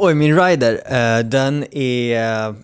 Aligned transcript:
Oj, 0.00 0.14
min 0.14 0.40
rider, 0.40 0.82
eh, 0.86 1.24
den 1.24 1.64
är... 1.70 2.48
Eh, 2.48 2.54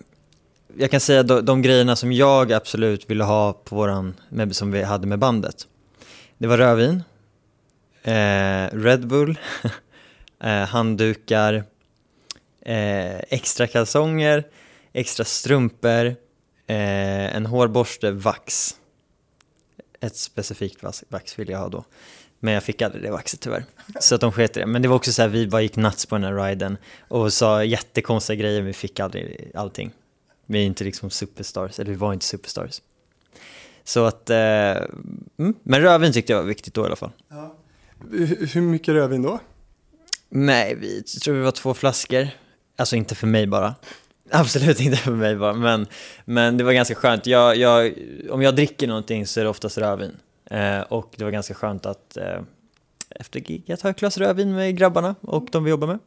jag 0.77 0.91
kan 0.91 0.99
säga 0.99 1.23
de, 1.23 1.45
de 1.45 1.61
grejerna 1.61 1.95
som 1.95 2.11
jag 2.11 2.53
absolut 2.53 3.09
ville 3.09 3.23
ha 3.23 3.53
på 3.53 3.75
våran, 3.75 4.15
med, 4.29 4.55
som 4.55 4.71
vi 4.71 4.83
hade 4.83 5.07
med 5.07 5.19
bandet. 5.19 5.67
Det 6.37 6.47
var 6.47 6.57
rödvin, 6.57 7.03
eh, 8.03 8.77
Red 8.77 9.07
Bull, 9.07 9.39
eh, 10.43 10.49
handdukar, 10.51 11.63
eh, 12.61 13.19
extra 13.19 13.67
kalsonger, 13.67 14.47
extra 14.93 15.25
strumpor, 15.25 16.05
eh, 16.67 17.35
en 17.35 17.45
hårborste, 17.45 18.11
vax. 18.11 18.75
Ett 20.01 20.15
specifikt 20.15 20.83
vax, 20.83 21.03
vax 21.09 21.39
vill 21.39 21.49
jag 21.49 21.59
ha 21.59 21.69
då. 21.69 21.85
Men 22.45 22.53
jag 22.53 22.63
fick 22.63 22.81
aldrig 22.81 23.03
det 23.03 23.11
vaxet 23.11 23.39
tyvärr. 23.39 23.65
Så 23.99 24.15
att 24.15 24.21
de 24.21 24.31
sket 24.31 24.53
det. 24.53 24.65
Men 24.65 24.81
det 24.81 24.87
var 24.87 24.95
också 24.95 25.11
så 25.11 25.21
här, 25.21 25.29
vi 25.29 25.47
bara 25.47 25.61
gick 25.61 25.75
nuts 25.75 26.05
på 26.05 26.15
den 26.15 26.23
här 26.23 26.47
riden 26.47 26.77
och 27.07 27.33
sa 27.33 27.63
jättekonstiga 27.63 28.35
grejer, 28.35 28.59
men 28.59 28.67
vi 28.67 28.73
fick 28.73 28.99
aldrig 28.99 29.51
allting. 29.53 29.91
Vi 30.45 30.59
är 30.59 30.65
inte 30.65 30.83
liksom 30.83 31.09
superstars, 31.09 31.79
eller 31.79 31.91
vi 31.91 31.97
var 31.97 32.13
inte 32.13 32.25
superstars. 32.25 32.81
Så 33.83 34.05
att, 34.05 34.29
eh, 34.29 34.37
mm, 34.37 35.53
men 35.63 35.81
rödvin 35.81 36.13
tyckte 36.13 36.33
jag 36.33 36.39
var 36.39 36.47
viktigt 36.47 36.73
då 36.73 36.81
i 36.81 36.85
alla 36.85 36.95
fall. 36.95 37.11
Ja. 37.29 37.55
Hur 38.53 38.61
mycket 38.61 38.93
rödvin 38.93 39.21
då? 39.21 39.39
Nej, 40.29 40.75
vi 40.75 41.03
tror 41.03 41.35
vi 41.35 41.41
var 41.41 41.51
två 41.51 41.73
flaskor. 41.73 42.27
Alltså 42.75 42.95
inte 42.95 43.15
för 43.15 43.27
mig 43.27 43.47
bara. 43.47 43.75
Absolut 44.31 44.79
inte 44.79 44.97
för 44.97 45.11
mig 45.11 45.35
bara, 45.35 45.53
men, 45.53 45.87
men 46.25 46.57
det 46.57 46.63
var 46.63 46.73
ganska 46.73 46.95
skönt. 46.95 47.25
Jag, 47.25 47.57
jag, 47.57 47.93
om 48.29 48.41
jag 48.41 48.55
dricker 48.55 48.87
någonting 48.87 49.27
så 49.27 49.39
är 49.39 49.43
det 49.43 49.49
oftast 49.49 49.77
rödvin. 49.77 50.17
Eh, 50.51 50.81
och 50.81 51.13
det 51.17 51.23
var 51.23 51.31
ganska 51.31 51.53
skönt 51.53 51.85
att 51.85 52.17
eh, 52.17 52.41
efter 53.09 53.39
giget 53.39 53.81
ha 53.81 53.89
ett 53.89 53.99
glas 53.99 54.17
rödvin 54.17 54.55
med 54.55 54.77
grabbarna 54.77 55.15
och 55.21 55.47
de 55.51 55.63
vi 55.63 55.69
jobbar 55.69 55.87
med. 55.87 55.99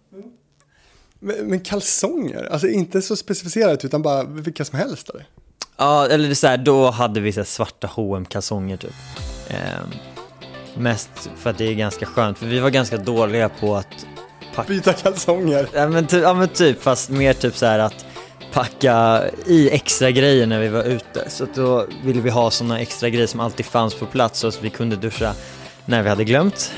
Men, 1.19 1.37
men 1.37 1.61
kalsonger, 1.61 2.49
alltså 2.53 2.69
inte 2.69 3.03
så 3.03 3.17
specificerat 3.17 3.85
utan 3.85 4.03
bara 4.03 4.25
vilka 4.25 4.65
som 4.65 4.79
helst? 4.79 5.11
Eller? 5.11 5.27
Ja, 5.77 6.07
eller 6.07 6.25
det 6.25 6.33
är 6.33 6.35
så 6.35 6.47
här, 6.47 6.57
då 6.57 6.91
hade 6.91 7.21
vi 7.21 7.33
så 7.33 7.45
svarta 7.45 7.91
hm 7.97 8.25
kalsonger 8.25 8.77
typ. 8.77 8.95
Eh, 9.49 9.57
mest 10.77 11.31
för 11.37 11.51
att 11.51 11.59
det 11.59 11.65
är 11.65 11.75
ganska 11.75 12.07
skönt, 12.07 12.39
för 12.39 12.47
vi 12.47 12.59
var 12.59 12.71
ganska 12.71 12.97
dåliga 12.97 13.49
på 13.49 13.77
att 13.77 14.07
packa. 14.55 14.69
Byta 14.69 14.93
kalsonger? 14.93 15.69
Ja 15.75 15.89
men, 15.89 16.07
ja 16.11 16.35
men 16.35 16.49
typ, 16.49 16.83
fast 16.83 17.11
mer 17.11 17.33
typ 17.33 17.57
så 17.57 17.67
här 17.67 17.79
att 17.79 18.07
packa 18.53 19.25
i 19.47 19.71
extra 19.71 20.11
grejer 20.11 20.47
när 20.47 20.61
vi 20.61 20.69
var 20.69 20.83
ute. 20.85 21.31
Så 21.31 21.47
då 21.55 21.87
ville 22.05 22.21
vi 22.21 22.31
ha 22.31 22.51
sådana 22.51 22.81
extra 22.81 23.09
grejer 23.09 23.27
som 23.27 23.41
alltid 23.41 23.67
fanns 23.67 23.95
på 23.95 24.07
plats 24.07 24.39
så 24.39 24.49
att 24.49 24.63
vi 24.63 24.71
kunde 24.71 24.97
duscha 24.97 25.35
när 25.85 26.03
vi 26.03 26.09
hade 26.09 26.25
glömt. 26.25 26.73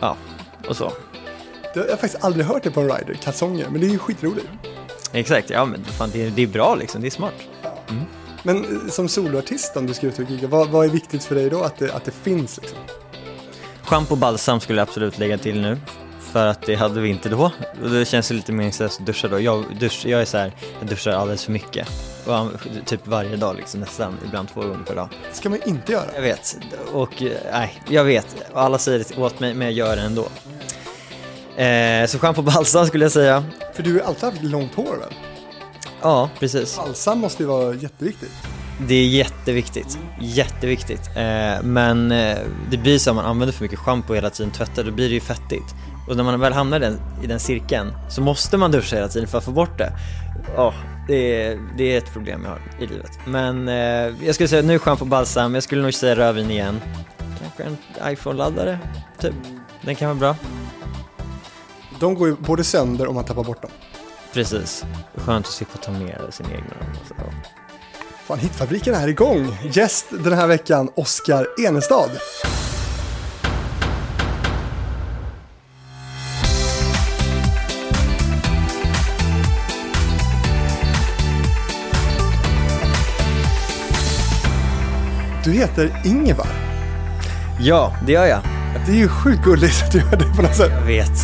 Ja, 0.00 0.16
och 0.68 0.76
så. 0.76 0.92
Jag 1.74 1.82
har 1.82 1.88
faktiskt 1.88 2.24
aldrig 2.24 2.46
hört 2.46 2.62
det 2.62 2.70
på 2.70 2.80
en 2.80 2.88
rider, 2.88 3.14
kalsonger, 3.14 3.66
men 3.70 3.80
det 3.80 3.86
är 3.86 3.90
ju 3.90 3.98
skitroligt. 3.98 4.48
Exakt, 5.12 5.50
ja 5.50 5.64
men 5.64 5.84
fan, 5.84 6.10
det, 6.12 6.26
är, 6.26 6.30
det 6.30 6.42
är 6.42 6.46
bra 6.46 6.74
liksom, 6.74 7.00
det 7.00 7.08
är 7.08 7.10
smart. 7.10 7.34
Mm. 7.88 8.04
Men 8.42 8.56
eh, 8.56 8.90
som 8.90 9.08
soloartist 9.08 9.76
om 9.76 9.86
du 9.86 9.94
ska 9.94 10.06
ut 10.06 10.18
och 10.18 10.30
gigga, 10.30 10.48
vad, 10.48 10.68
vad, 10.68 10.86
är 10.86 10.90
viktigt 10.90 11.24
för 11.24 11.34
dig 11.34 11.50
då 11.50 11.62
att 11.62 11.78
det, 11.78 11.94
att 11.94 12.04
det 12.04 12.14
finns? 12.22 12.60
Liksom? 12.60 12.78
Schampo 13.82 14.12
och 14.12 14.18
balsam 14.18 14.60
skulle 14.60 14.80
jag 14.80 14.88
absolut 14.88 15.18
lägga 15.18 15.38
till 15.38 15.60
nu 15.60 15.78
för 16.32 16.46
att 16.46 16.62
det 16.62 16.74
hade 16.74 17.00
vi 17.00 17.08
inte 17.08 17.28
då. 17.28 17.50
Och 17.82 17.90
det 17.90 18.04
känns 18.04 18.30
lite 18.30 18.52
meningslöst 18.52 19.00
att 19.00 19.06
duscha 19.06 19.28
då. 19.28 19.40
Jag, 19.40 19.64
dusch, 19.80 20.06
jag 20.06 20.20
är 20.20 20.24
så 20.24 20.38
här, 20.38 20.52
jag 20.80 20.88
duschar 20.88 21.12
alldeles 21.12 21.44
för 21.44 21.52
mycket. 21.52 21.88
Och, 22.26 22.48
typ 22.86 23.06
varje 23.06 23.36
dag 23.36 23.56
liksom, 23.56 23.80
nästan, 23.80 24.18
ibland 24.26 24.48
två 24.48 24.60
gånger 24.60 24.84
per 24.86 24.94
dag. 24.94 25.08
Det 25.30 25.36
ska 25.36 25.50
man 25.50 25.58
inte 25.66 25.92
göra. 25.92 26.06
Jag 26.14 26.22
vet, 26.22 26.58
och 26.92 27.22
nej, 27.52 27.82
jag 27.88 28.04
vet. 28.04 28.36
Alla 28.54 28.78
säger 28.78 28.98
det 28.98 29.22
åt 29.22 29.40
mig, 29.40 29.54
men 29.54 29.66
jag 29.66 29.74
gör 29.74 29.96
det 29.96 30.02
ändå. 30.02 30.28
Eh, 31.62 32.06
så 32.06 32.18
schampo 32.18 32.42
balsam 32.42 32.86
skulle 32.86 33.04
jag 33.04 33.12
säga. 33.12 33.44
För 33.74 33.82
du 33.82 33.92
har 33.92 34.00
alltid 34.00 34.24
haft 34.24 34.42
långt 34.42 34.74
hår 34.74 34.96
väl? 34.96 35.14
Ja, 36.02 36.30
precis. 36.38 36.76
Balsam 36.76 37.18
måste 37.18 37.42
ju 37.42 37.46
vara 37.46 37.74
jätteviktigt. 37.74 38.32
Det 38.88 38.94
är 38.94 39.06
jätteviktigt, 39.06 39.98
jätteviktigt. 40.20 41.10
Eh, 41.16 41.62
men 41.62 42.12
eh, 42.12 42.38
det 42.70 42.76
blir 42.76 42.98
så 42.98 43.10
om 43.10 43.16
man 43.16 43.24
använder 43.24 43.52
för 43.52 43.62
mycket 43.62 43.78
schampo 43.78 44.14
hela 44.14 44.30
tiden, 44.30 44.52
tvättar, 44.52 44.84
då 44.84 44.90
blir 44.90 45.08
det 45.08 45.14
ju 45.14 45.20
fettigt. 45.20 45.74
Och 46.08 46.16
när 46.16 46.24
man 46.24 46.40
väl 46.40 46.52
hamnar 46.52 46.76
i 46.76 46.80
den, 46.80 47.00
i 47.22 47.26
den 47.26 47.40
cirkeln 47.40 47.92
så 48.08 48.20
måste 48.20 48.56
man 48.56 48.70
duscha 48.70 48.96
hela 48.96 49.08
tiden 49.08 49.28
för 49.28 49.38
att 49.38 49.44
få 49.44 49.50
bort 49.50 49.78
det. 49.78 49.92
Oh, 50.56 50.74
det, 51.08 51.42
är, 51.42 51.58
det 51.76 51.94
är 51.94 51.98
ett 51.98 52.12
problem 52.12 52.42
jag 52.44 52.50
har 52.50 52.60
i 52.80 52.86
livet. 52.86 53.10
Men 53.26 53.68
eh, 53.68 53.74
jag 54.26 54.34
skulle 54.34 54.48
säga 54.48 54.62
nu 54.62 54.78
schampo 54.78 55.04
balsam, 55.04 55.54
jag 55.54 55.62
skulle 55.62 55.82
nog 55.82 55.94
säga 55.94 56.16
rödvin 56.16 56.50
igen. 56.50 56.80
Kanske 57.40 57.62
en 57.62 58.12
iPhone-laddare, 58.12 58.78
typ. 59.20 59.34
Den 59.84 59.94
kan 59.94 60.08
vara 60.08 60.18
bra. 60.18 60.36
De 62.00 62.14
går 62.14 62.28
ju 62.28 62.36
både 62.36 62.64
sönder 62.64 63.06
om 63.06 63.14
man 63.14 63.24
tappar 63.24 63.44
bort 63.44 63.62
dem. 63.62 63.70
Precis. 64.32 64.84
Skönt 65.14 65.46
att 65.46 65.52
slippa 65.52 65.78
ta 65.78 65.92
med 65.92 66.20
sin 66.30 66.46
egna. 66.46 66.74
Så. 67.08 67.14
Fan, 68.26 68.38
Hitfabriken 68.38 68.94
är 68.94 69.08
igång! 69.08 69.56
Gäst 69.72 70.06
den 70.10 70.32
här 70.32 70.46
veckan, 70.46 70.90
Oskar 70.94 71.46
Enestad. 71.66 72.10
Du 85.44 85.52
heter 85.52 86.02
Ingvar. 86.04 86.46
Ja, 87.60 87.96
det 88.06 88.12
gör 88.12 88.26
jag. 88.26 88.42
Det 88.86 88.92
är 88.92 88.96
ju 88.96 89.08
sjukt 89.08 89.44
gulligt 89.44 89.82
att 89.84 89.92
du 89.92 89.98
gör 89.98 90.16
det 90.16 90.36
på 90.36 90.42
något 90.42 90.56
sätt. 90.56 90.70
Jag 90.70 90.86
vet. 90.86 91.18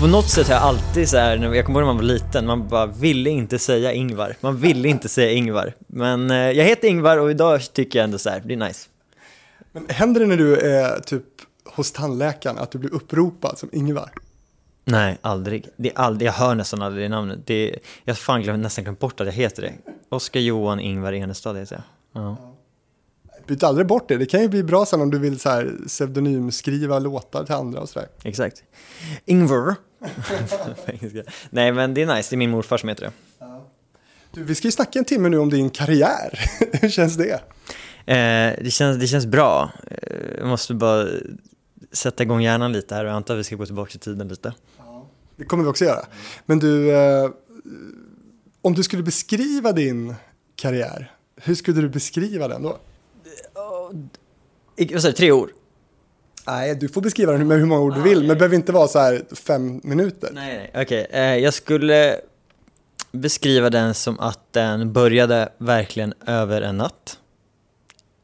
På 0.00 0.06
något 0.06 0.28
sätt 0.28 0.46
har 0.46 0.54
jag 0.54 0.62
alltid 0.62 1.08
så 1.08 1.16
här, 1.16 1.54
jag 1.54 1.66
kommer 1.66 1.80
ihåg 1.80 1.86
när 1.86 1.94
man 1.94 1.96
var 1.96 2.02
liten, 2.02 2.46
man 2.46 2.68
bara 2.68 2.86
ville 2.86 3.30
inte 3.30 3.58
säga 3.58 3.92
Ingvar. 3.92 4.36
Man 4.40 4.56
ville 4.56 4.88
inte 4.88 5.08
säga 5.08 5.30
Ingvar. 5.32 5.74
Men 5.86 6.30
eh, 6.30 6.36
jag 6.36 6.64
heter 6.64 6.88
Ingvar 6.88 7.16
och 7.16 7.30
idag 7.30 7.60
tycker 7.72 7.98
jag 7.98 8.04
ändå 8.04 8.18
så 8.18 8.30
här, 8.30 8.42
det 8.44 8.54
är 8.54 8.56
nice. 8.56 8.88
Men 9.72 9.86
händer 9.88 10.20
det 10.20 10.26
när 10.26 10.36
du 10.36 10.56
är 10.56 11.00
typ 11.00 11.24
hos 11.64 11.92
tandläkaren 11.92 12.58
att 12.58 12.70
du 12.70 12.78
blir 12.78 12.94
uppropad 12.94 13.58
som 13.58 13.68
Ingvar? 13.72 14.10
Nej, 14.84 15.18
aldrig. 15.20 15.68
Det 15.76 15.90
är 15.90 15.98
aldrig. 15.98 16.28
Jag 16.28 16.32
hör 16.32 16.54
nästan 16.54 16.82
aldrig 16.82 17.04
det 17.04 17.08
namnet. 17.08 17.38
Det 17.44 17.70
är, 17.70 17.78
jag 18.04 18.14
har 18.14 18.18
fan 18.18 18.42
glömt, 18.42 18.62
nästan 18.62 18.84
glömt 18.84 19.00
bort 19.00 19.20
att 19.20 19.26
jag 19.26 19.34
heter 19.34 19.62
det. 19.62 19.72
Oskar 20.08 20.40
Johan 20.40 20.80
Ingvar 20.80 21.12
Enestad 21.12 21.58
heter 21.58 21.82
jag. 22.12 22.22
Ja 22.22 22.51
byt 23.46 23.62
aldrig 23.62 23.86
bort 23.86 24.08
det. 24.08 24.16
Det 24.16 24.26
kan 24.26 24.40
ju 24.40 24.48
bli 24.48 24.62
bra 24.62 24.86
sen 24.86 25.00
om 25.00 25.10
du 25.10 25.18
vill 25.18 25.40
så 25.40 25.48
här 25.48 25.72
pseudonymskriva 25.86 26.98
låtar 26.98 27.44
till 27.44 27.54
andra 27.54 27.80
och 27.80 27.88
sådär. 27.88 28.08
Exakt. 28.22 28.62
Ingvar. 29.24 29.74
Nej 31.50 31.72
men 31.72 31.94
det 31.94 32.02
är 32.02 32.16
nice, 32.16 32.30
det 32.30 32.34
är 32.34 32.38
min 32.38 32.50
morfar 32.50 32.78
som 32.78 32.88
heter 32.88 33.04
det. 33.04 33.12
Ja. 33.38 33.66
Du, 34.30 34.44
vi 34.44 34.54
ska 34.54 34.68
ju 34.68 34.72
snacka 34.72 34.98
en 34.98 35.04
timme 35.04 35.28
nu 35.28 35.38
om 35.38 35.50
din 35.50 35.70
karriär. 35.70 36.40
Hur 36.72 36.88
känns 36.88 37.16
det? 37.16 37.40
Eh, 38.06 38.64
det, 38.64 38.72
känns, 38.72 38.98
det 38.98 39.06
känns 39.06 39.26
bra. 39.26 39.72
Eh, 39.90 40.38
jag 40.38 40.48
måste 40.48 40.74
bara 40.74 41.08
sätta 41.92 42.22
igång 42.22 42.42
hjärnan 42.42 42.72
lite 42.72 42.94
här 42.94 43.04
och 43.04 43.10
jag 43.10 43.16
antar 43.16 43.34
att 43.34 43.40
vi 43.40 43.44
ska 43.44 43.56
gå 43.56 43.66
tillbaka 43.66 43.90
till 43.90 44.00
tiden 44.00 44.28
lite. 44.28 44.54
Ja, 44.78 45.06
det 45.36 45.44
kommer 45.44 45.64
vi 45.64 45.70
också 45.70 45.84
göra. 45.84 46.04
Men 46.46 46.58
du, 46.58 46.92
eh, 46.92 47.30
om 48.62 48.74
du 48.74 48.82
skulle 48.82 49.02
beskriva 49.02 49.72
din 49.72 50.14
karriär, 50.56 51.12
hur 51.36 51.54
skulle 51.54 51.80
du 51.80 51.88
beskriva 51.88 52.48
den 52.48 52.62
då? 52.62 52.78
Vad 54.92 55.02
säger 55.02 55.12
tre 55.12 55.32
ord? 55.32 55.50
Nej, 56.46 56.74
du 56.74 56.88
får 56.88 57.00
beskriva 57.00 57.32
den 57.32 57.48
med 57.48 57.58
hur 57.58 57.66
många 57.66 57.80
ord 57.80 57.94
du 57.94 58.02
vill, 58.02 58.18
men 58.18 58.28
det 58.28 58.36
behöver 58.36 58.56
inte 58.56 58.72
vara 58.72 58.88
så 58.88 58.98
här 58.98 59.22
fem 59.34 59.80
minuter. 59.84 60.30
Nej, 60.32 60.56
nej, 60.56 60.82
okej. 60.84 61.06
Okay. 61.08 61.20
Eh, 61.20 61.36
jag 61.36 61.54
skulle 61.54 62.20
beskriva 63.12 63.70
den 63.70 63.94
som 63.94 64.20
att 64.20 64.52
den 64.52 64.92
började 64.92 65.52
verkligen 65.58 66.14
över 66.26 66.62
en 66.62 66.76
natt. 66.76 67.18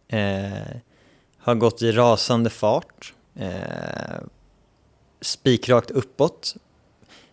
Eh, 0.09 0.77
har 1.39 1.55
gått 1.55 1.83
i 1.83 1.93
rasande 1.93 2.51
fart. 2.51 3.15
Eh, 3.35 3.49
spikrakt 5.21 5.91
uppåt. 5.91 6.57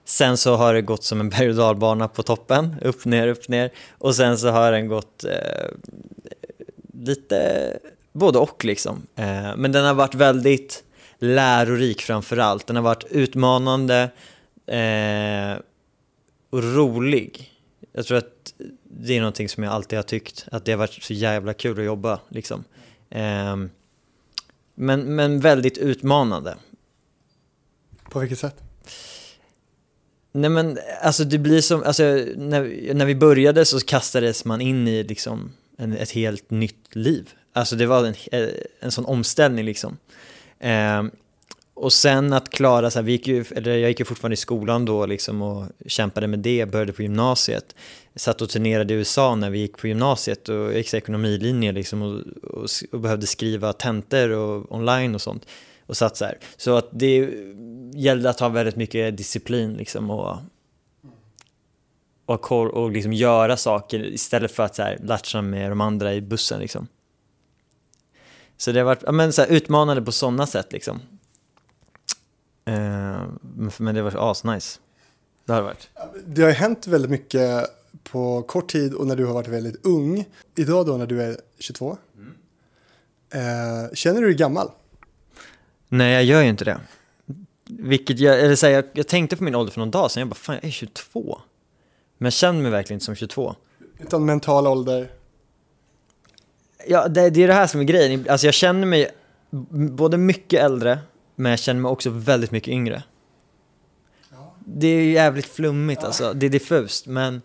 Sen 0.06 0.38
så 0.38 0.56
har 0.56 0.74
det 0.74 0.82
gått 0.82 1.04
som 1.04 1.20
en 1.20 1.30
berg 1.30 1.50
och 1.50 1.56
dalbana 1.56 2.08
på 2.08 2.24
toppen, 2.24 2.76
upp, 2.82 3.06
ner, 3.06 3.28
upp, 3.28 3.48
ner. 3.48 3.72
Och 3.98 4.16
sen 4.16 4.38
så 4.38 4.50
har 4.50 4.72
den 4.72 4.88
gått 4.88 5.24
eh, 5.24 5.70
lite 6.96 7.80
både 8.12 8.40
och 8.40 8.66
liksom. 8.66 9.08
Eh, 9.16 9.56
men 9.58 9.72
den 9.72 9.86
har 9.86 9.94
varit 9.94 10.16
väldigt 10.16 10.84
lärorik 11.18 12.02
framför 12.02 12.38
allt. 12.38 12.68
Den 12.68 12.76
har 12.76 12.84
varit 12.84 13.04
utmanande 13.10 14.10
eh, 14.66 15.62
och 16.50 16.64
rolig. 16.76 17.52
Jag 17.92 18.06
tror 18.06 18.18
att 18.18 18.54
det 18.84 19.14
är 19.14 19.20
någonting 19.20 19.50
som 19.50 19.64
jag 19.64 19.74
alltid 19.74 20.00
har 20.00 20.04
tyckt, 20.04 20.48
att 20.52 20.66
det 20.66 20.72
har 20.72 20.80
varit 20.80 21.04
så 21.04 21.14
jävla 21.14 21.54
kul 21.54 21.80
att 21.80 21.86
jobba 21.86 22.20
liksom. 22.30 22.64
Eh, 23.10 23.56
men, 24.76 25.16
men 25.16 25.40
väldigt 25.40 25.78
utmanande. 25.78 26.56
På 28.10 28.20
vilket 28.20 28.40
sätt? 28.40 28.56
Nej 30.32 30.50
men 30.50 30.78
alltså 31.02 31.24
det 31.24 31.38
blir 31.38 31.62
som, 31.62 31.84
alltså 31.84 32.04
när, 32.36 32.94
när 32.94 33.06
vi 33.06 33.16
började 33.16 33.66
så 33.66 33.80
kastades 33.80 34.46
man 34.46 34.62
in 34.62 34.88
i 34.88 35.04
liksom 35.04 35.54
en, 35.78 35.94
ett 35.94 36.12
helt 36.12 36.52
nytt 36.52 36.96
liv. 36.96 37.30
Alltså 37.54 37.76
det 37.76 37.86
var 37.86 38.06
en, 38.06 38.16
eh, 38.32 38.50
en 38.80 38.92
sån 38.92 39.06
omställning 39.06 39.66
liksom. 39.66 39.98
Eh, 40.60 41.04
och 41.74 41.94
sen 41.94 42.34
att 42.34 42.50
klara, 42.50 42.92
så 42.92 43.00
här, 43.00 43.04
vi 43.04 43.12
gick 43.12 43.28
ju, 43.28 43.46
eller 43.56 43.78
jag 43.78 43.90
gick 43.90 44.00
ju 44.00 44.06
fortfarande 44.06 44.34
i 44.34 44.38
skolan 44.38 44.86
då 44.86 45.06
liksom 45.06 45.42
och 45.42 45.66
kämpade 45.86 46.28
med 46.28 46.40
det, 46.40 46.66
började 46.66 46.94
på 46.94 47.02
gymnasiet. 47.02 47.76
Satt 48.16 48.42
och 48.42 48.50
turnerade 48.50 48.94
i 48.94 48.98
USA 48.98 49.36
när 49.36 49.50
vi 49.50 49.60
gick 49.60 49.78
på 49.78 49.88
gymnasiet 49.88 50.50
och 50.50 50.56
jag 50.56 50.78
gick 50.78 50.94
ekonomilinje 50.94 51.72
liksom 51.72 52.02
och, 52.02 52.22
och, 52.44 52.68
och 52.92 53.00
behövde 53.00 53.28
skriva 53.28 53.74
tentor 53.74 54.30
och 54.30 54.76
online 54.76 55.16
och 55.16 55.22
sånt. 55.22 55.46
Och 55.86 55.98
satt 55.98 56.18
så 56.18 56.26
här. 56.26 56.38
Så 56.58 56.78
att 56.78 56.90
det 56.92 57.30
gällde 57.94 58.30
att 58.30 58.40
ha 58.40 58.50
väldigt 58.50 58.76
mycket 58.76 59.18
disciplin 59.18 59.74
liksom 59.74 60.12
och 60.12 60.38
och, 62.26 62.52
och 62.52 62.92
liksom 62.92 63.14
göra 63.14 63.58
saker 63.58 64.06
istället 64.06 64.52
för 64.52 64.64
att 64.64 64.80
latcha 65.00 65.42
med 65.42 65.72
de 65.72 65.82
andra 65.82 66.14
i 66.14 66.22
bussen 66.22 66.60
liksom. 66.60 66.88
Så 68.58 68.72
det 68.72 68.80
har 68.80 68.86
varit 68.86 69.12
men, 69.12 69.34
så 69.34 69.42
här, 69.42 69.50
utmanande 69.50 70.02
på 70.02 70.12
sådana 70.12 70.48
sätt 70.48 70.74
liksom. 70.74 71.02
Eh, 72.66 73.24
men 73.78 73.96
det 73.96 74.02
var 74.02 74.32
asnice. 74.32 74.80
Det 75.46 75.54
har 75.54 75.60
det 75.60 75.66
varit. 75.66 75.90
Det 76.26 76.42
har 76.42 76.52
hänt 76.52 76.88
väldigt 76.88 77.12
mycket 77.12 77.66
på 78.04 78.42
kort 78.42 78.72
tid 78.72 78.94
och 78.94 79.08
när 79.08 79.16
du 79.16 79.26
har 79.26 79.34
varit 79.34 79.48
väldigt 79.48 79.86
ung. 79.86 80.26
Idag 80.56 80.86
då 80.86 80.98
när 80.98 81.08
du 81.08 81.22
är 81.22 81.38
22. 81.60 81.98
Mm. 82.16 82.36
Eh, 83.30 83.94
känner 83.94 84.22
du 84.22 84.28
dig 84.28 84.36
gammal? 84.36 84.72
Nej, 85.88 86.14
jag 86.14 86.24
gör 86.24 86.42
ju 86.42 86.50
inte 86.50 86.66
det. 86.66 86.80
Vilket 87.70 88.20
jag, 88.20 88.40
eller 88.40 88.56
så 88.56 88.66
här, 88.66 88.74
jag, 88.74 88.86
jag 88.94 89.08
tänkte 89.08 89.36
på 89.36 89.44
min 89.44 89.56
ålder 89.56 89.74
för 89.74 89.80
någon 89.80 89.92
dag 89.92 90.12
sedan, 90.12 90.22
jag 90.22 90.30
bara 90.30 90.36
fan 90.36 90.56
jag 90.56 90.66
är 90.66 90.72
22. 90.72 91.42
Men 92.18 92.32
känner 92.32 92.62
mig 92.62 92.72
verkligen 92.72 92.96
inte 92.96 93.06
som 93.06 93.16
22. 93.16 93.56
Utan 94.00 94.26
mental 94.26 94.68
ålder? 94.68 95.12
Ja, 96.88 97.08
det, 97.08 97.30
det 97.30 97.44
är 97.44 97.48
det 97.48 97.54
här 97.54 97.68
som 97.68 97.80
är 97.80 97.84
grejen. 97.84 98.26
Alltså 98.30 98.48
jag 98.48 98.54
känner 98.54 98.88
mig 98.88 99.12
både 99.96 100.18
mycket 100.18 100.62
äldre, 100.62 101.00
men 101.36 101.50
jag 101.50 101.60
känner 101.60 101.82
mig 101.82 101.90
också 101.90 102.10
väldigt 102.10 102.52
mycket 102.52 102.70
yngre. 102.70 103.04
Ja. 104.32 104.56
Det 104.60 104.88
är 104.88 105.12
jävligt 105.12 105.46
flummigt 105.46 106.02
ja. 106.02 106.08
alltså, 106.08 106.34
det 106.34 106.46
är 106.46 106.50
diffust, 106.50 107.08
men 107.08 107.42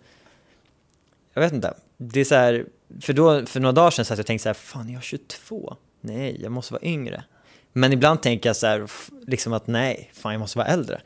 jag 1.34 1.42
vet 1.42 1.52
inte. 1.52 1.74
Det 1.96 2.20
är 2.20 2.24
så 2.24 2.34
här, 2.34 2.66
för, 3.00 3.12
då, 3.12 3.46
för 3.46 3.60
några 3.60 3.72
dagar 3.72 3.90
sedan 3.90 4.04
så 4.04 4.12
att 4.12 4.18
jag 4.18 4.26
tänkte 4.26 4.42
så 4.42 4.48
här, 4.48 4.54
fan 4.54 4.88
jag 4.88 4.98
är 4.98 5.02
22? 5.02 5.76
Nej, 6.00 6.42
jag 6.42 6.52
måste 6.52 6.72
vara 6.72 6.84
yngre. 6.84 7.24
Men 7.72 7.92
ibland 7.92 8.22
tänker 8.22 8.48
jag 8.48 8.56
så 8.56 8.66
här, 8.66 8.90
liksom 9.26 9.52
att 9.52 9.66
nej, 9.66 10.10
fan 10.12 10.32
jag 10.32 10.40
måste 10.40 10.58
vara 10.58 10.68
äldre. 10.68 11.00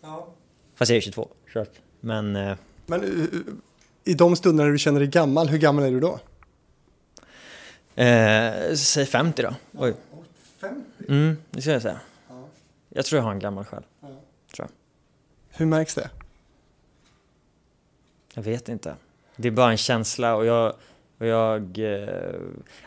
Ja. 0.00 0.34
Fast 0.74 0.90
jag 0.90 0.96
är 0.96 1.00
22, 1.00 1.28
kört. 1.52 1.80
Men... 2.04 2.36
Eh, 2.36 2.56
Men 2.86 3.04
uh, 3.04 3.28
i 4.04 4.14
de 4.14 4.36
stunderna 4.36 4.70
du 4.70 4.78
känner 4.78 5.00
dig 5.00 5.08
gammal, 5.08 5.48
hur 5.48 5.58
gammal 5.58 5.84
är 5.84 5.90
du 5.90 6.00
då? 6.00 6.20
Eh, 8.02 8.74
säg 8.74 9.06
50 9.06 9.42
då. 9.42 9.54
Oj. 9.72 9.94
50? 10.60 10.80
Mm, 11.08 11.36
det 11.50 11.60
skulle 11.60 11.74
jag 11.74 11.82
säga. 11.82 12.00
Ja. 12.28 12.44
Jag 12.88 13.04
tror 13.04 13.18
jag 13.18 13.24
har 13.24 13.32
en 13.32 13.38
gammal 13.38 13.64
själ. 13.64 13.82
Ja. 14.00 14.08
Tror 14.56 14.68
jag. 14.68 14.68
Hur 15.58 15.66
märks 15.66 15.94
det? 15.94 16.10
Jag 18.34 18.42
vet 18.42 18.68
inte. 18.68 18.96
Det 19.36 19.48
är 19.48 19.52
bara 19.52 19.70
en 19.70 19.76
känsla 19.76 20.34
och 20.34 20.46
jag... 20.46 20.74
Och 21.18 21.26
jag 21.26 21.78
eh, 21.78 22.34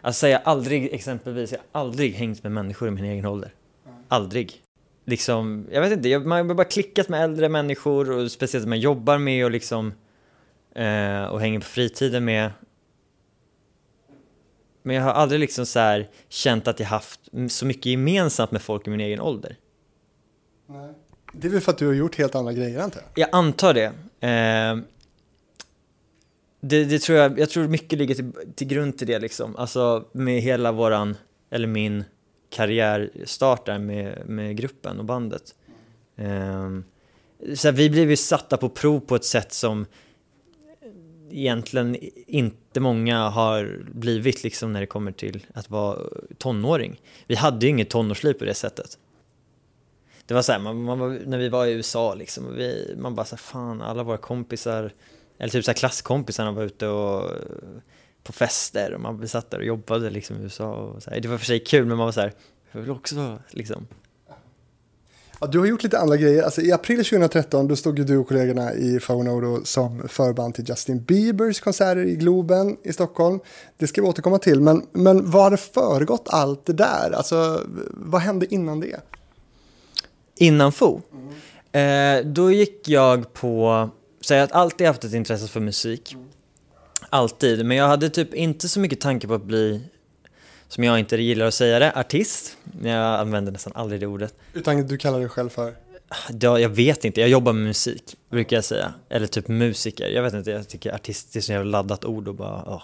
alltså 0.01 0.27
jag 0.27 0.41
aldrig 0.45 0.93
exempelvis, 0.93 1.51
jag 1.51 1.59
har 1.71 1.81
aldrig 1.81 2.13
hängt 2.13 2.43
med 2.43 2.51
människor 2.51 2.87
i 2.87 2.91
min 2.91 3.05
egen 3.05 3.25
ålder. 3.25 3.53
Aldrig 4.07 4.61
liksom, 5.05 5.67
jag 5.71 5.81
vet 5.81 5.91
inte, 5.91 6.19
man 6.19 6.49
har 6.49 6.55
bara 6.55 6.67
klickat 6.67 7.09
med 7.09 7.23
äldre 7.23 7.49
människor 7.49 8.11
och 8.11 8.31
speciellt 8.31 8.67
man 8.67 8.79
jobbar 8.79 9.17
med 9.17 9.45
och 9.45 9.51
liksom 9.51 9.93
eh, 10.75 11.23
och 11.23 11.39
hänger 11.39 11.59
på 11.59 11.65
fritiden 11.65 12.25
med. 12.25 12.51
Men 14.83 14.95
jag 14.95 15.03
har 15.03 15.11
aldrig 15.11 15.39
liksom 15.39 15.65
så 15.65 15.79
här 15.79 16.09
känt 16.29 16.67
att 16.67 16.79
jag 16.79 16.87
haft 16.87 17.19
så 17.49 17.65
mycket 17.65 17.85
gemensamt 17.85 18.51
med 18.51 18.61
folk 18.61 18.87
i 18.87 18.89
min 18.89 18.99
egen 18.99 19.21
ålder. 19.21 19.55
Nej. 20.67 20.93
Det 21.33 21.47
är 21.47 21.51
väl 21.51 21.61
för 21.61 21.71
att 21.71 21.77
du 21.77 21.87
har 21.87 21.93
gjort 21.93 22.15
helt 22.15 22.35
andra 22.35 22.53
grejer 22.53 22.79
antar 22.79 23.01
jag? 23.01 23.27
Jag 23.27 23.29
antar 23.31 23.73
det. 23.73 23.85
Eh, 24.27 24.77
det, 26.61 26.85
det, 26.85 26.99
tror 26.99 27.17
jag, 27.17 27.39
jag 27.39 27.49
tror 27.49 27.67
mycket 27.67 27.99
ligger 27.99 28.15
till, 28.15 28.31
till 28.55 28.67
grund 28.67 28.97
till 28.97 29.07
det 29.07 29.19
liksom. 29.19 29.55
Alltså 29.55 30.05
med 30.11 30.41
hela 30.41 30.71
våran, 30.71 31.17
eller 31.49 31.67
min 31.67 32.03
karriärstart 32.49 33.65
där 33.65 33.79
med, 33.79 34.29
med 34.29 34.57
gruppen 34.57 34.99
och 34.99 35.05
bandet. 35.05 35.55
Ehm, 36.15 36.83
så 37.55 37.67
här, 37.67 37.75
vi 37.75 37.89
blev 37.89 38.09
ju 38.09 38.15
satta 38.15 38.57
på 38.57 38.69
prov 38.69 38.99
på 38.99 39.15
ett 39.15 39.25
sätt 39.25 39.53
som 39.53 39.85
egentligen 41.29 41.97
inte 42.27 42.79
många 42.79 43.29
har 43.29 43.79
blivit 43.93 44.43
liksom 44.43 44.73
när 44.73 44.79
det 44.79 44.85
kommer 44.85 45.11
till 45.11 45.45
att 45.53 45.69
vara 45.69 45.99
tonåring. 46.37 47.01
Vi 47.27 47.35
hade 47.35 47.65
ju 47.65 47.69
inget 47.69 47.89
tonårsliv 47.89 48.33
på 48.33 48.45
det 48.45 48.53
sättet. 48.53 48.97
Det 50.25 50.33
var 50.33 50.41
så 50.41 50.51
här, 50.51 50.59
man, 50.59 50.83
man 50.83 51.15
när 51.15 51.37
vi 51.37 51.49
var 51.49 51.65
i 51.65 51.73
USA 51.73 52.13
liksom, 52.13 52.55
vi, 52.55 52.95
man 52.97 53.15
bara 53.15 53.25
så 53.25 53.35
här, 53.35 53.41
fan 53.41 53.81
alla 53.81 54.03
våra 54.03 54.17
kompisar, 54.17 54.91
eller 55.37 55.49
typ 55.49 55.65
så 55.65 55.71
här 55.71 55.77
klasskompisarna 55.77 56.51
var 56.51 56.63
ute 56.63 56.87
och 56.87 57.31
på 58.25 58.33
fester 58.33 58.93
och 58.93 59.01
man 59.01 59.27
satt 59.27 59.51
där 59.51 59.57
och 59.57 59.65
jobbade 59.65 60.09
liksom 60.09 60.37
i 60.37 60.39
USA 60.43 60.73
och 60.73 61.03
så 61.03 61.09
här. 61.09 61.19
Det 61.19 61.27
var 61.27 61.37
för 61.37 61.45
sig 61.45 61.59
kul 61.59 61.85
men 61.85 61.97
man 61.97 62.05
var 62.05 62.11
så 62.11 62.21
här, 62.21 62.33
jag 62.71 62.81
vill 62.81 62.91
också 62.91 63.39
liksom. 63.49 63.87
Ja, 65.39 65.47
du 65.47 65.59
har 65.59 65.65
gjort 65.65 65.83
lite 65.83 65.99
andra 65.99 66.17
grejer. 66.17 66.43
Alltså, 66.43 66.61
I 66.61 66.71
april 66.71 66.97
2013 66.97 67.67
då 67.67 67.75
stod 67.75 67.99
ju 67.99 68.05
du 68.05 68.17
och 68.17 68.27
kollegorna 68.27 68.73
i 68.73 68.99
Faunodo 68.99 69.65
som 69.65 70.07
förband 70.07 70.55
till 70.55 70.69
Justin 70.69 71.03
Biebers 71.03 71.59
konserter 71.59 72.05
i 72.05 72.15
Globen 72.15 72.77
i 72.83 72.93
Stockholm. 72.93 73.39
Det 73.77 73.87
ska 73.87 74.01
vi 74.01 74.07
återkomma 74.07 74.37
till, 74.37 74.61
men, 74.61 74.85
men 74.91 75.31
vad 75.31 75.43
hade 75.43 75.57
föregått 75.57 76.27
allt 76.29 76.65
det 76.65 76.73
där? 76.73 77.11
Alltså, 77.11 77.61
vad 77.91 78.21
hände 78.21 78.53
innan 78.53 78.79
det? 78.79 78.99
Innan 80.35 80.71
FO? 80.71 81.01
Mm. 81.11 82.25
Eh, 82.25 82.31
då 82.31 82.51
gick 82.51 82.89
jag 82.89 83.33
på, 83.33 83.89
säg 84.25 84.39
att 84.39 84.51
alltid 84.51 84.87
haft 84.87 85.03
ett 85.03 85.13
intresse 85.13 85.47
för 85.47 85.59
musik. 85.59 86.13
Mm. 86.13 86.25
Alltid, 87.09 87.65
men 87.65 87.77
jag 87.77 87.87
hade 87.87 88.09
typ 88.09 88.33
inte 88.33 88.69
så 88.69 88.79
mycket 88.79 89.01
tanke 89.01 89.27
på 89.27 89.33
att 89.33 89.43
bli, 89.43 89.81
som 90.67 90.83
jag 90.83 90.99
inte 90.99 91.15
gillar 91.17 91.45
att 91.45 91.53
säga 91.53 91.79
det, 91.79 91.93
artist. 91.95 92.57
Jag 92.83 93.19
använder 93.19 93.51
nästan 93.51 93.73
aldrig 93.75 93.99
det 93.99 94.07
ordet. 94.07 94.35
Utan 94.53 94.87
du 94.87 94.97
kallar 94.97 95.19
dig 95.19 95.29
själv 95.29 95.49
för? 95.49 95.75
Ja, 96.39 96.59
jag 96.59 96.69
vet 96.69 97.05
inte, 97.05 97.21
jag 97.21 97.29
jobbar 97.29 97.53
med 97.53 97.63
musik, 97.63 98.17
brukar 98.29 98.57
jag 98.57 98.63
säga. 98.63 98.93
Eller 99.09 99.27
typ 99.27 99.47
musiker, 99.47 100.09
jag 100.09 100.23
vet 100.23 100.33
inte, 100.33 100.51
jag 100.51 100.67
tycker 100.67 100.95
artist 100.95 101.35
är 101.35 101.41
så 101.41 101.51
jävla 101.51 101.71
laddat 101.71 102.05
ord 102.05 102.27
och 102.27 102.35
bara, 102.35 102.63
åh. 102.67 102.83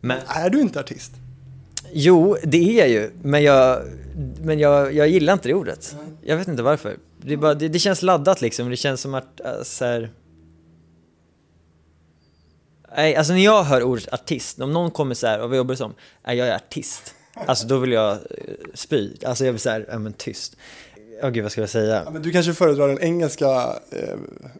Men, 0.00 0.18
är 0.26 0.50
du 0.50 0.60
inte 0.60 0.80
artist? 0.80 1.12
Jo, 1.92 2.36
det 2.42 2.58
är 2.58 2.78
jag 2.78 2.88
ju, 2.88 3.10
men 3.22 3.42
jag, 3.42 3.82
men 4.42 4.58
jag, 4.58 4.94
jag 4.94 5.08
gillar 5.08 5.32
inte 5.32 5.48
det 5.48 5.54
ordet. 5.54 5.96
Jag 6.22 6.36
vet 6.36 6.48
inte 6.48 6.62
varför. 6.62 6.96
Det, 7.22 7.36
bara, 7.36 7.54
det, 7.54 7.68
det 7.68 7.78
känns 7.78 8.02
laddat 8.02 8.40
liksom, 8.40 8.70
det 8.70 8.76
känns 8.76 9.00
som 9.00 9.14
att, 9.14 9.40
äh, 9.40 9.62
så 9.62 9.84
här, 9.84 10.10
Nej, 12.96 13.16
alltså 13.16 13.32
när 13.32 13.44
jag 13.44 13.62
hör 13.62 13.82
ordet 13.82 14.12
artist, 14.12 14.60
om 14.60 14.72
någon 14.72 14.90
kommer 14.90 15.14
så 15.14 15.26
här, 15.26 15.40
och 15.40 15.48
vad 15.48 15.56
jobbar 15.56 15.72
du 15.72 15.76
som? 15.76 15.94
Nej, 16.26 16.36
jag 16.36 16.48
är 16.48 16.54
artist. 16.54 17.14
Alltså 17.34 17.66
då 17.66 17.78
vill 17.78 17.92
jag 17.92 18.12
eh, 18.12 18.18
spy. 18.74 19.16
Alltså 19.24 19.44
jag 19.44 19.52
vill 19.52 19.60
säga, 19.60 19.84
ja 19.90 19.98
men 19.98 20.12
tyst. 20.12 20.56
Ja 21.20 21.26
oh, 21.26 21.30
gud 21.32 21.42
vad 21.42 21.52
ska 21.52 21.60
jag 21.60 21.70
säga? 21.70 22.02
Ja, 22.04 22.10
men 22.10 22.22
du 22.22 22.30
kanske 22.30 22.54
föredrar 22.54 22.88
den 22.88 23.02
engelska 23.02 23.76
eh, 23.90 24.16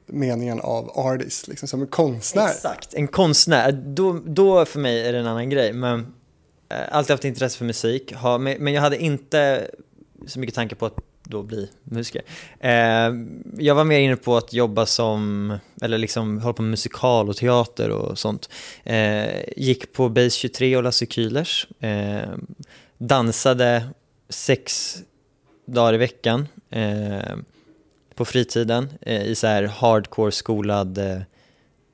meningen 0.07 0.61
av 0.61 0.91
artist, 0.91 1.49
liksom 1.49 1.69
som 1.69 1.81
en 1.81 1.87
konstnär. 1.87 2.51
Exakt, 2.51 2.95
en 2.95 3.09
konstnär. 3.09 3.73
Då, 3.73 4.21
då 4.25 4.65
för 4.65 4.79
mig 4.81 5.09
är 5.09 5.13
det 5.13 5.19
en 5.19 5.27
annan 5.27 5.51
grej. 5.51 5.73
Men 5.73 6.15
eh, 6.69 6.77
alltid 6.91 7.11
haft 7.11 7.25
intresse 7.25 7.59
för 7.59 7.65
musik. 7.65 8.15
Ha, 8.15 8.39
men, 8.39 8.65
men 8.65 8.73
jag 8.73 8.83
hade 8.83 8.99
inte 8.99 9.71
så 10.27 10.39
mycket 10.39 10.55
tanke 10.55 10.75
på 10.75 10.87
att 10.87 10.97
då 11.31 11.43
bli 11.43 11.71
musiker. 11.85 12.23
Eh, 12.61 13.11
jag 13.59 13.75
var 13.75 13.85
mer 13.85 13.99
inne 13.99 14.17
på 14.17 14.37
att 14.37 14.53
jobba 14.53 14.87
som, 14.87 15.59
eller 15.83 15.99
liksom 15.99 16.39
hålla 16.39 16.53
på 16.53 16.63
med 16.63 16.71
musikal 16.71 17.29
och 17.29 17.37
teater 17.37 17.91
och 17.91 18.19
sånt. 18.19 18.49
Eh, 18.85 19.43
gick 19.57 19.93
på 19.93 20.09
Base 20.09 20.31
23 20.31 20.77
och 20.77 20.83
Lasse 20.83 21.05
Kühlers. 21.05 21.85
Eh, 21.85 22.37
dansade 22.99 23.89
sex 24.29 24.97
dagar 25.67 25.95
i 25.95 25.97
veckan 25.97 26.49
eh, 26.71 27.37
på 28.15 28.25
fritiden 28.25 28.89
eh, 29.01 29.23
i 29.23 29.35
så 29.35 29.47
här 29.47 29.63
hardcore 29.63 30.33
skolad 30.33 30.99
eh, 30.99 31.21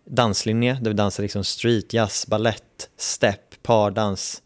danslinje 0.05 0.79
där 0.83 0.91
vi 0.91 0.97
dansade 0.97 1.23
liksom 1.23 1.45
street, 1.45 1.93
jazz, 1.93 2.27
ballett, 2.27 2.91
step, 2.97 3.63
pardans 3.63 4.43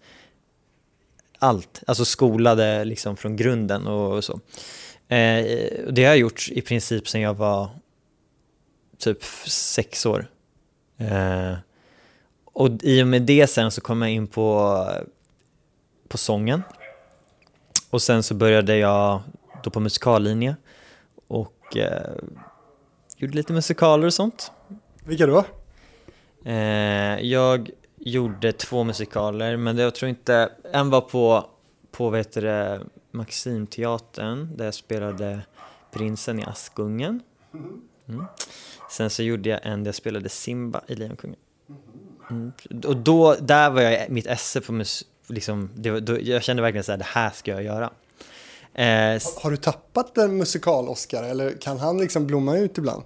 allt, 1.40 1.82
alltså 1.86 2.04
skolade 2.04 2.84
liksom 2.84 3.16
från 3.16 3.36
grunden 3.36 3.86
och, 3.86 4.16
och 4.16 4.24
så. 4.24 4.40
Eh, 5.08 5.44
det 5.90 6.04
har 6.04 6.10
jag 6.10 6.18
gjort 6.18 6.48
i 6.50 6.60
princip 6.60 7.08
sedan 7.08 7.20
jag 7.20 7.34
var 7.34 7.68
typ 8.98 9.24
sex 9.46 10.06
år. 10.06 10.26
Eh, 10.98 11.54
och 12.44 12.70
i 12.82 13.02
och 13.02 13.06
med 13.06 13.22
det 13.22 13.46
sen 13.46 13.70
så 13.70 13.80
kom 13.80 14.02
jag 14.02 14.10
in 14.10 14.26
på, 14.26 14.84
på 16.08 16.18
sången. 16.18 16.62
Och 17.90 18.02
sen 18.02 18.22
så 18.22 18.34
började 18.34 18.76
jag 18.76 19.22
då 19.64 19.70
på 19.70 19.80
musikallinje 19.80 20.56
och 21.26 21.76
eh, 21.76 22.12
gjorde 23.16 23.34
lite 23.34 23.52
musikaler 23.52 24.06
och 24.06 24.14
sånt. 24.14 24.52
Vilka 25.04 25.26
då? 25.26 25.44
Eh, 26.44 27.20
jag 27.20 27.70
gjorde 28.00 28.52
två 28.52 28.84
musikaler, 28.84 29.56
men 29.56 29.76
det, 29.76 29.82
jag 29.82 29.94
tror 29.94 30.08
inte, 30.08 30.52
en 30.72 30.90
var 30.90 31.00
på, 31.00 31.46
på 31.90 32.10
vet 32.10 32.32
det, 32.32 32.80
Maximteatern 33.10 34.56
där 34.56 34.64
jag 34.64 34.74
spelade 34.74 35.40
Prinsen 35.92 36.40
i 36.40 36.44
Askungen. 36.44 37.22
Mm. 38.08 38.24
Sen 38.90 39.10
så 39.10 39.22
gjorde 39.22 39.48
jag 39.48 39.60
en 39.62 39.84
där 39.84 39.88
jag 39.88 39.94
spelade 39.94 40.28
Simba 40.28 40.80
i 40.86 40.94
Lejonkungen. 40.94 41.36
Mm. 42.30 42.52
Och 42.86 42.96
då, 42.96 43.34
där 43.40 43.70
var 43.70 43.82
jag 43.82 44.10
mitt 44.10 44.26
esse 44.26 44.60
på 44.60 44.72
mus 44.72 45.04
liksom, 45.26 45.70
det, 45.74 46.00
då, 46.00 46.20
jag 46.20 46.42
kände 46.42 46.62
verkligen 46.62 46.84
så 46.84 46.92
här, 46.92 46.98
det 46.98 47.04
här 47.04 47.30
ska 47.30 47.50
jag 47.50 47.62
göra. 47.62 47.90
Eh, 48.74 48.84
har, 48.84 49.42
har, 49.42 49.50
du 49.50 49.56
tappat 49.56 50.18
en 50.18 50.36
musikal-Oscar 50.36 51.22
eller 51.22 51.52
kan 51.60 51.78
han 51.78 51.98
liksom 51.98 52.26
blomma 52.26 52.56
ut 52.56 52.78
ibland? 52.78 53.02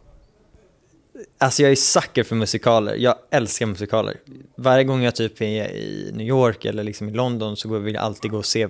Alltså 1.38 1.62
jag 1.62 1.72
är 1.72 1.76
sucker 1.76 2.22
för 2.22 2.36
musikaler, 2.36 2.94
jag 2.94 3.14
älskar 3.30 3.66
musikaler. 3.66 4.16
Varje 4.56 4.84
gång 4.84 5.02
jag 5.02 5.14
typ 5.14 5.40
är 5.40 5.70
i 5.70 6.10
New 6.14 6.26
York 6.26 6.64
eller 6.64 6.84
liksom 6.84 7.08
i 7.08 7.12
London 7.12 7.56
så 7.56 7.78
vill 7.78 7.94
jag 7.94 8.04
alltid 8.04 8.30
gå 8.30 8.38
och 8.38 8.46
se, 8.46 8.68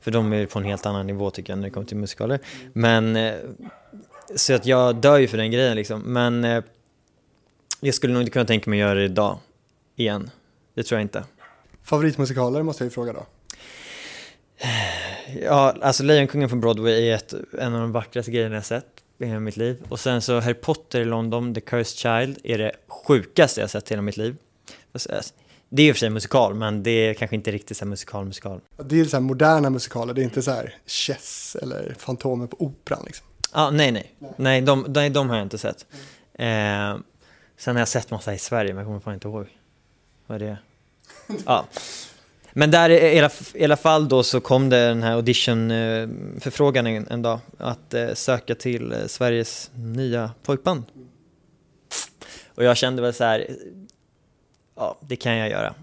för 0.00 0.10
de 0.10 0.32
är 0.32 0.46
på 0.46 0.58
en 0.58 0.64
helt 0.64 0.86
annan 0.86 1.06
nivå 1.06 1.30
tycker 1.30 1.52
jag 1.52 1.58
när 1.58 1.64
det 1.64 1.70
kommer 1.70 1.86
till 1.86 1.96
musikaler. 1.96 2.38
Men, 2.72 3.16
eh, 3.16 3.34
så 4.34 4.54
att 4.54 4.66
jag 4.66 4.96
dör 4.96 5.18
ju 5.18 5.28
för 5.28 5.36
den 5.36 5.50
grejen 5.50 5.76
liksom. 5.76 6.00
Men 6.00 6.44
eh, 6.44 6.64
jag 7.80 7.94
skulle 7.94 8.12
nog 8.12 8.22
inte 8.22 8.32
kunna 8.32 8.44
tänka 8.44 8.70
mig 8.70 8.82
att 8.82 8.88
göra 8.88 8.98
det 8.98 9.04
idag, 9.04 9.38
igen. 9.96 10.30
Det 10.74 10.82
tror 10.82 10.98
jag 10.98 11.04
inte. 11.04 11.24
Favoritmusikaler 11.82 12.62
måste 12.62 12.84
jag 12.84 12.86
ju 12.86 12.94
fråga 12.94 13.12
då. 13.12 13.26
Ja, 15.42 15.74
alltså 15.80 16.02
Lejonkungen 16.02 16.48
från 16.48 16.60
Broadway 16.60 17.08
är 17.08 17.14
ett, 17.14 17.34
en 17.58 17.74
av 17.74 17.80
de 17.80 17.92
vackraste 17.92 18.30
grejerna 18.30 18.54
jag 18.54 18.64
sett 18.64 18.93
i 19.24 19.28
hela 19.28 19.40
mitt 19.40 19.56
liv. 19.56 19.82
Och 19.88 20.00
sen 20.00 20.22
så 20.22 20.40
Harry 20.40 20.54
Potter 20.54 21.00
i 21.00 21.04
London, 21.04 21.54
The 21.54 21.60
Cursed 21.60 21.98
Child, 21.98 22.38
är 22.44 22.58
det 22.58 22.72
sjukaste 22.88 23.60
jag 23.60 23.70
sett 23.70 23.90
i 23.90 23.94
hela 23.94 24.02
mitt 24.02 24.16
liv. 24.16 24.36
Det 25.68 25.82
är 25.82 25.88
i 25.88 25.92
och 25.92 25.96
för 25.96 26.00
sig 26.00 26.10
musikal, 26.10 26.54
men 26.54 26.82
det 26.82 26.90
är 26.90 27.14
kanske 27.14 27.36
inte 27.36 27.50
riktigt 27.50 27.76
så 27.76 27.86
musikal 27.86 28.24
musikal. 28.24 28.60
Det 28.76 29.00
är 29.00 29.04
så 29.04 29.16
här 29.16 29.20
moderna 29.22 29.70
musikaler, 29.70 30.14
det 30.14 30.20
är 30.20 30.24
inte 30.24 30.42
så 30.42 30.50
här 30.50 30.74
Chess 30.86 31.56
eller 31.62 31.94
Fantomen 31.98 32.48
på 32.48 32.56
Operan 32.60 33.02
liksom. 33.06 33.26
Ah, 33.52 33.70
nej, 33.70 33.92
nej. 33.92 34.14
Nej, 34.18 34.32
nej 34.36 34.60
de, 34.62 34.84
de, 34.88 35.08
de 35.08 35.30
har 35.30 35.36
jag 35.36 35.46
inte 35.46 35.58
sett. 35.58 35.86
Mm. 36.34 36.94
Eh, 36.94 37.00
sen 37.56 37.76
har 37.76 37.80
jag 37.80 37.88
sett 37.88 38.10
massa 38.10 38.34
i 38.34 38.38
Sverige, 38.38 38.68
men 38.68 38.76
jag 38.76 38.86
kommer 38.86 39.00
fan 39.00 39.14
inte 39.14 39.28
ihåg 39.28 39.46
vad 40.26 40.40
det 40.40 40.46
är. 40.46 40.58
ja. 41.46 41.66
Men 42.56 42.70
där 42.70 42.90
i 42.90 43.64
alla, 43.64 43.76
fall 43.76 44.08
då 44.08 44.22
så 44.22 44.40
kom 44.40 44.68
det 44.68 44.88
den 44.88 45.02
här 45.02 45.12
auditionförfrågan 45.12 46.86
en, 46.86 47.08
en 47.08 47.22
dag 47.22 47.38
att 47.58 47.94
eh, 47.94 48.14
söka 48.14 48.54
till 48.54 48.92
eh, 48.92 48.98
Sveriges 49.06 49.70
nya 49.74 50.30
pojkband. 50.42 50.82
Och 52.54 52.64
jag 52.64 52.76
kände 52.76 53.02
väl 53.02 53.14
så 53.14 53.24
här, 53.24 53.46
ja 54.76 54.98
det 55.00 55.16
kan 55.16 55.36
jag 55.36 55.50
göra. 55.50 55.74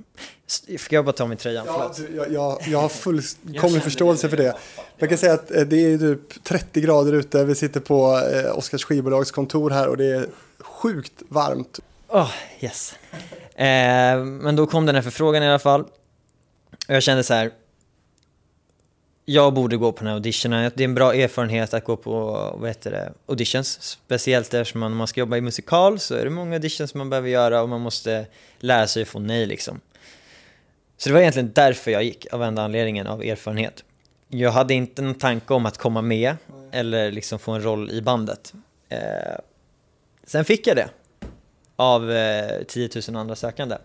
Ska 0.78 0.96
jag 0.96 1.06
bara 1.06 1.14
ta 1.14 1.28
min 1.28 1.38
tröja? 1.38 1.64
Ja, 1.66 1.94
jag, 2.16 2.32
jag, 2.32 2.62
jag 2.68 2.80
har 2.80 2.90
fullkomlig 2.90 3.84
förståelse 3.84 4.30
för 4.30 4.38
det. 4.38 4.56
Jag 4.98 5.10
kan 5.10 5.18
säga 5.18 5.34
att 5.34 5.52
eh, 5.52 5.62
det 5.62 5.94
är 5.94 5.98
typ 5.98 6.44
30 6.44 6.82
grader 6.82 7.14
ute, 7.14 7.44
vi 7.44 7.56
sitter 7.56 7.80
på 7.80 8.22
eh, 8.34 8.58
Oskars 8.58 8.84
skivbolags 8.84 9.32
kontor 9.32 9.70
här 9.70 9.88
och 9.88 9.98
det 9.98 10.06
är 10.06 10.28
sjukt 10.60 11.14
varmt. 11.30 11.80
Oh, 12.08 12.32
yes. 12.60 12.96
Eh, 13.56 14.24
men 14.24 14.56
då 14.56 14.68
kom 14.68 14.86
den 14.86 14.96
här 14.96 15.02
förfrågan 15.02 15.44
i 15.44 15.48
alla 15.48 15.60
fall. 15.60 15.86
Och 16.88 16.96
jag 16.96 17.04
kände 17.04 17.24
så 17.24 17.34
här, 17.34 17.52
jag 19.26 19.54
borde 19.54 19.78
gå 19.78 19.92
på 19.92 20.00
den 20.00 20.08
här 20.08 20.14
auditionen. 20.14 20.72
Det 20.76 20.84
är 20.84 20.86
en 20.86 20.96
bra 20.96 21.16
erfarenhet 21.16 21.74
att 21.74 21.84
gå 21.84 21.98
på 21.98 22.12
vad 22.60 22.70
heter 22.70 22.92
det, 22.92 23.14
auditions. 23.26 23.82
Speciellt 23.82 24.54
eftersom 24.54 24.80
man, 24.80 24.96
man 24.96 25.08
ska 25.08 25.20
jobba 25.20 25.38
i 25.38 25.42
musikal 25.42 26.00
så 26.00 26.16
är 26.16 26.24
det 26.24 26.30
många 26.30 26.56
auditions 26.56 26.94
man 26.94 27.10
behöver 27.10 27.30
göra 27.30 27.62
och 27.62 27.70
man 27.70 27.82
måste 27.82 28.26
lära 28.60 28.88
sig 28.88 29.02
att 29.02 29.08
få 29.08 29.20
nej 29.20 29.46
liksom. 29.46 29.80
Så 30.98 31.10
det 31.10 31.14
var 31.14 31.22
egentligen 31.22 31.52
därför 31.56 31.92
jag 31.92 32.04
gick, 32.04 32.34
av 32.34 32.44
enda 32.44 32.62
anledningen 32.62 33.08
av 33.08 33.24
erfarenhet. 33.24 33.84
Jag 34.28 34.52
hade 34.52 34.74
inte 34.74 35.02
någon 35.02 35.16
tanke 35.16 35.54
om 35.54 35.66
att 35.66 35.78
komma 35.78 36.02
med 36.02 36.36
eller 36.72 37.12
liksom 37.12 37.40
få 37.40 37.52
en 37.52 37.64
roll 37.64 37.92
i 37.92 38.02
bandet. 38.02 38.54
Eh, 38.90 39.00
sen 40.24 40.46
fick 40.46 40.68
jag 40.68 40.76
det 40.76 40.90
av 41.76 42.12
eh, 42.12 42.64
10 42.64 42.90
000 43.08 43.16
andra 43.16 43.36
sökande. 43.36 43.78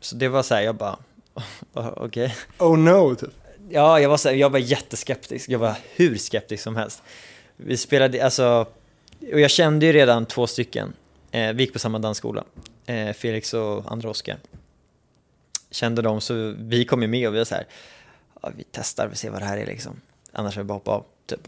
Så 0.00 0.16
det 0.16 0.28
var 0.28 0.42
så 0.42 0.54
här, 0.54 0.62
jag 0.62 0.74
bara, 0.74 0.98
okej. 1.72 2.04
Okay. 2.04 2.30
Oh 2.58 2.78
no, 2.78 3.14
typ. 3.14 3.30
Ja, 3.68 4.00
jag 4.00 4.08
var, 4.08 4.16
så 4.16 4.30
jag 4.32 4.50
var 4.50 4.58
jätteskeptisk. 4.58 5.48
Jag 5.48 5.58
var 5.58 5.76
hur 5.94 6.16
skeptisk 6.16 6.62
som 6.62 6.76
helst. 6.76 7.02
Vi 7.56 7.76
spelade, 7.76 8.24
alltså, 8.24 8.66
och 9.32 9.40
jag 9.40 9.50
kände 9.50 9.86
ju 9.86 9.92
redan 9.92 10.26
två 10.26 10.46
stycken. 10.46 10.92
Eh, 11.30 11.52
vi 11.52 11.62
gick 11.62 11.72
på 11.72 11.78
samma 11.78 11.98
dansskola, 11.98 12.44
eh, 12.86 13.12
Felix 13.12 13.54
och 13.54 13.92
andra 13.92 14.10
Oskar. 14.10 14.38
Kände 15.70 16.02
dem, 16.02 16.20
så 16.20 16.54
vi 16.58 16.84
kom 16.84 17.02
ju 17.02 17.08
med 17.08 17.28
och 17.28 17.34
vi 17.34 17.38
var 17.38 17.44
så 17.44 17.54
här, 17.54 17.66
ja, 18.42 18.50
vi 18.56 18.64
testar, 18.70 19.08
vi 19.08 19.16
ser 19.16 19.30
vad 19.30 19.40
det 19.40 19.46
här 19.46 19.56
är 19.56 19.66
liksom. 19.66 20.00
Annars 20.32 20.54
får 20.54 20.60
vi 20.60 20.64
bara 20.64 20.74
hoppa 20.74 20.90
av, 20.90 21.04
typ. 21.26 21.40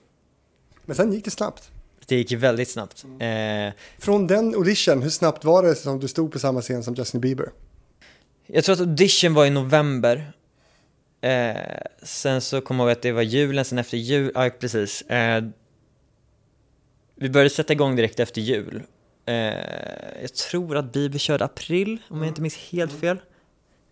Men 0.85 0.97
sen 0.97 1.13
gick 1.13 1.25
det 1.25 1.31
snabbt. 1.31 1.71
Det 2.07 2.17
gick 2.17 2.33
väldigt 2.33 2.71
snabbt. 2.71 3.05
Mm. 3.05 3.69
Eh, 3.69 3.75
Från 3.99 4.27
den 4.27 4.55
audition, 4.55 5.03
hur 5.03 5.11
snabbt 5.11 5.45
var 5.45 5.63
det 5.63 5.75
som 5.75 6.01
du 6.01 6.09
stod 6.09 6.33
på 6.33 6.39
samma 6.39 6.63
scen 6.63 6.85
som 6.85 6.95
Justin 6.95 7.21
Bieber? 7.21 7.51
Jag 8.47 8.65
tror 8.65 8.73
att 8.73 8.81
audition 8.81 9.35
var 9.35 9.47
i 9.47 9.51
november. 9.51 10.33
Eh, 11.21 11.57
sen 12.03 12.41
så 12.41 12.61
kommer 12.61 12.85
jag 12.85 12.89
ihåg 12.89 12.97
att 12.97 13.03
det 13.03 13.13
var 13.13 13.23
julen, 13.23 13.65
sen 13.65 13.79
efter 13.79 13.97
jul, 13.97 14.33
ja 14.35 14.51
precis. 14.61 15.03
Eh, 15.03 15.45
vi 17.15 17.31
började 17.31 17.51
sätta 17.51 17.73
igång 17.73 17.97
direkt 17.97 18.21
efter 18.21 18.41
jul. 18.41 18.83
Eh, 19.27 19.35
jag 20.21 20.35
tror 20.35 20.77
att 20.77 20.93
Bieber 20.93 21.19
körde 21.19 21.45
april, 21.45 21.99
om 22.09 22.19
jag 22.19 22.29
inte 22.29 22.43
minns 22.43 22.57
helt 22.57 22.93
fel. 22.93 23.19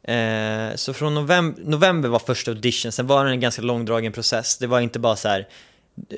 Eh, 0.02 0.74
så 0.74 0.94
från 0.94 1.14
november, 1.14 1.62
november 1.64 2.08
var 2.08 2.18
första 2.18 2.50
audition, 2.50 2.92
sen 2.92 3.06
var 3.06 3.24
det 3.24 3.30
en 3.30 3.40
ganska 3.40 3.62
långdragen 3.62 4.12
process. 4.12 4.58
Det 4.58 4.66
var 4.66 4.80
inte 4.80 4.98
bara 4.98 5.16
så 5.16 5.28
här, 5.28 5.48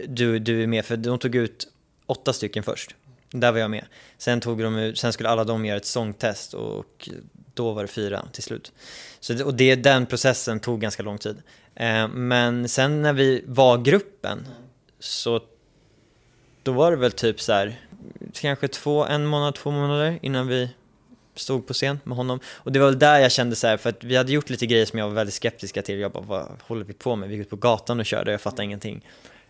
du, 0.09 0.39
du 0.39 0.63
är 0.63 0.67
med, 0.67 0.85
för 0.85 0.97
de 0.97 1.19
tog 1.19 1.35
ut 1.35 1.69
åtta 2.07 2.33
stycken 2.33 2.63
först. 2.63 2.95
Där 3.31 3.53
var 3.53 3.59
jag 3.59 3.71
med. 3.71 3.85
Sen, 4.19 4.41
tog 4.41 4.63
de, 4.63 4.93
sen 4.97 5.13
skulle 5.13 5.29
alla 5.29 5.45
de 5.45 5.65
göra 5.65 5.77
ett 5.77 5.87
sångtest 5.87 6.55
och 6.55 7.09
då 7.57 7.73
var 7.73 7.83
det 7.83 7.89
fyra 7.89 8.29
till 8.33 8.43
slut. 8.43 8.73
Så, 9.21 9.45
och 9.45 9.55
det, 9.55 9.75
den 9.75 10.07
processen 10.07 10.61
tog 10.61 10.81
ganska 10.81 11.03
lång 11.03 11.19
tid. 11.19 11.43
Eh, 11.75 12.09
men 12.09 12.69
sen 12.69 13.03
när 13.03 13.13
vi 13.13 13.45
var 13.47 13.79
gruppen 13.79 14.47
så 14.99 15.41
då 16.63 16.73
var 16.73 16.91
det 16.91 16.97
väl 16.97 17.13
typ 17.13 17.41
så 17.41 17.53
här, 17.53 17.81
kanske 18.33 18.69
två, 18.69 19.05
en 19.05 19.27
månad, 19.27 19.55
två 19.55 19.71
månader 19.71 20.19
innan 20.23 20.49
vi 20.49 20.71
stod 21.35 21.67
på 21.67 21.73
scen 21.73 22.01
med 22.05 22.17
honom. 22.17 22.41
Och 22.47 22.73
det 22.73 22.79
var 22.79 22.87
väl 22.87 22.99
där 22.99 23.19
jag 23.19 23.33
kände 23.33 23.57
så 23.57 23.67
här, 23.67 23.77
för 23.77 23.91
att 23.91 24.05
vi 24.05 24.17
hade 24.17 24.33
gjort 24.33 24.51
lite 24.51 24.67
grejer 24.67 24.87
som 24.87 24.99
jag 24.99 25.09
var 25.09 25.15
väldigt 25.15 25.35
skeptiska 25.35 25.83
till. 25.83 25.99
Jag 25.99 26.13
bara, 26.13 26.25
vad 26.25 26.49
håller 26.63 26.85
vi 26.85 26.93
på 26.93 27.17
med? 27.17 27.29
Vi 27.29 27.35
gick 27.35 27.43
ut 27.43 27.51
på 27.51 27.57
gatan 27.57 28.01
och 28.01 28.07
körde 28.07 28.31
och 28.31 28.33
jag 28.33 28.41
fattade 28.41 28.65
ingenting. 28.65 29.07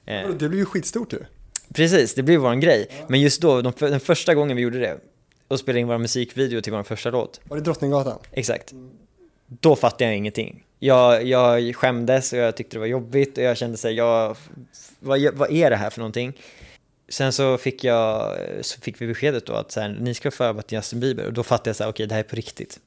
Eh, 0.06 0.28
det 0.28 0.48
blev 0.48 0.54
ju 0.54 0.64
skitstort 0.64 1.12
ju. 1.12 1.18
Precis, 1.74 2.14
det 2.14 2.22
blev 2.22 2.40
våran 2.40 2.60
grej. 2.60 3.04
Men 3.08 3.20
just 3.20 3.40
då, 3.40 3.62
de, 3.62 3.72
den 3.78 4.00
första 4.00 4.34
gången 4.34 4.56
vi 4.56 4.62
gjorde 4.62 4.78
det 4.78 4.98
och 5.48 5.58
spelade 5.58 5.80
in 5.80 5.88
vår 5.88 5.98
musikvideo 5.98 6.60
till 6.60 6.72
vår 6.72 6.82
första 6.82 7.10
låt. 7.10 7.40
Var 7.44 7.56
det 7.56 7.62
Drottninggatan? 7.62 8.18
Exakt. 8.32 8.72
Då 9.46 9.76
fattade 9.76 10.04
jag 10.04 10.16
ingenting. 10.16 10.64
Jag, 10.78 11.24
jag 11.24 11.76
skämdes 11.76 12.32
och 12.32 12.38
jag 12.38 12.56
tyckte 12.56 12.76
det 12.76 12.80
var 12.80 12.86
jobbigt 12.86 13.38
och 13.38 13.44
jag 13.44 13.56
kände 13.56 13.76
sig, 13.76 13.94
jag, 13.94 14.36
vad, 14.98 15.34
vad 15.34 15.50
är 15.50 15.70
det 15.70 15.76
här 15.76 15.90
för 15.90 16.00
någonting? 16.00 16.32
Sen 17.08 17.32
så 17.32 17.58
fick, 17.58 17.84
jag, 17.84 18.36
så 18.60 18.80
fick 18.80 19.00
vi 19.00 19.06
beskedet 19.06 19.46
då 19.46 19.52
att 19.52 19.72
så 19.72 19.80
här, 19.80 19.88
ni 20.00 20.14
ska 20.14 20.30
förbereda 20.30 20.62
till 20.62 20.76
Justin 20.76 21.00
Bieber 21.00 21.26
och 21.26 21.32
då 21.32 21.42
fattade 21.42 21.68
jag 21.68 21.76
så 21.76 21.84
här, 21.84 21.90
okej 21.90 22.04
okay, 22.04 22.06
det 22.06 22.14
här 22.14 22.24
är 22.24 22.28
på 22.28 22.36
riktigt. 22.36 22.80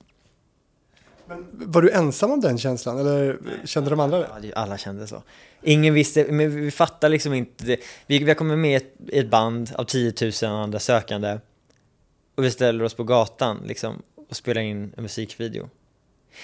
Men 1.28 1.48
var 1.52 1.82
du 1.82 1.92
ensam 1.92 2.32
om 2.32 2.42
den 2.42 2.58
känslan 2.58 3.00
eller 3.00 3.38
kände 3.66 3.90
de 3.90 4.00
andra 4.00 4.20
det? 4.20 4.28
Ja, 4.44 4.54
alla 4.56 4.78
kände 4.78 5.08
så. 5.08 5.24
Ingen 5.64 5.94
visste, 5.94 6.26
men 6.30 6.62
vi 6.62 6.72
fattade 6.72 7.12
liksom 7.12 7.34
inte. 7.34 7.66
Det. 7.66 7.80
Vi, 8.08 8.20
vi 8.20 8.28
har 8.28 8.36
kommit 8.36 8.58
med 8.58 8.82
i 9.08 9.20
ett 9.20 9.30
band 9.30 9.72
av 9.76 9.84
10 9.84 10.14
000 10.42 10.52
andra 10.52 10.80
sökande 10.80 11.38
och 12.40 12.46
vi 12.46 12.52
ställer 12.52 12.84
oss 12.84 12.94
på 12.94 13.04
gatan 13.04 13.64
liksom 13.66 14.02
och 14.30 14.36
spelar 14.36 14.62
in 14.62 14.94
en 14.98 15.04
musikvideo. 15.04 15.70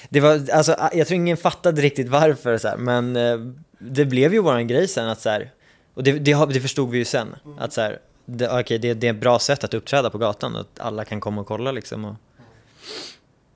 Det 0.09 0.19
var, 0.19 0.49
alltså, 0.53 0.75
jag 0.93 1.07
tror 1.07 1.15
ingen 1.15 1.37
fattade 1.37 1.81
riktigt 1.81 2.09
varför 2.09 2.57
så 2.57 2.67
här, 2.67 2.77
men 2.77 3.15
eh, 3.15 3.39
det 3.79 4.05
blev 4.05 4.33
ju 4.33 4.39
våran 4.39 4.67
grej 4.67 4.87
sen 4.87 5.09
att 5.09 5.21
så 5.21 5.29
här, 5.29 5.51
och 5.93 6.03
det, 6.03 6.11
det, 6.11 6.45
det 6.53 6.61
förstod 6.61 6.89
vi 6.89 6.97
ju 6.97 7.05
sen, 7.05 7.35
mm. 7.45 7.59
att 7.59 7.73
så 7.73 7.81
här, 7.81 7.99
det, 8.25 8.59
okay, 8.59 8.77
det, 8.77 8.93
det 8.93 9.07
är 9.07 9.13
ett 9.13 9.19
bra 9.19 9.39
sätt 9.39 9.63
att 9.63 9.73
uppträda 9.73 10.09
på 10.09 10.17
gatan, 10.17 10.55
att 10.55 10.79
alla 10.79 11.05
kan 11.05 11.19
komma 11.19 11.41
och 11.41 11.47
kolla 11.47 11.71
liksom. 11.71 12.05
Och... 12.05 12.15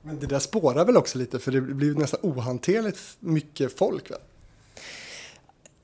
Men 0.01 0.19
det 0.19 0.27
där 0.27 0.39
spårar 0.39 0.85
väl 0.85 0.97
också 0.97 1.17
lite, 1.17 1.39
för 1.39 1.51
det 1.51 1.61
blir 1.61 1.93
nästan 1.93 2.19
ohanterligt 2.23 2.99
mycket 3.19 3.77
folk 3.77 4.11
väl? 4.11 4.19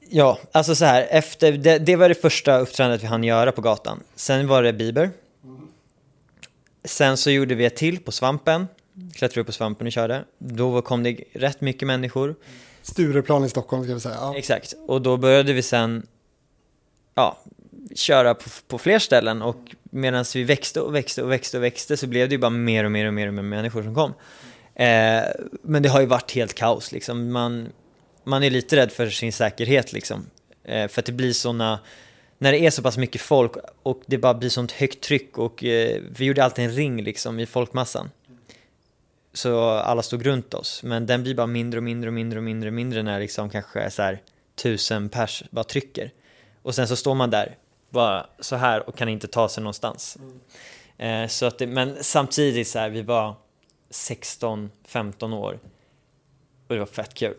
Ja, 0.09 0.39
alltså 0.51 0.75
så 0.75 0.85
här, 0.85 1.07
efter, 1.09 1.51
det, 1.51 1.77
det 1.77 1.95
var 1.95 2.09
det 2.09 2.15
första 2.15 2.59
uppträdandet 2.59 3.03
vi 3.03 3.07
hann 3.07 3.23
göra 3.23 3.51
på 3.51 3.61
gatan. 3.61 4.03
Sen 4.15 4.47
var 4.47 4.63
det 4.63 4.73
Bieber. 4.73 5.11
Sen 6.85 7.17
så 7.17 7.31
gjorde 7.31 7.55
vi 7.55 7.65
ett 7.65 7.75
till 7.75 7.99
på 7.99 8.11
Svampen. 8.11 8.67
Klättrade 9.15 9.41
upp 9.41 9.47
på 9.47 9.53
Svampen 9.53 9.87
och 9.87 9.93
körde. 9.93 10.23
Då 10.37 10.81
kom 10.81 11.03
det 11.03 11.23
rätt 11.33 11.61
mycket 11.61 11.87
människor. 11.87 12.35
Stureplan 12.81 13.45
i 13.45 13.49
Stockholm 13.49 13.83
ska 13.83 13.93
vi 13.93 13.99
säga. 13.99 14.15
Ja. 14.19 14.37
Exakt, 14.37 14.73
och 14.87 15.01
då 15.01 15.17
började 15.17 15.53
vi 15.53 15.61
sen 15.61 16.07
ja, 17.15 17.37
köra 17.95 18.33
på, 18.33 18.49
på 18.67 18.77
fler 18.77 18.99
ställen 18.99 19.41
och 19.41 19.75
medan 19.83 20.25
vi 20.33 20.43
växte 20.43 20.81
och 20.81 20.95
växte 20.95 21.23
och 21.23 21.31
växte 21.31 21.57
och 21.57 21.63
växte 21.63 21.97
så 21.97 22.07
blev 22.07 22.29
det 22.29 22.35
ju 22.35 22.39
bara 22.39 22.49
mer 22.49 22.83
och 22.83 22.91
mer 22.91 23.07
och 23.07 23.13
mer, 23.13 23.27
och 23.27 23.33
mer 23.33 23.43
människor 23.43 23.83
som 23.83 23.95
kom. 23.95 24.13
Eh, 24.75 25.23
men 25.61 25.83
det 25.83 25.89
har 25.89 26.01
ju 26.01 26.05
varit 26.05 26.31
helt 26.31 26.53
kaos 26.53 26.91
liksom. 26.91 27.31
Man, 27.31 27.69
man 28.23 28.43
är 28.43 28.49
lite 28.49 28.75
rädd 28.75 28.91
för 28.91 29.09
sin 29.09 29.33
säkerhet 29.33 29.93
liksom. 29.93 30.25
Eh, 30.63 30.87
för 30.87 31.01
att 31.01 31.05
det 31.05 31.11
blir 31.11 31.33
såna, 31.33 31.79
när 32.45 32.51
det 32.51 32.65
är 32.65 32.71
så 32.71 32.81
pass 32.81 32.97
mycket 32.97 33.21
folk 33.21 33.51
och 33.83 34.01
det 34.05 34.17
bara 34.17 34.33
blir 34.33 34.49
sånt 34.49 34.71
högt 34.71 35.03
tryck 35.03 35.37
och 35.37 35.63
eh, 35.63 36.01
vi 36.17 36.25
gjorde 36.25 36.43
alltid 36.43 36.65
en 36.65 36.71
ring 36.71 37.03
liksom 37.03 37.39
i 37.39 37.45
folkmassan. 37.45 38.09
Så 39.33 39.69
alla 39.69 40.01
stod 40.01 40.25
runt 40.25 40.53
oss, 40.53 40.83
men 40.83 41.05
den 41.05 41.23
blir 41.23 41.35
bara 41.35 41.47
mindre 41.47 41.77
och 41.77 41.83
mindre 41.83 42.09
och 42.09 42.13
mindre 42.13 42.39
och 42.39 42.43
mindre 42.43 42.69
och 42.69 42.73
mindre 42.73 43.03
när 43.03 43.19
liksom 43.19 43.49
kanske 43.49 43.89
så 43.89 44.01
här 44.01 44.21
tusen 44.55 45.09
pers 45.09 45.43
bara 45.49 45.63
trycker. 45.63 46.11
Och 46.61 46.75
sen 46.75 46.87
så 46.87 46.95
står 46.95 47.15
man 47.15 47.29
där, 47.29 47.57
bara 47.89 48.27
så 48.39 48.55
här 48.55 48.89
och 48.89 48.95
kan 48.95 49.09
inte 49.09 49.27
ta 49.27 49.49
sig 49.49 49.63
någonstans. 49.63 50.17
Eh, 50.97 51.27
så 51.27 51.45
att 51.45 51.57
det, 51.57 51.67
men 51.67 52.03
samtidigt 52.03 52.67
så 52.67 52.79
här, 52.79 52.89
vi 52.89 53.01
var 53.01 53.35
16-15 53.91 55.33
år 55.33 55.59
och 56.67 56.75
det 56.75 56.79
var 56.79 56.85
fett 56.85 57.13
kul. 57.13 57.37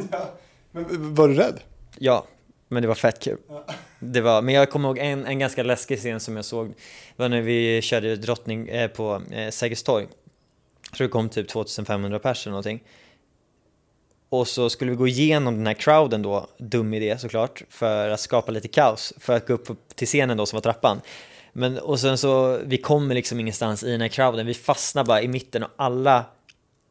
Men 0.70 1.14
var 1.14 1.28
du 1.28 1.34
rädd? 1.34 1.60
Ja, 1.98 2.24
men 2.68 2.82
det 2.82 2.88
var 2.88 2.94
fett 2.94 3.20
kul. 3.20 3.38
Det 4.00 4.20
var, 4.20 4.42
men 4.42 4.54
jag 4.54 4.70
kommer 4.70 4.88
ihåg 4.88 4.98
en, 4.98 5.26
en 5.26 5.38
ganska 5.38 5.62
läskig 5.62 5.98
scen 5.98 6.20
som 6.20 6.36
jag 6.36 6.44
såg. 6.44 6.68
Det 6.68 7.22
var 7.22 7.28
när 7.28 7.40
vi 7.40 7.82
körde 7.82 8.16
drottning 8.16 8.68
eh, 8.68 8.88
på 8.88 9.22
eh, 9.30 9.50
Sergels 9.50 9.82
torg. 9.82 10.06
Jag 10.90 10.96
tror 10.96 11.06
det 11.06 11.12
kom 11.12 11.28
typ 11.28 11.48
2500 11.48 12.18
pers 12.18 12.46
eller 12.46 12.52
någonting. 12.52 12.82
Och 14.28 14.48
så 14.48 14.70
skulle 14.70 14.90
vi 14.90 14.96
gå 14.96 15.08
igenom 15.08 15.56
den 15.56 15.66
här 15.66 15.74
crowden 15.74 16.22
då, 16.22 16.46
dum 16.58 16.94
idé 16.94 17.18
såklart, 17.18 17.62
för 17.68 18.08
att 18.08 18.20
skapa 18.20 18.52
lite 18.52 18.68
kaos, 18.68 19.12
för 19.18 19.36
att 19.36 19.46
gå 19.46 19.54
upp 19.54 19.96
till 19.96 20.06
scenen 20.06 20.36
då 20.36 20.46
som 20.46 20.56
var 20.56 20.60
trappan. 20.60 21.00
Men 21.52 21.78
och 21.78 22.00
sen 22.00 22.18
så, 22.18 22.58
vi 22.64 22.78
kommer 22.78 23.14
liksom 23.14 23.40
ingenstans 23.40 23.84
i 23.84 23.90
den 23.90 24.00
här 24.00 24.08
crowden, 24.08 24.46
vi 24.46 24.54
fastnar 24.54 25.04
bara 25.04 25.22
i 25.22 25.28
mitten 25.28 25.62
och 25.62 25.70
alla 25.76 26.24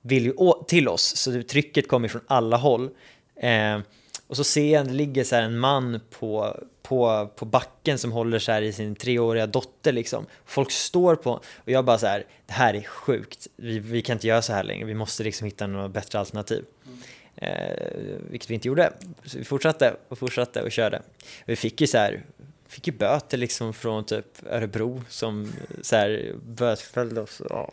vill 0.01 0.25
ju 0.25 0.33
till 0.67 0.87
oss, 0.87 1.15
så 1.15 1.43
trycket 1.43 1.87
kommer 1.87 2.07
från 2.07 2.21
alla 2.27 2.57
håll. 2.57 2.89
Eh, 3.35 3.79
och 4.27 4.37
så 4.37 4.43
ser 4.43 4.73
jag, 4.73 4.87
det 4.87 4.93
ligger 4.93 5.23
så 5.23 5.35
här 5.35 5.43
en 5.43 5.59
man 5.59 5.99
på, 6.19 6.57
på, 6.89 7.29
på 7.35 7.45
backen 7.45 7.97
som 7.97 8.11
håller 8.11 8.39
så 8.39 8.51
här 8.51 8.61
i 8.61 8.73
sin 8.73 8.95
treåriga 8.95 9.47
dotter 9.47 9.91
liksom. 9.91 10.25
Folk 10.45 10.71
står 10.71 11.15
på, 11.15 11.31
och 11.31 11.69
jag 11.71 11.85
bara 11.85 11.97
så 11.97 12.07
här, 12.07 12.25
det 12.45 12.53
här 12.53 12.73
är 12.73 12.81
sjukt, 12.81 13.47
vi, 13.55 13.79
vi 13.79 14.01
kan 14.01 14.13
inte 14.15 14.27
göra 14.27 14.41
så 14.41 14.53
här 14.53 14.63
längre, 14.63 14.85
vi 14.85 14.93
måste 14.93 15.23
liksom 15.23 15.45
hitta 15.45 15.67
något 15.67 15.91
bättre 15.91 16.19
alternativ. 16.19 16.65
Eh, 17.35 17.89
vilket 18.29 18.49
vi 18.49 18.53
inte 18.53 18.67
gjorde. 18.67 18.93
Så 19.25 19.37
vi 19.37 19.43
fortsatte 19.43 19.95
och 20.07 20.17
fortsatte 20.17 20.61
och 20.61 20.71
körde. 20.71 21.01
Vi 21.45 21.55
fick 21.55 21.81
ju 21.81 21.87
så 21.87 21.97
här, 21.97 22.23
fick 22.67 22.87
ju 22.87 22.93
böter 22.93 23.37
liksom 23.37 23.73
från 23.73 24.05
typ 24.05 24.25
Örebro 24.49 25.03
som 25.09 25.51
så 25.81 25.95
här 25.95 26.35
bötfällde 26.45 27.21
oss. 27.21 27.41
Ja. 27.49 27.71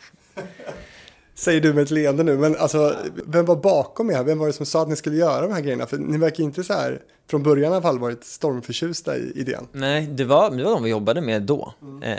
Säger 1.34 1.60
du 1.60 1.74
med 1.74 1.82
ett 1.82 1.90
leende 1.90 2.22
nu, 2.22 2.36
men 2.36 2.56
alltså 2.56 2.96
vem 3.26 3.44
var 3.44 3.56
bakom 3.56 4.10
er? 4.10 4.24
Vem 4.24 4.38
var 4.38 4.46
det 4.46 4.52
som 4.52 4.66
sa 4.66 4.82
att 4.82 4.88
ni 4.88 4.96
skulle 4.96 5.16
göra 5.16 5.40
de 5.40 5.52
här 5.52 5.60
grejerna? 5.60 5.86
För 5.86 5.98
ni 5.98 6.18
verkar 6.18 6.44
inte 6.44 6.64
så 6.64 6.72
här, 6.72 7.02
från 7.26 7.42
början 7.42 7.72
i 7.72 7.74
alla 7.74 7.82
fall, 7.82 7.98
varit 7.98 8.24
stormförtjusta 8.24 9.16
i 9.16 9.32
idén. 9.34 9.68
Nej, 9.72 10.06
det 10.06 10.24
var, 10.24 10.50
det 10.50 10.64
var 10.64 10.72
de 10.72 10.82
vi 10.82 10.90
jobbade 10.90 11.20
med 11.20 11.42
då. 11.42 11.74
Eh, 12.02 12.18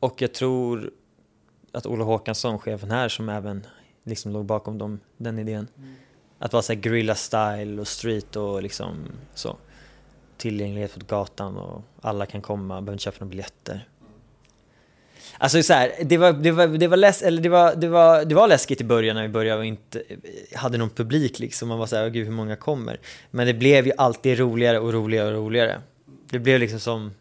och 0.00 0.22
jag 0.22 0.32
tror 0.34 0.90
att 1.72 1.86
Ola 1.86 2.04
Håkansson, 2.04 2.58
chefen 2.58 2.90
här, 2.90 3.08
som 3.08 3.28
även 3.28 3.66
liksom 4.04 4.32
låg 4.32 4.44
bakom 4.44 4.78
dem, 4.78 5.00
den 5.16 5.38
idén. 5.38 5.68
Att 6.38 6.52
vara 6.52 6.62
så 6.62 6.72
här 6.72 6.80
guerrilla 6.80 7.14
style 7.14 7.80
och 7.80 7.88
street 7.88 8.36
och 8.36 8.62
liksom 8.62 8.94
så. 9.34 9.56
Tillgänglighet 10.36 10.94
på 10.98 11.06
gatan 11.06 11.56
och 11.56 11.82
alla 12.00 12.26
kan 12.26 12.42
komma, 12.42 12.74
behöver 12.74 12.92
inte 12.92 13.02
köpa 13.02 13.16
några 13.20 13.30
biljetter. 13.30 13.88
Alltså 15.38 15.62
så 15.62 15.72
här, 15.72 15.92
det 16.02 16.16
var, 16.18 16.32
det 16.32 16.50
var, 16.50 16.66
det 16.66 16.88
var, 16.88 16.96
läs, 16.96 17.22
eller 17.22 17.42
det 17.42 17.48
var, 17.48 17.74
det 17.74 17.88
var, 17.88 18.24
det 18.24 18.34
var 18.34 18.48
läskigt 18.48 18.80
i 18.80 18.84
början 18.84 19.16
när 19.16 19.22
vi 19.22 19.28
började 19.28 19.58
och 19.58 19.64
inte 19.66 20.02
hade 20.54 20.78
någon 20.78 20.90
publik 20.90 21.38
liksom. 21.38 21.68
Man 21.68 21.78
var 21.78 21.86
så 21.86 21.96
här, 21.96 22.04
"Åh, 22.04 22.08
gud 22.10 22.26
hur 22.26 22.32
många 22.32 22.56
kommer? 22.56 23.00
Men 23.30 23.46
det 23.46 23.54
blev 23.54 23.86
ju 23.86 23.92
alltid 23.98 24.38
roligare 24.38 24.78
och 24.78 24.92
roligare 24.92 25.28
och 25.28 25.34
roligare. 25.34 25.80
Det 26.30 26.38
blev 26.38 26.60
liksom 26.60 26.80
som, 26.80 27.12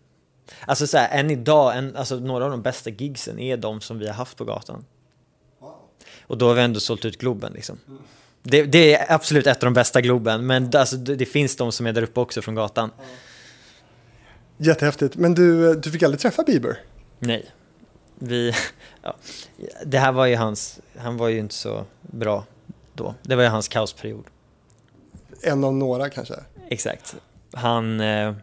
alltså 0.66 0.88
så 0.88 0.98
här, 0.98 1.20
än 1.20 1.32
idag, 1.32 1.78
en, 1.78 1.96
alltså 1.96 2.16
några 2.16 2.46
av 2.46 2.52
de 2.52 2.62
bästa 2.62 2.90
gigsen 2.90 3.40
är 3.40 3.58
de 3.58 3.82
som 3.82 4.00
vi 4.00 4.08
har 4.08 4.14
haft 4.14 4.38
på 4.38 4.46
gatan. 4.46 4.86
Och 6.28 6.38
då 6.38 6.48
har 6.48 6.54
vi 6.54 6.62
ändå 6.62 6.80
sålt 6.80 7.06
ut 7.06 7.18
Globen 7.18 7.54
liksom. 7.54 7.78
Det, 8.44 8.64
det 8.64 8.96
är 8.96 9.14
absolut 9.14 9.48
ett 9.48 9.64
av 9.64 9.68
de 9.68 9.74
bästa 9.74 10.02
Globen, 10.02 10.46
men 10.46 10.72
alltså, 10.76 10.96
det, 10.96 11.16
det 11.16 11.26
finns 11.26 11.56
de 11.56 11.72
som 11.72 11.88
är 11.88 11.94
där 11.94 12.02
uppe 12.04 12.20
också 12.20 12.42
från 12.42 12.56
gatan. 12.56 12.92
Jättehäftigt. 14.58 15.16
Men 15.16 15.34
du, 15.34 15.74
du 15.76 15.92
fick 15.92 16.04
aldrig 16.04 16.20
träffa 16.20 16.44
Bieber? 16.44 16.78
Nej. 17.20 17.46
Vi, 18.20 18.54
ja, 19.02 19.16
det 19.86 20.00
här 20.00 20.12
var 20.12 20.26
ju 20.26 20.36
hans, 20.36 20.80
han 20.98 21.18
var 21.18 21.28
ju 21.28 21.40
inte 21.40 21.56
så 21.56 21.86
bra 22.02 22.46
då. 22.94 23.16
Det 23.22 23.36
var 23.36 23.44
ju 23.44 23.50
hans 23.50 23.68
kaosperiod. 23.68 24.24
En 25.42 25.64
av 25.64 25.74
några 25.74 26.10
kanske? 26.10 26.36
Exakt. 26.70 27.16
Han, 27.54 28.00
eh, 28.00 28.34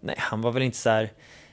nej 0.00 0.16
han 0.18 0.40
var 0.40 0.52
väl 0.52 0.62
inte 0.62 0.78
så 0.78 0.90
här, 0.90 1.12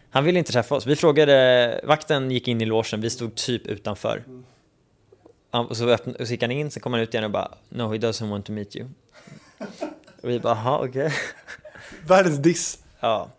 han 0.10 0.24
ville 0.24 0.40
inte 0.40 0.52
träffa 0.52 0.76
oss. 0.76 0.86
Vi 0.86 0.96
frågade, 0.96 1.82
vakten 1.84 2.32
gick 2.32 2.48
in 2.48 2.62
i 2.62 2.66
logen, 2.66 3.02
vi 3.02 3.10
stod 3.10 3.36
typ 3.36 3.68
utanför. 3.68 4.24
Han, 5.52 5.66
och 5.66 5.78
så, 5.78 5.90
öppn, 5.90 6.16
och 6.16 6.28
så 6.28 6.34
gick 6.34 6.42
han 6.42 6.52
in, 6.52 6.72
sen 6.72 6.82
kom 6.82 6.94
han 6.94 7.02
ut 7.02 7.14
igen 7.14 7.24
och 7.24 7.32
bara 7.32 7.52
No 7.70 7.92
he 7.92 7.98
doesn't 7.98 8.30
want 8.30 8.46
to 8.46 8.52
meet 8.52 8.76
you. 8.76 8.88
och 10.22 10.30
vi 10.30 10.40
bara, 10.40 10.56
jaha 10.56 10.86
okej. 10.86 11.14
Världens 12.08 12.38
diss. 12.38 12.84
Ja, 13.00 13.30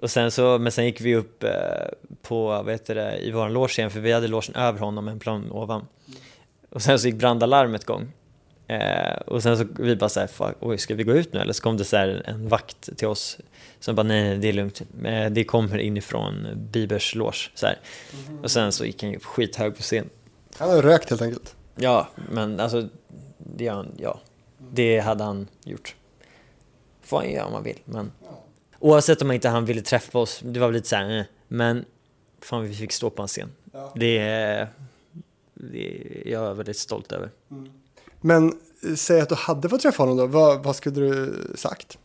och 0.00 0.10
sen 0.10 0.30
så, 0.30 0.58
men 0.58 0.72
sen 0.72 0.84
gick 0.84 1.00
vi 1.00 1.16
upp 1.16 1.44
eh, 1.44 1.50
på, 2.22 2.46
vad 2.46 2.70
heter 2.70 2.94
det, 2.94 3.18
i 3.18 3.30
våran 3.30 3.52
loge 3.52 3.74
igen, 3.78 3.90
för 3.90 4.00
vi 4.00 4.12
hade 4.12 4.28
logen 4.28 4.54
över 4.54 4.78
honom, 4.78 5.08
en 5.08 5.18
plan 5.18 5.50
ovan. 5.50 5.86
Och 6.70 6.82
sen 6.82 6.98
så 6.98 7.08
gick 7.08 7.16
brandalarmet 7.16 7.82
igång. 7.82 8.12
Eh, 8.66 9.16
och 9.26 9.42
sen 9.42 9.58
så 9.58 9.66
vi 9.78 9.96
bara 9.96 10.08
såhär, 10.08 10.26
fuck, 10.26 10.56
oj 10.60 10.78
ska 10.78 10.94
vi 10.94 11.04
gå 11.04 11.12
ut 11.12 11.32
nu 11.32 11.40
eller? 11.40 11.52
Så 11.52 11.62
kom 11.62 11.76
det 11.76 11.84
så 11.84 11.96
här 11.96 12.22
en 12.26 12.48
vakt 12.48 12.96
till 12.96 13.08
oss 13.08 13.38
som 13.80 13.94
bara, 13.94 14.02
nej, 14.02 14.22
nej 14.22 14.38
det 14.38 14.48
är 14.48 14.52
lugnt, 14.52 14.82
eh, 15.04 15.30
det 15.30 15.44
kommer 15.44 15.78
inifrån 15.78 16.46
Bibers 16.56 17.14
loge. 17.14 17.50
Så 17.54 17.66
här. 17.66 17.78
Och 18.42 18.50
sen 18.50 18.72
så 18.72 18.84
gick 18.84 19.02
han 19.02 19.12
ju 19.12 19.18
skithög 19.20 19.76
på 19.76 19.82
scen. 19.82 20.08
Han 20.58 20.70
har 20.70 20.82
rökt 20.82 21.10
helt 21.10 21.22
enkelt. 21.22 21.56
Ja, 21.76 22.08
men 22.32 22.60
alltså, 22.60 22.88
det, 23.38 23.68
han, 23.68 23.88
ja, 23.96 24.20
det 24.72 25.00
hade 25.00 25.24
han 25.24 25.48
gjort. 25.64 25.94
Får 27.02 27.16
han 27.16 27.30
göra 27.30 27.46
om 27.46 27.52
han 27.52 27.62
vill, 27.62 27.78
men 27.84 28.12
oavsett 28.78 29.22
om 29.22 29.32
inte 29.32 29.48
han 29.48 29.64
ville 29.64 29.82
träffa 29.82 30.18
oss, 30.18 30.40
det 30.44 30.60
var 30.60 30.66
väl 30.66 30.74
lite 30.74 30.88
såhär, 30.88 31.18
eh, 31.18 31.24
men 31.48 31.84
fan 32.40 32.62
vi 32.62 32.74
fick 32.74 32.92
stå 32.92 33.10
på 33.10 33.22
en 33.22 33.28
scen. 33.28 33.50
Ja. 33.72 33.92
Det 33.96 34.18
är, 34.18 34.68
det 35.54 35.86
är 36.24 36.32
jag 36.32 36.54
väldigt 36.54 36.78
stolt 36.78 37.12
över. 37.12 37.30
Men 38.20 38.48
eh, 38.48 38.94
säg 38.96 39.20
att 39.20 39.28
du 39.28 39.34
hade 39.34 39.68
fått 39.68 39.80
träffa 39.82 40.02
honom 40.02 40.16
då, 40.16 40.26
vad, 40.26 40.64
vad 40.64 40.76
skulle 40.76 41.00
du 41.00 41.34
sagt? 41.54 41.98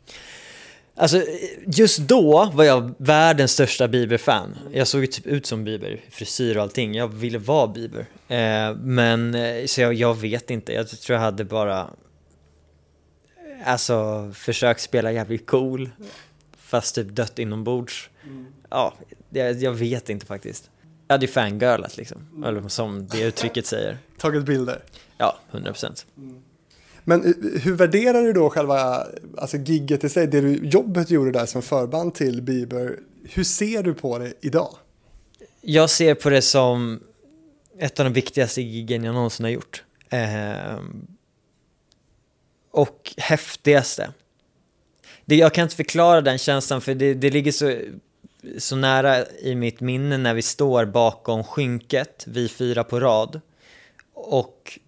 Alltså, 0.95 1.23
just 1.67 1.99
då 1.99 2.51
var 2.53 2.63
jag 2.63 2.93
världens 2.97 3.51
största 3.51 3.87
Bieber-fan. 3.87 4.57
Jag 4.71 4.87
såg 4.87 5.11
typ 5.11 5.25
ut 5.25 5.45
som 5.45 5.63
Bieber, 5.63 6.01
frisyr 6.11 6.57
och 6.57 6.63
allting. 6.63 6.95
Jag 6.95 7.07
ville 7.07 7.37
vara 7.37 7.67
Bieber. 7.67 8.05
Eh, 8.27 8.75
men, 8.75 9.35
eh, 9.35 9.65
så 9.65 9.81
jag, 9.81 9.93
jag 9.93 10.13
vet 10.13 10.49
inte. 10.49 10.73
Jag 10.73 10.89
tror 10.89 11.15
jag 11.15 11.21
hade 11.23 11.43
bara, 11.43 11.89
alltså, 13.65 14.31
försökt 14.35 14.81
spela 14.81 15.11
jävligt 15.11 15.47
cool. 15.47 15.89
Fast 16.73 16.95
typ 16.95 17.07
dött 17.07 17.39
inombords. 17.39 18.09
Ja, 18.69 18.93
jag, 19.29 19.53
jag 19.53 19.71
vet 19.71 20.09
inte 20.09 20.25
faktiskt. 20.25 20.69
Jag 21.07 21.13
hade 21.13 21.25
ju 21.25 21.31
fangirlat 21.31 21.97
liksom. 21.97 22.43
Eller 22.45 22.67
som 22.67 23.07
det 23.07 23.21
uttrycket 23.21 23.65
säger. 23.65 23.97
Tagit 24.17 24.45
bilder. 24.45 24.83
Ja, 25.17 25.39
100%. 25.51 26.05
Men 27.03 27.25
eh, 27.25 27.61
hur 27.61 27.73
värderar 27.73 28.21
du 28.21 28.33
då 28.33 28.49
själva 28.49 29.07
alltså 29.37 29.57
gigget 29.57 30.03
i 30.03 30.09
sig, 30.09 30.27
det 30.27 30.41
du, 30.41 30.53
jobbet 30.55 31.07
du 31.07 31.13
gjorde 31.13 31.31
där 31.31 31.45
som 31.45 31.61
förband 31.61 32.15
till 32.15 32.41
Bieber? 32.41 32.99
Hur 33.23 33.43
ser 33.43 33.83
du 33.83 33.93
på 33.93 34.17
det 34.17 34.33
idag? 34.41 34.75
Jag 35.61 35.89
ser 35.89 36.15
på 36.15 36.29
det 36.29 36.41
som 36.41 37.03
ett 37.77 37.99
av 37.99 38.03
de 38.03 38.13
viktigaste 38.13 38.61
giggen 38.61 39.03
jag 39.03 39.15
någonsin 39.15 39.43
har 39.43 39.51
gjort. 39.51 39.83
Ehm, 40.09 41.07
och 42.71 43.13
häftigaste. 43.17 44.13
Det, 45.25 45.35
jag 45.35 45.53
kan 45.53 45.63
inte 45.63 45.75
förklara 45.75 46.21
den 46.21 46.37
känslan 46.37 46.81
för 46.81 46.95
det, 46.95 47.13
det 47.13 47.29
ligger 47.29 47.51
så, 47.51 47.79
så 48.57 48.75
nära 48.75 49.25
i 49.27 49.55
mitt 49.55 49.79
minne 49.79 50.17
när 50.17 50.33
vi 50.33 50.41
står 50.41 50.85
bakom 50.85 51.43
skynket, 51.43 52.23
vi 52.27 52.49
fyra 52.49 52.83
på 52.83 52.99
rad. 52.99 53.41
Och 54.13 54.79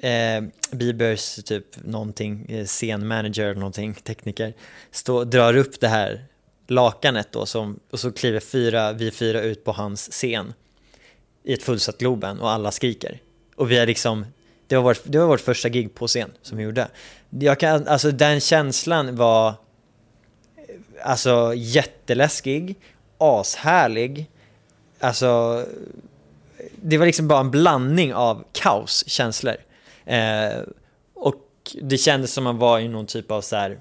eh, 0.00 0.44
Biebers 0.70 1.34
typ 1.44 1.84
någonting, 1.84 2.46
eh, 2.48 2.64
scenmanager 2.64 3.44
eller 3.44 3.60
någonting, 3.60 3.94
tekniker, 3.94 4.54
stå, 4.90 5.24
drar 5.24 5.56
upp 5.56 5.80
det 5.80 5.88
här 5.88 6.24
lakanet 6.66 7.32
då 7.32 7.46
som, 7.46 7.80
och 7.90 8.00
så 8.00 8.12
kliver 8.12 8.40
fyra, 8.40 8.92
vi 8.92 9.10
fyra 9.10 9.40
ut 9.40 9.64
på 9.64 9.72
hans 9.72 10.08
scen 10.12 10.54
i 11.44 11.52
ett 11.52 11.62
fullsatt 11.62 11.98
Globen 11.98 12.40
och 12.40 12.50
alla 12.50 12.70
skriker. 12.70 13.20
Och 13.56 13.70
vi 13.70 13.78
är 13.78 13.86
liksom, 13.86 14.26
det 14.66 14.76
var 14.76 14.82
vårt, 14.82 15.02
det 15.04 15.18
var 15.18 15.26
vårt 15.26 15.40
första 15.40 15.68
gig 15.68 15.94
på 15.94 16.06
scen 16.06 16.32
som 16.42 16.58
vi 16.58 16.64
gjorde. 16.64 16.88
Jag 17.30 17.60
kan, 17.60 17.88
alltså 17.88 18.10
den 18.10 18.40
känslan 18.40 19.16
var 19.16 19.54
alltså 21.02 21.52
jätteläskig, 21.56 22.76
ashärlig, 23.18 24.30
alltså 25.00 25.64
det 26.82 26.98
var 26.98 27.06
liksom 27.06 27.28
bara 27.28 27.40
en 27.40 27.50
blandning 27.50 28.14
av 28.14 28.44
kaoskänslor. 28.52 29.56
Eh, 30.04 30.60
och 31.14 31.42
det 31.82 31.98
kändes 31.98 32.32
som 32.32 32.44
man 32.44 32.58
var 32.58 32.78
i 32.78 32.88
någon 32.88 33.06
typ 33.06 33.30
av 33.30 33.40
så 33.40 33.56
här 33.56 33.80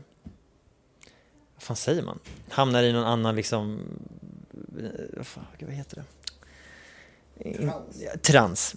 vad 1.56 1.64
fan 1.64 1.76
säger 1.76 2.02
man? 2.02 2.20
Hamnar 2.50 2.84
i 2.84 2.94
någon 2.94 3.06
annan 3.06 3.36
liksom, 3.36 3.80
eh, 4.80 4.90
vad, 5.18 5.28
fan, 5.28 5.46
vad 5.60 5.74
heter 5.74 5.96
det? 5.96 6.04
Trans. 7.58 8.04
Trans. 8.22 8.76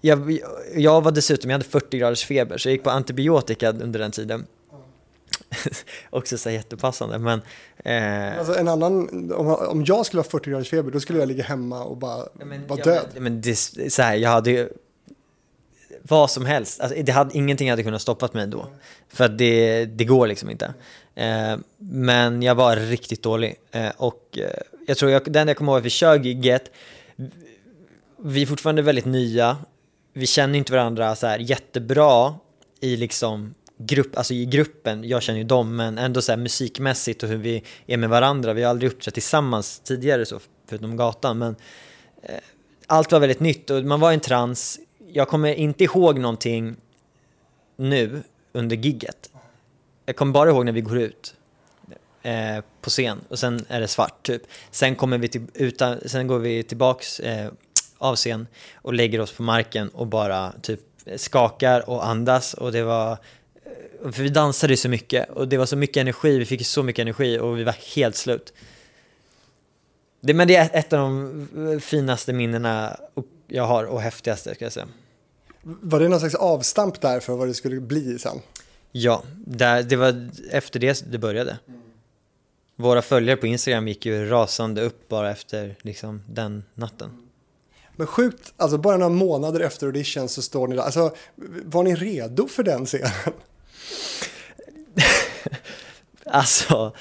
Jag, 0.00 0.38
jag 0.74 1.00
var 1.00 1.12
dessutom, 1.12 1.50
jag 1.50 1.54
hade 1.54 1.64
40 1.70 1.98
graders 1.98 2.24
feber 2.24 2.58
så 2.58 2.68
jag 2.68 2.72
gick 2.72 2.82
på 2.82 2.90
antibiotika 2.90 3.70
under 3.70 3.98
den 3.98 4.10
tiden. 4.10 4.46
Också 6.10 6.38
så 6.38 6.50
jättepassande 6.50 7.18
men 7.18 7.40
eh, 7.84 8.38
Alltså 8.38 8.54
en 8.54 8.68
annan, 8.68 9.08
om, 9.32 9.54
om 9.54 9.84
jag 9.84 10.06
skulle 10.06 10.22
ha 10.22 10.28
40 10.28 10.50
graders 10.50 10.70
feber 10.70 10.90
då 10.90 11.00
skulle 11.00 11.18
jag 11.18 11.28
ligga 11.28 11.44
hemma 11.44 11.84
och 11.84 11.96
bara 11.96 12.24
men, 12.32 12.66
vara 12.66 12.82
död. 12.82 13.06
Men, 13.14 13.22
men 13.22 13.40
det, 13.40 13.56
så 13.92 14.02
här, 14.02 14.16
jag 14.16 14.30
hade 14.30 14.50
ju 14.50 14.68
vad 16.02 16.30
som 16.30 16.46
helst, 16.46 16.80
alltså, 16.80 17.02
det 17.02 17.12
hade, 17.12 17.38
ingenting 17.38 17.70
hade 17.70 17.82
kunnat 17.82 18.02
stoppat 18.02 18.34
mig 18.34 18.46
då. 18.46 18.66
För 19.08 19.24
att 19.24 19.38
det, 19.38 19.84
det 19.84 20.04
går 20.04 20.26
liksom 20.26 20.50
inte. 20.50 20.74
Eh, 21.14 21.56
men 21.78 22.42
jag 22.42 22.54
var 22.54 22.76
riktigt 22.76 23.22
dålig. 23.22 23.56
Eh, 23.70 23.90
och 23.96 24.38
eh, 24.38 24.60
jag 24.86 24.96
tror, 24.96 25.10
jag, 25.10 25.32
den 25.32 25.48
jag 25.48 25.56
kommer 25.56 25.72
ihåg, 25.72 25.78
att 25.78 25.84
vi 25.84 25.90
kör 25.90 26.18
gigget, 26.18 26.70
vi 28.22 28.42
är 28.42 28.46
fortfarande 28.46 28.82
väldigt 28.82 29.04
nya, 29.04 29.56
vi 30.18 30.26
känner 30.26 30.58
inte 30.58 30.72
varandra 30.72 31.16
så 31.16 31.26
här 31.26 31.38
jättebra 31.38 32.34
i 32.80 32.96
liksom 32.96 33.54
grupp, 33.78 34.16
alltså 34.18 34.34
i 34.34 34.46
gruppen, 34.46 35.04
jag 35.04 35.22
känner 35.22 35.38
ju 35.38 35.44
dem, 35.44 35.76
men 35.76 35.98
ändå 35.98 36.22
så 36.22 36.32
här 36.32 36.36
musikmässigt 36.36 37.22
och 37.22 37.28
hur 37.28 37.36
vi 37.36 37.62
är 37.86 37.96
med 37.96 38.08
varandra. 38.08 38.52
Vi 38.52 38.62
har 38.62 38.70
aldrig 38.70 38.90
uppträtt 38.90 39.14
tillsammans 39.14 39.80
tidigare 39.80 40.26
så, 40.26 40.40
förutom 40.68 40.96
gatan, 40.96 41.38
men 41.38 41.56
eh, 42.22 42.34
allt 42.86 43.12
var 43.12 43.20
väldigt 43.20 43.40
nytt 43.40 43.70
och 43.70 43.84
man 43.84 44.00
var 44.00 44.10
i 44.10 44.14
en 44.14 44.20
trans. 44.20 44.80
Jag 45.12 45.28
kommer 45.28 45.54
inte 45.54 45.84
ihåg 45.84 46.18
någonting 46.18 46.76
nu 47.76 48.22
under 48.52 48.76
gigget. 48.76 49.30
Jag 50.06 50.16
kommer 50.16 50.32
bara 50.32 50.50
ihåg 50.50 50.64
när 50.64 50.72
vi 50.72 50.80
går 50.80 50.98
ut 50.98 51.34
eh, 52.22 52.64
på 52.80 52.90
scen 52.90 53.20
och 53.28 53.38
sen 53.38 53.64
är 53.68 53.80
det 53.80 53.88
svart 53.88 54.22
typ. 54.22 54.42
Sen, 54.70 54.94
kommer 54.94 55.18
vi 55.18 55.28
till, 55.28 55.46
utan, 55.54 56.00
sen 56.06 56.26
går 56.26 56.38
vi 56.38 56.62
tillbaks 56.62 57.20
eh, 57.20 57.50
av 57.98 58.16
scen 58.16 58.46
och 58.74 58.94
lägger 58.94 59.20
oss 59.20 59.32
på 59.32 59.42
marken 59.42 59.88
och 59.88 60.06
bara 60.06 60.52
typ 60.62 60.80
skakar 61.16 61.90
och 61.90 62.06
andas 62.06 62.54
och 62.54 62.72
det 62.72 62.82
var 62.82 63.12
eh, 63.12 64.10
för 64.12 64.22
vi 64.22 64.28
dansade 64.28 64.76
så 64.76 64.88
mycket 64.88 65.30
och 65.30 65.48
det 65.48 65.56
var 65.56 65.66
så 65.66 65.76
mycket 65.76 65.96
energi, 65.96 66.38
vi 66.38 66.44
fick 66.44 66.66
så 66.66 66.82
mycket 66.82 67.02
energi 67.02 67.38
och 67.38 67.58
vi 67.58 67.64
var 67.64 67.76
helt 67.96 68.16
slut. 68.16 68.52
Det, 70.20 70.34
men 70.34 70.48
det 70.48 70.56
är 70.56 70.70
ett 70.72 70.92
av 70.92 70.98
de 70.98 71.80
finaste 71.82 72.32
minnena 72.32 72.96
jag 73.48 73.64
har 73.64 73.84
och 73.84 74.00
häftigaste 74.00 74.54
ska 74.54 74.64
jag 74.64 74.72
säga. 74.72 74.88
Var 75.62 76.00
det 76.00 76.08
någon 76.08 76.20
slags 76.20 76.34
avstamp 76.34 77.00
där 77.00 77.20
för 77.20 77.32
vad 77.32 77.48
det 77.48 77.54
skulle 77.54 77.80
bli 77.80 78.18
sen? 78.18 78.40
Ja, 78.92 79.22
där, 79.46 79.82
det 79.82 79.96
var 79.96 80.30
efter 80.50 80.80
det 80.80 81.12
det 81.12 81.18
började. 81.18 81.58
Våra 82.76 83.02
följare 83.02 83.36
på 83.36 83.46
Instagram 83.46 83.88
gick 83.88 84.06
ju 84.06 84.28
rasande 84.28 84.82
upp 84.82 85.08
bara 85.08 85.30
efter 85.30 85.76
liksom, 85.82 86.22
den 86.28 86.64
natten. 86.74 87.27
Men 87.98 88.06
sjukt, 88.06 88.52
alltså 88.56 88.78
bara 88.78 88.96
några 88.96 89.12
månader 89.12 89.60
efter 89.60 89.86
audition 89.86 90.28
så 90.28 90.42
står 90.42 90.68
ni 90.68 90.76
där. 90.76 90.82
Alltså, 90.82 91.14
var 91.64 91.82
ni 91.82 91.94
redo 91.94 92.48
för 92.48 92.62
den 92.62 92.86
scenen? 92.86 93.10
Alltså, 96.30 96.92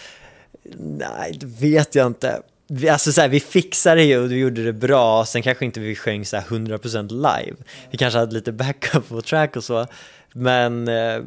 nej, 0.78 1.38
det 1.40 1.46
vet 1.46 1.96
jag 1.96 2.08
inte. 2.08 2.42
Vi, 2.68 2.90
alltså 2.90 3.12
så 3.12 3.22
här, 3.22 3.28
vi 3.28 3.40
fixade 3.40 4.02
det 4.02 4.06
ju 4.06 4.24
och 4.24 4.32
vi 4.32 4.36
gjorde 4.36 4.64
det 4.64 4.74
bra, 4.74 5.26
sen 5.26 5.42
kanske 5.42 5.66
inte 5.66 5.80
vi 5.80 5.96
sjöng 5.96 6.26
så 6.26 6.38
här 6.38 6.44
100% 6.44 7.10
live. 7.10 7.58
Vi 7.92 7.98
kanske 7.98 8.20
hade 8.20 8.34
lite 8.34 8.52
backup 8.52 9.10
på 9.10 9.22
track 9.22 9.56
och 9.56 9.64
så, 9.64 9.88
men 10.34 10.88
eh, 10.88 11.22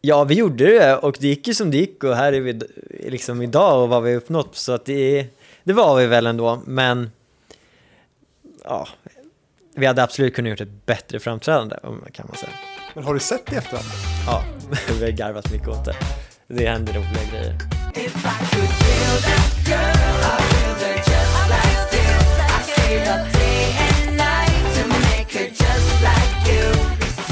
ja, 0.00 0.24
vi 0.24 0.34
gjorde 0.34 0.64
det 0.64 0.96
och 0.96 1.16
det 1.20 1.28
gick 1.28 1.48
ju 1.48 1.54
som 1.54 1.70
det 1.70 1.76
gick 1.76 2.04
och 2.04 2.16
här 2.16 2.32
är 2.32 2.40
vi 2.40 2.60
liksom 3.10 3.42
idag 3.42 3.82
och 3.82 3.88
vad 3.88 4.02
vi 4.02 4.10
har 4.10 4.16
uppnått, 4.16 4.56
så 4.56 4.72
att 4.72 4.84
det, 4.84 5.26
det 5.64 5.72
var 5.72 5.96
vi 5.96 6.06
väl 6.06 6.26
ändå, 6.26 6.62
men 6.66 7.10
ja, 8.64 8.88
vi 9.76 9.86
hade 9.86 10.02
absolut 10.02 10.34
kunnat 10.34 10.50
gjort 10.50 10.60
ett 10.60 10.86
bättre 10.86 11.20
framträdande 11.20 11.76
kan 12.12 12.26
man 12.28 12.36
säga. 12.36 12.52
Men 12.94 13.04
har 13.04 13.14
du 13.14 13.20
sett 13.20 13.46
det 13.46 13.54
i 13.54 13.58
efterhand? 13.58 13.88
Ja, 14.26 14.44
vi 15.00 15.04
har 15.04 15.10
garvat 15.10 15.52
mycket 15.52 15.68
åt 15.68 15.84
det. 15.84 15.96
Det 16.46 16.68
händer 16.68 16.92
roliga 16.92 17.30
grejer. 17.32 17.58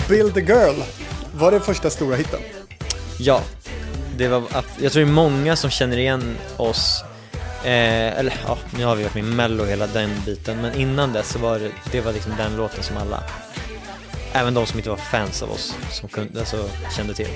Build 0.08 0.36
a 0.36 0.40
Girl, 0.40 0.82
var 1.34 1.50
det 1.50 1.60
första 1.60 1.90
stora 1.90 2.16
hitten? 2.16 2.40
Ja, 3.18 3.42
det 4.16 4.28
var, 4.28 4.42
jag 4.80 4.92
tror 4.92 5.04
det 5.04 5.10
är 5.10 5.12
många 5.12 5.56
som 5.56 5.70
känner 5.70 5.96
igen 5.96 6.36
oss 6.56 7.04
Eh, 7.66 8.18
eller 8.18 8.34
ja, 8.46 8.58
nu 8.78 8.84
har 8.84 8.96
vi 8.96 9.02
varit 9.02 9.14
med 9.14 9.24
i 9.24 9.26
mello 9.26 9.64
hela 9.64 9.86
den 9.86 10.10
biten, 10.26 10.60
men 10.60 10.74
innan 10.74 11.12
dess 11.12 11.28
så 11.32 11.38
var 11.38 11.58
det, 11.58 11.70
det 11.92 12.00
var 12.00 12.12
liksom 12.12 12.32
den 12.38 12.56
låten 12.56 12.82
som 12.82 12.96
alla, 12.96 13.22
även 14.32 14.54
de 14.54 14.66
som 14.66 14.78
inte 14.78 14.90
var 14.90 14.96
fans 14.96 15.42
av 15.42 15.50
oss, 15.50 15.76
som 15.90 16.08
kunde, 16.08 16.40
alltså, 16.40 16.68
kände 16.96 17.14
till. 17.14 17.28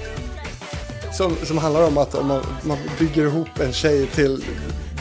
Som, 1.12 1.37
som 1.37 1.59
handlar 1.59 1.87
om 1.87 1.99
att 1.99 2.14
om 2.14 2.27
man, 2.27 2.43
man 2.64 2.79
bygger 2.99 3.25
ihop 3.25 3.61
en 3.61 3.73
tjej 3.73 4.07
till 4.07 4.45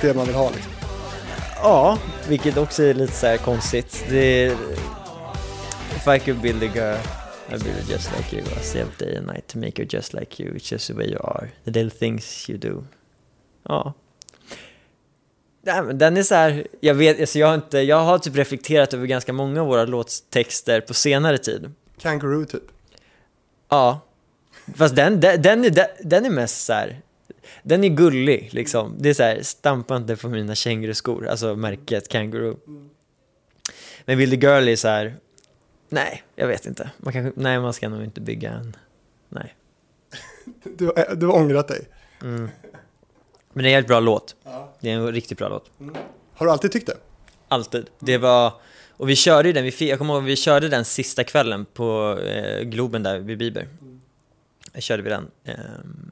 det 0.02 0.14
man 0.14 0.26
vill 0.26 0.36
ha 0.36 0.50
liksom. 0.50 0.72
Ja, 1.56 1.98
vilket 2.28 2.58
också 2.58 2.84
är 2.84 2.94
lite 2.94 3.14
så 3.14 3.28
här 3.28 3.38
konstigt. 3.38 4.06
Det 4.10 4.46
är, 4.46 4.58
If 5.96 6.08
I 6.08 6.20
could 6.20 6.42
build 6.42 6.64
a 6.64 6.72
girl, 6.76 6.98
I'd 7.50 7.64
build 7.64 7.90
just 7.90 8.12
like 8.18 8.36
you. 8.36 8.46
I 8.46 8.64
stay 8.64 8.82
up 8.82 8.98
day 8.98 9.18
and 9.18 9.28
night 9.28 9.48
to 9.48 9.58
make 9.58 9.78
her 9.78 9.88
just 9.96 10.14
like 10.14 10.44
you. 10.44 10.54
It's 10.54 10.72
just 10.72 10.88
the 10.88 10.94
way 10.94 11.10
you 11.10 11.20
are. 11.24 11.50
The 11.66 11.72
little 11.72 12.00
things 12.00 12.50
you 12.50 12.58
do. 12.58 12.84
Ja. 13.70 13.94
Nej, 15.62 15.82
men 15.82 15.98
den 15.98 16.18
är 16.18 16.24
så 16.24 16.36
här, 16.36 16.68
jag 16.80 16.94
vet, 16.94 17.20
alltså 17.20 17.40
jag 17.40 17.48
har 17.48 17.56
inte, 17.56 17.80
jag 17.80 18.04
har 18.04 18.20
typ 18.20 18.36
reflekterat 18.36 18.94
över 18.94 19.08
ganska 19.08 19.34
många 19.34 19.62
av 19.62 19.68
våra 19.68 19.86
låttexter 19.86 20.82
på 20.82 20.94
senare 20.94 21.38
tid. 21.38 21.72
Kangaroo 21.98 22.46
typ. 22.46 22.64
Ja. 23.70 24.00
Fast 24.76 24.96
den, 24.96 25.20
den, 25.20 25.42
den, 25.42 25.66
är, 25.66 25.88
den 26.04 26.26
är 26.26 26.30
mest 26.30 26.66
så 26.66 26.74
här, 26.74 27.02
den 27.64 27.84
är 27.84 27.90
gullig 27.90 28.50
liksom. 28.54 28.96
Det 29.00 29.10
är 29.10 29.14
så 29.14 29.24
här, 29.24 29.42
stampa 29.42 29.96
inte 29.96 30.16
på 30.16 30.30
mina 30.30 30.56
känguruskor, 30.56 31.28
alltså 31.28 31.56
märket 31.56 32.08
Kangaroo. 32.08 32.58
Men 34.06 34.18
Will 34.18 34.30
the 34.30 34.48
Girl 34.48 34.68
är 34.68 34.76
så 34.76 34.88
här, 34.88 35.16
nej, 35.90 36.24
jag 36.36 36.48
vet 36.48 36.66
inte. 36.66 36.92
Man 36.98 37.14
kanske, 37.14 37.42
nej, 37.42 37.60
man 37.60 37.74
ska 37.74 37.90
nog 37.90 38.04
inte 38.04 38.22
bygga 38.22 38.52
en, 38.52 38.76
nej. 39.30 39.56
Du, 40.64 40.94
du 41.16 41.26
har 41.26 41.36
ångrat 41.36 41.68
dig. 41.68 41.88
Mm. 42.22 42.50
Men 43.54 43.64
det 43.64 43.70
är 43.70 43.72
en 43.72 43.76
helt 43.76 43.88
bra 43.88 44.00
låt. 44.00 44.36
Det 44.80 44.90
är 44.90 44.96
en 44.96 45.12
riktigt 45.12 45.38
bra 45.38 45.50
låt. 45.50 45.72
Har 46.34 46.46
du 46.46 46.52
alltid 46.52 46.72
tyckt 46.72 46.88
det? 46.88 46.98
Alltid. 47.48 47.90
Det 48.00 48.18
var, 48.18 48.54
och 48.92 49.10
vi 49.10 49.16
körde 49.16 49.50
ju 49.50 49.54
den, 49.54 49.64
vi, 49.64 49.90
jag 49.90 49.98
kommer 49.98 50.14
ihåg 50.14 50.24
vi 50.24 50.36
körde 50.36 50.70
den 50.70 50.86
sista 50.86 51.24
kvällen 51.24 51.66
på 51.66 52.20
eh, 52.20 52.62
Globen 52.62 53.04
där 53.04 53.20
vid 53.20 53.38
Bieber. 53.38 53.68
Jag 54.74 54.84
körde 54.84 55.04
vi 55.04 55.10
den. 55.10 55.32
Ehm, 55.46 56.12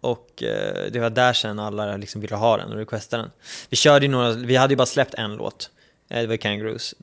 och 0.00 0.42
eh, 0.42 0.90
det 0.90 0.98
var 0.98 1.10
där 1.10 1.32
sen 1.32 1.58
alla 1.58 1.96
liksom 1.96 2.20
ville 2.20 2.36
ha 2.36 2.56
den 2.56 2.70
och 2.70 2.76
requestade 2.76 3.22
den. 3.22 3.30
Vi 3.70 3.76
körde 3.76 4.06
ju 4.06 4.12
några, 4.12 4.32
vi 4.32 4.56
hade 4.56 4.72
ju 4.72 4.76
bara 4.76 4.86
släppt 4.86 5.14
en 5.14 5.36
låt, 5.36 5.70
eh, 6.08 6.20
det 6.20 6.26
var 6.26 6.36
Kangaroos. 6.36 6.94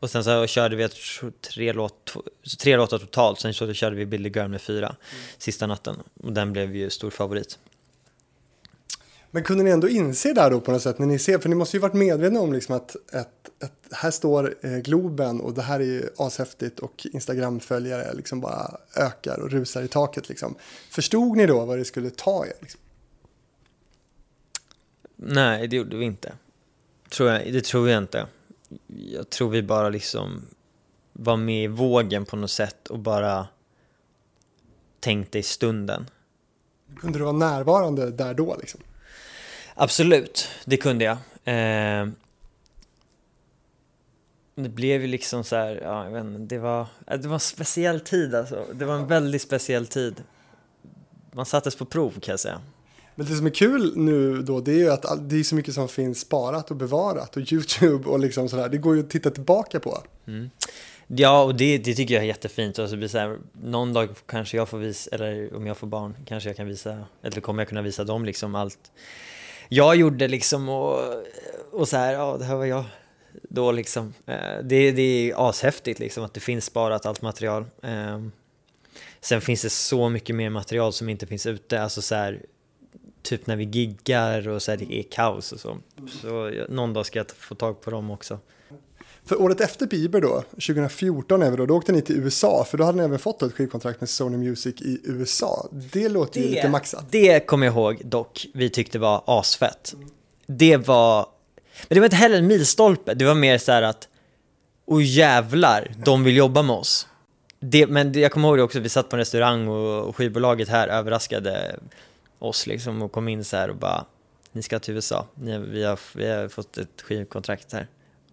Och 0.00 0.10
sen 0.10 0.24
så 0.24 0.46
körde 0.46 0.76
vi 0.76 0.88
tre, 1.40 1.72
låt, 1.72 2.16
tre 2.58 2.76
låtar 2.76 2.98
totalt, 2.98 3.40
sen 3.40 3.54
så 3.54 3.72
körde 3.72 3.96
vi 3.96 4.06
Billy 4.06 4.28
Girl 4.28 4.48
med 4.48 4.60
fyra 4.60 4.96
sista 5.38 5.66
natten. 5.66 5.96
Och 6.22 6.32
den 6.32 6.52
blev 6.52 6.76
ju 6.76 6.90
stor 6.90 7.10
favorit. 7.10 7.58
Men 9.30 9.44
kunde 9.44 9.64
ni 9.64 9.70
ändå 9.70 9.88
inse 9.88 10.32
där 10.32 10.50
då 10.50 10.60
på 10.60 10.72
något 10.72 10.82
sätt 10.82 10.98
när 10.98 11.06
ni 11.06 11.18
ser, 11.18 11.38
för 11.38 11.48
ni 11.48 11.54
måste 11.54 11.76
ju 11.76 11.80
varit 11.80 11.94
medvetna 11.94 12.40
om 12.40 12.52
liksom 12.52 12.76
att, 12.76 12.96
att, 13.12 13.50
att 13.60 13.72
här 13.92 14.10
står 14.10 14.54
eh, 14.60 14.78
Globen 14.78 15.40
och 15.40 15.54
det 15.54 15.62
här 15.62 15.80
är 15.80 15.84
ju 15.84 16.08
ashäftigt 16.16 16.78
och 16.78 17.06
Instagram-följare 17.12 18.14
liksom 18.14 18.40
bara 18.40 18.76
ökar 18.96 19.40
och 19.40 19.50
rusar 19.50 19.82
i 19.82 19.88
taket 19.88 20.28
liksom. 20.28 20.54
Förstod 20.90 21.36
ni 21.36 21.46
då 21.46 21.64
vad 21.64 21.78
det 21.78 21.84
skulle 21.84 22.10
ta 22.10 22.46
er? 22.46 22.52
Liksom? 22.60 22.80
Nej, 25.16 25.68
det 25.68 25.76
gjorde 25.76 25.96
vi 25.96 26.04
inte. 26.04 26.32
Tror 27.10 27.30
jag, 27.30 27.52
det 27.52 27.64
tror 27.64 27.88
jag 27.88 28.02
inte. 28.02 28.26
Jag 28.86 29.30
tror 29.30 29.50
vi 29.50 29.62
bara 29.62 29.88
liksom 29.88 30.42
var 31.12 31.36
med 31.36 31.64
i 31.64 31.66
vågen 31.66 32.24
på 32.24 32.36
något 32.36 32.50
sätt 32.50 32.88
och 32.88 32.98
bara 32.98 33.46
tänkte 35.00 35.38
i 35.38 35.42
stunden. 35.42 36.10
Kunde 37.00 37.18
du 37.18 37.24
vara 37.24 37.36
närvarande 37.36 38.10
där 38.10 38.34
då 38.34 38.56
liksom? 38.60 38.80
Absolut, 39.80 40.48
det 40.64 40.76
kunde 40.76 41.04
jag. 41.04 41.16
Eh, 41.44 42.08
det 44.54 44.68
blev 44.68 45.00
ju 45.00 45.06
liksom 45.06 45.44
så 45.44 45.56
här, 45.56 45.80
ja, 45.82 46.04
jag 46.04 46.10
vet 46.10 46.24
inte, 46.24 46.54
det 46.54 46.58
var, 46.58 46.86
det 47.06 47.28
var 47.28 47.34
en 47.34 47.40
speciell 47.40 48.00
tid 48.00 48.34
alltså. 48.34 48.64
Det 48.72 48.84
var 48.84 48.94
en 48.94 49.06
väldigt 49.06 49.42
speciell 49.42 49.86
tid. 49.86 50.22
Man 51.32 51.46
sattes 51.46 51.76
på 51.76 51.84
prov 51.84 52.10
kan 52.10 52.32
jag 52.32 52.40
säga. 52.40 52.60
Men 53.14 53.26
det 53.26 53.36
som 53.36 53.46
är 53.46 53.50
kul 53.50 53.92
nu 53.96 54.42
då 54.42 54.60
det 54.60 54.72
är 54.72 54.76
ju 54.76 54.90
att 54.90 55.28
det 55.28 55.36
är 55.36 55.42
så 55.42 55.54
mycket 55.54 55.74
som 55.74 55.88
finns 55.88 56.20
sparat 56.20 56.70
och 56.70 56.76
bevarat 56.76 57.36
och 57.36 57.52
YouTube 57.52 58.08
och 58.08 58.18
liksom 58.18 58.48
sådär. 58.48 58.68
Det 58.68 58.78
går 58.78 58.96
ju 58.96 59.00
att 59.02 59.10
titta 59.10 59.30
tillbaka 59.30 59.80
på. 59.80 59.98
Ja, 61.06 61.42
och 61.42 61.54
det, 61.54 61.78
det 61.78 61.94
tycker 61.94 62.14
jag 62.14 62.22
är 62.22 62.28
jättefint. 62.28 62.78
Och 62.78 62.88
så 62.88 62.96
blir 62.96 63.08
så 63.08 63.18
här, 63.18 63.38
någon 63.62 63.92
dag 63.92 64.08
kanske 64.26 64.56
jag 64.56 64.68
får 64.68 64.78
visa, 64.78 65.10
eller 65.14 65.56
om 65.56 65.66
jag 65.66 65.76
får 65.76 65.86
barn, 65.86 66.16
kanske 66.26 66.48
jag 66.48 66.56
kan 66.56 66.66
visa, 66.66 67.04
eller 67.22 67.40
kommer 67.40 67.62
jag 67.62 67.68
kunna 67.68 67.82
visa 67.82 68.04
dem 68.04 68.24
liksom 68.24 68.54
allt 68.54 68.90
jag 69.68 69.96
gjorde 69.96 70.28
liksom 70.28 70.68
och, 70.68 71.00
och 71.72 71.88
så 71.88 71.96
här, 71.96 72.12
ja 72.12 72.36
det 72.38 72.44
här 72.44 72.56
var 72.56 72.64
jag 72.64 72.84
då 73.42 73.72
liksom. 73.72 74.14
Eh, 74.26 74.58
det, 74.62 74.92
det 74.92 75.02
är 75.02 75.48
ashäftigt 75.48 76.00
liksom 76.00 76.24
att 76.24 76.34
det 76.34 76.40
finns 76.40 76.64
sparat 76.64 77.06
allt 77.06 77.22
material. 77.22 77.64
Ehm, 77.82 78.32
sen 79.20 79.40
finns 79.40 79.62
det 79.62 79.70
så 79.70 80.08
mycket 80.08 80.36
mer 80.36 80.50
material 80.50 80.92
som 80.92 81.08
inte 81.08 81.26
finns 81.26 81.46
ute, 81.46 81.82
alltså 81.82 82.02
så 82.02 82.14
här, 82.14 82.42
typ 83.22 83.46
när 83.46 83.56
vi 83.56 83.64
giggar 83.64 84.48
och 84.48 84.62
så 84.62 84.70
här, 84.70 84.78
det 84.78 84.94
är 84.94 85.02
kaos 85.02 85.52
och 85.52 85.60
så. 85.60 85.78
Så 86.22 86.52
någon 86.68 86.92
dag 86.92 87.06
ska 87.06 87.18
jag 87.18 87.30
få 87.30 87.54
tag 87.54 87.80
på 87.80 87.90
dem 87.90 88.10
också. 88.10 88.38
För 89.28 89.40
året 89.42 89.60
efter 89.60 89.86
Bieber 89.86 90.20
då, 90.20 90.42
2014 90.50 91.42
är 91.42 91.50
vi 91.50 91.56
då, 91.56 91.66
då 91.66 91.76
åkte 91.76 91.92
ni 91.92 92.02
till 92.02 92.16
USA, 92.16 92.64
för 92.70 92.78
då 92.78 92.84
hade 92.84 92.98
ni 92.98 93.04
även 93.04 93.18
fått 93.18 93.42
ett 93.42 93.52
skivkontrakt 93.52 94.00
med 94.00 94.08
Sony 94.08 94.36
Music 94.36 94.80
i 94.80 95.00
USA. 95.04 95.68
Det 95.92 96.08
låter 96.08 96.40
ju 96.40 96.48
lite 96.48 96.68
maxat. 96.68 97.04
Det 97.10 97.46
kommer 97.46 97.66
jag 97.66 97.74
ihåg 97.74 98.02
dock, 98.04 98.46
vi 98.54 98.70
tyckte 98.70 98.98
var 98.98 99.22
asfett. 99.26 99.94
Det 100.46 100.76
var, 100.76 101.26
men 101.88 101.94
det 101.94 102.00
var 102.00 102.06
inte 102.06 102.16
heller 102.16 102.38
en 102.38 102.46
milstolpe, 102.46 103.14
det 103.14 103.24
var 103.24 103.34
mer 103.34 103.58
så 103.58 103.72
här 103.72 103.82
att, 103.82 104.08
oh 104.86 105.04
jävlar, 105.04 105.94
de 106.04 106.24
vill 106.24 106.36
jobba 106.36 106.62
med 106.62 106.76
oss. 106.76 107.06
Det, 107.60 107.86
men 107.86 108.12
det, 108.12 108.20
jag 108.20 108.32
kommer 108.32 108.48
ihåg 108.48 108.58
det 108.58 108.62
också, 108.62 108.80
vi 108.80 108.88
satt 108.88 109.08
på 109.08 109.16
en 109.16 109.20
restaurang 109.20 109.68
och, 109.68 110.08
och 110.08 110.16
skivbolaget 110.16 110.68
här 110.68 110.88
överraskade 110.88 111.76
oss 112.38 112.66
liksom 112.66 113.02
och 113.02 113.12
kom 113.12 113.28
in 113.28 113.44
så 113.44 113.56
här 113.56 113.70
och 113.70 113.76
bara, 113.76 114.04
ni 114.52 114.62
ska 114.62 114.78
till 114.78 114.94
USA, 114.94 115.26
ni, 115.34 115.58
vi, 115.58 115.84
har, 115.84 115.98
vi 116.14 116.26
har 116.30 116.48
fått 116.48 116.78
ett 116.78 117.02
skivkontrakt 117.02 117.72
här. 117.72 117.86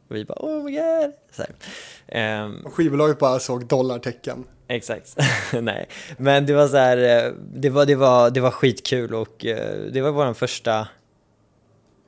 Och 0.07 0.15
vi 0.15 0.25
bara, 0.25 0.37
oh 0.41 0.63
my 0.63 0.71
god. 0.71 1.11
Så. 1.31 1.43
Ehm, 2.07 2.65
Och 2.65 2.73
skivbolaget 2.73 3.19
bara 3.19 3.39
såg 3.39 3.65
dollartecken. 3.67 4.43
Exakt, 4.67 5.17
nej. 5.61 5.89
Men 6.17 6.45
det 6.45 6.53
var 6.53 6.67
så 6.67 6.77
här, 6.77 7.25
eh, 7.25 7.33
det 7.53 7.69
var, 7.69 7.85
det 7.85 7.95
var, 7.95 8.29
det 8.29 8.41
var 8.41 8.51
skitkul 8.51 9.13
och 9.13 9.45
eh, 9.45 9.81
det 9.91 10.01
var 10.01 10.11
vår 10.11 10.33
första 10.33 10.87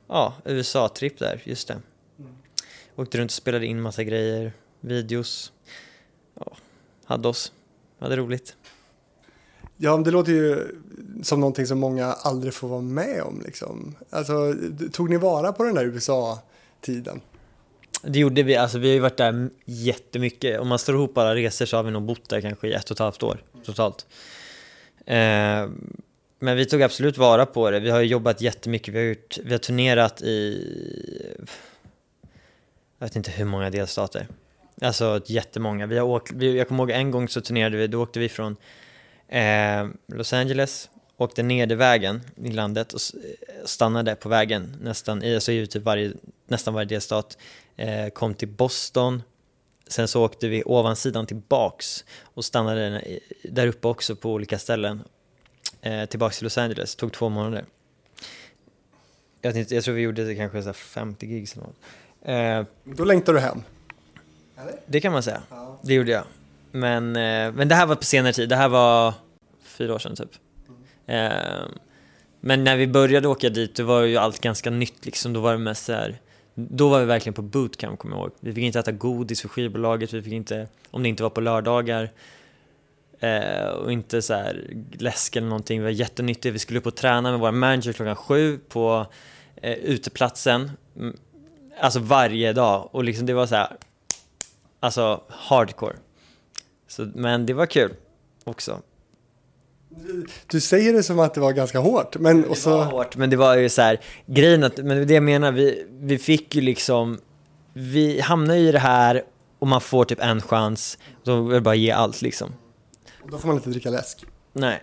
ja, 0.08 0.34
USA-tripp 0.44 1.18
där, 1.18 1.42
just 1.44 1.68
det. 1.68 1.76
Åkte 2.96 3.18
runt 3.18 3.30
och 3.30 3.34
spelade 3.34 3.66
in 3.66 3.80
massa 3.80 4.04
grejer, 4.04 4.52
videos. 4.80 5.52
Ja, 6.34 6.56
hade 7.04 7.28
oss, 7.28 7.52
hade 7.98 8.16
roligt. 8.16 8.56
Ja, 9.76 9.96
men 9.96 10.04
det 10.04 10.10
låter 10.10 10.32
ju 10.32 10.66
som 11.22 11.40
någonting 11.40 11.66
som 11.66 11.78
många 11.78 12.06
aldrig 12.12 12.54
får 12.54 12.68
vara 12.68 12.80
med 12.80 13.22
om 13.22 13.42
liksom. 13.44 13.94
Alltså, 14.10 14.54
tog 14.92 15.10
ni 15.10 15.16
vara 15.16 15.52
på 15.52 15.64
den 15.64 15.74
där 15.74 15.84
USA-tiden? 15.84 17.20
Det 18.02 18.18
gjorde 18.18 18.42
vi, 18.42 18.56
alltså 18.56 18.78
vi 18.78 18.88
har 18.88 18.94
ju 18.94 19.00
varit 19.00 19.16
där 19.16 19.50
jättemycket. 19.64 20.60
Om 20.60 20.68
man 20.68 20.78
slår 20.78 20.96
ihop 20.96 21.18
alla 21.18 21.34
resor 21.34 21.66
så 21.66 21.76
har 21.76 21.84
vi 21.84 21.90
nog 21.90 22.02
bott 22.02 22.28
där 22.28 22.40
kanske 22.40 22.68
i 22.68 22.72
ett 22.72 22.90
och 22.90 22.96
ett 22.96 22.98
halvt 22.98 23.22
år 23.22 23.42
totalt. 23.64 24.06
Eh, 25.06 25.68
men 26.40 26.56
vi 26.56 26.66
tog 26.66 26.82
absolut 26.82 27.18
vara 27.18 27.46
på 27.46 27.70
det. 27.70 27.80
Vi 27.80 27.90
har 27.90 28.00
ju 28.00 28.06
jobbat 28.06 28.40
jättemycket. 28.40 28.94
Vi 28.94 28.98
har, 28.98 29.04
gjort, 29.04 29.38
vi 29.44 29.52
har 29.52 29.58
turnerat 29.58 30.22
i... 30.22 30.64
Jag 32.98 33.06
vet 33.06 33.16
inte 33.16 33.30
hur 33.30 33.44
många 33.44 33.70
delstater. 33.70 34.28
Alltså 34.82 35.20
jättemånga. 35.26 35.86
Vi 35.86 35.98
har 35.98 36.06
åkt, 36.06 36.32
vi, 36.32 36.58
jag 36.58 36.68
kommer 36.68 36.82
ihåg 36.82 36.90
en 36.90 37.10
gång 37.10 37.28
så 37.28 37.40
turnerade 37.40 37.76
vi, 37.76 37.86
då 37.86 38.02
åkte 38.02 38.18
vi 38.18 38.28
från 38.28 38.56
eh, 39.28 39.86
Los 40.06 40.32
Angeles, 40.32 40.90
åkte 41.16 41.42
nedervägen 41.42 42.20
i 42.36 42.50
landet 42.50 42.92
och 42.92 43.00
stannade 43.64 44.14
på 44.14 44.28
vägen 44.28 44.76
nästan 44.82 45.22
i, 45.22 45.34
alltså 45.34 45.52
i 45.52 45.66
typ 45.66 45.82
varje, 45.82 46.12
nästan 46.46 46.74
varje 46.74 46.88
delstat. 46.88 47.38
Eh, 47.78 48.08
kom 48.08 48.34
till 48.34 48.48
Boston, 48.48 49.22
sen 49.86 50.08
så 50.08 50.24
åkte 50.24 50.48
vi 50.48 50.62
ovansidan 50.66 51.26
tillbaks 51.26 52.04
och 52.22 52.44
stannade 52.44 53.02
där 53.42 53.66
uppe 53.66 53.88
också 53.88 54.16
på 54.16 54.32
olika 54.32 54.58
ställen. 54.58 55.02
Eh, 55.80 56.04
tillbaks 56.04 56.38
till 56.38 56.44
Los 56.44 56.58
Angeles, 56.58 56.96
tog 56.96 57.12
två 57.12 57.28
månader. 57.28 57.64
Jag, 59.42 59.56
inte, 59.56 59.74
jag 59.74 59.84
tror 59.84 59.94
vi 59.94 60.02
gjorde 60.02 60.24
det 60.24 60.34
kanske 60.34 60.62
så 60.62 60.68
här 60.68 60.72
50 60.72 61.26
gigs 61.26 61.56
eller 61.56 61.66
något. 61.66 61.76
Eh, 62.22 62.94
Då 62.96 63.04
längtar 63.04 63.32
du 63.34 63.40
hem. 63.40 63.62
det 64.86 65.00
kan 65.00 65.12
man 65.12 65.22
säga. 65.22 65.42
Det 65.82 65.94
gjorde 65.94 66.10
jag. 66.10 66.24
Men, 66.72 67.16
eh, 67.16 67.52
men 67.52 67.68
det 67.68 67.74
här 67.74 67.86
var 67.86 67.94
på 67.96 68.04
senare 68.04 68.32
tid. 68.32 68.48
Det 68.48 68.56
här 68.56 68.68
var 68.68 69.14
fyra 69.62 69.94
år 69.94 69.98
sedan 69.98 70.16
typ. 70.16 70.30
Eh, 71.06 71.30
men 72.40 72.64
när 72.64 72.76
vi 72.76 72.86
började 72.86 73.28
åka 73.28 73.48
dit, 73.48 73.74
då 73.76 73.84
var 73.84 74.02
ju 74.02 74.16
allt 74.16 74.40
ganska 74.40 74.70
nytt 74.70 75.06
liksom. 75.06 75.32
Då 75.32 75.40
var 75.40 75.52
det 75.52 75.58
mest 75.58 75.84
så 75.84 75.92
här, 75.92 76.20
då 76.58 76.88
var 76.88 77.00
vi 77.00 77.06
verkligen 77.06 77.34
på 77.34 77.42
bootcamp 77.42 77.98
kommer 77.98 78.16
jag 78.16 78.22
ihåg. 78.22 78.32
Vi 78.40 78.52
fick 78.52 78.64
inte 78.64 78.78
äta 78.78 78.92
godis 78.92 79.40
för 79.40 79.48
skivbolaget, 79.48 80.12
vi 80.12 80.22
fick 80.22 80.32
inte, 80.32 80.68
om 80.90 81.02
det 81.02 81.08
inte 81.08 81.22
var 81.22 81.30
på 81.30 81.40
lördagar. 81.40 82.10
Eh, 83.20 83.68
och 83.68 83.92
inte 83.92 84.22
så 84.22 84.34
här 84.34 84.74
läsk 84.92 85.36
eller 85.36 85.48
någonting. 85.48 85.78
Det 85.78 85.84
var 85.84 85.90
jättenyttigt. 85.90 86.54
Vi 86.54 86.58
skulle 86.58 86.78
upp 86.78 86.86
och 86.86 86.96
träna 86.96 87.30
med 87.30 87.40
vår 87.40 87.52
manager 87.52 87.92
klockan 87.92 88.16
sju 88.16 88.58
på 88.68 89.06
eh, 89.56 89.72
uteplatsen. 89.72 90.70
Mm, 90.96 91.16
alltså 91.80 92.00
varje 92.00 92.52
dag. 92.52 92.88
Och 92.92 93.04
liksom 93.04 93.26
det 93.26 93.34
var 93.34 93.46
så 93.46 93.54
här, 93.54 93.76
alltså 94.80 95.22
hardcore. 95.28 95.96
Så, 96.88 97.08
men 97.14 97.46
det 97.46 97.54
var 97.54 97.66
kul 97.66 97.94
också. 98.44 98.82
Du 100.46 100.60
säger 100.60 100.92
det 100.92 101.02
som 101.02 101.18
att 101.18 101.34
det 101.34 101.40
var 101.40 101.52
ganska 101.52 101.78
hårt, 101.78 102.16
men 102.18 102.42
Det 102.42 102.48
var 102.48 102.54
så... 102.54 102.82
hårt, 102.82 103.16
men 103.16 103.30
det 103.30 103.36
var 103.36 103.56
ju 103.56 103.68
så 103.68 103.82
här, 103.82 104.00
grejen 104.26 104.64
att, 104.64 104.76
men 104.76 105.06
det 105.06 105.14
jag 105.14 105.22
menar, 105.22 105.52
vi, 105.52 105.86
vi 105.90 106.18
fick 106.18 106.54
ju 106.54 106.60
liksom, 106.60 107.18
vi 107.72 108.20
hamnade 108.20 108.58
i 108.58 108.72
det 108.72 108.78
här 108.78 109.22
och 109.58 109.66
man 109.66 109.80
får 109.80 110.04
typ 110.04 110.20
en 110.20 110.40
chans, 110.42 110.98
då 111.24 111.40
vill 111.42 111.62
bara 111.62 111.74
ge 111.74 111.90
allt 111.90 112.22
liksom. 112.22 112.52
Då 113.30 113.38
får 113.38 113.46
man 113.48 113.56
inte 113.56 113.70
dricka 113.70 113.90
läsk. 113.90 114.24
Nej. 114.52 114.82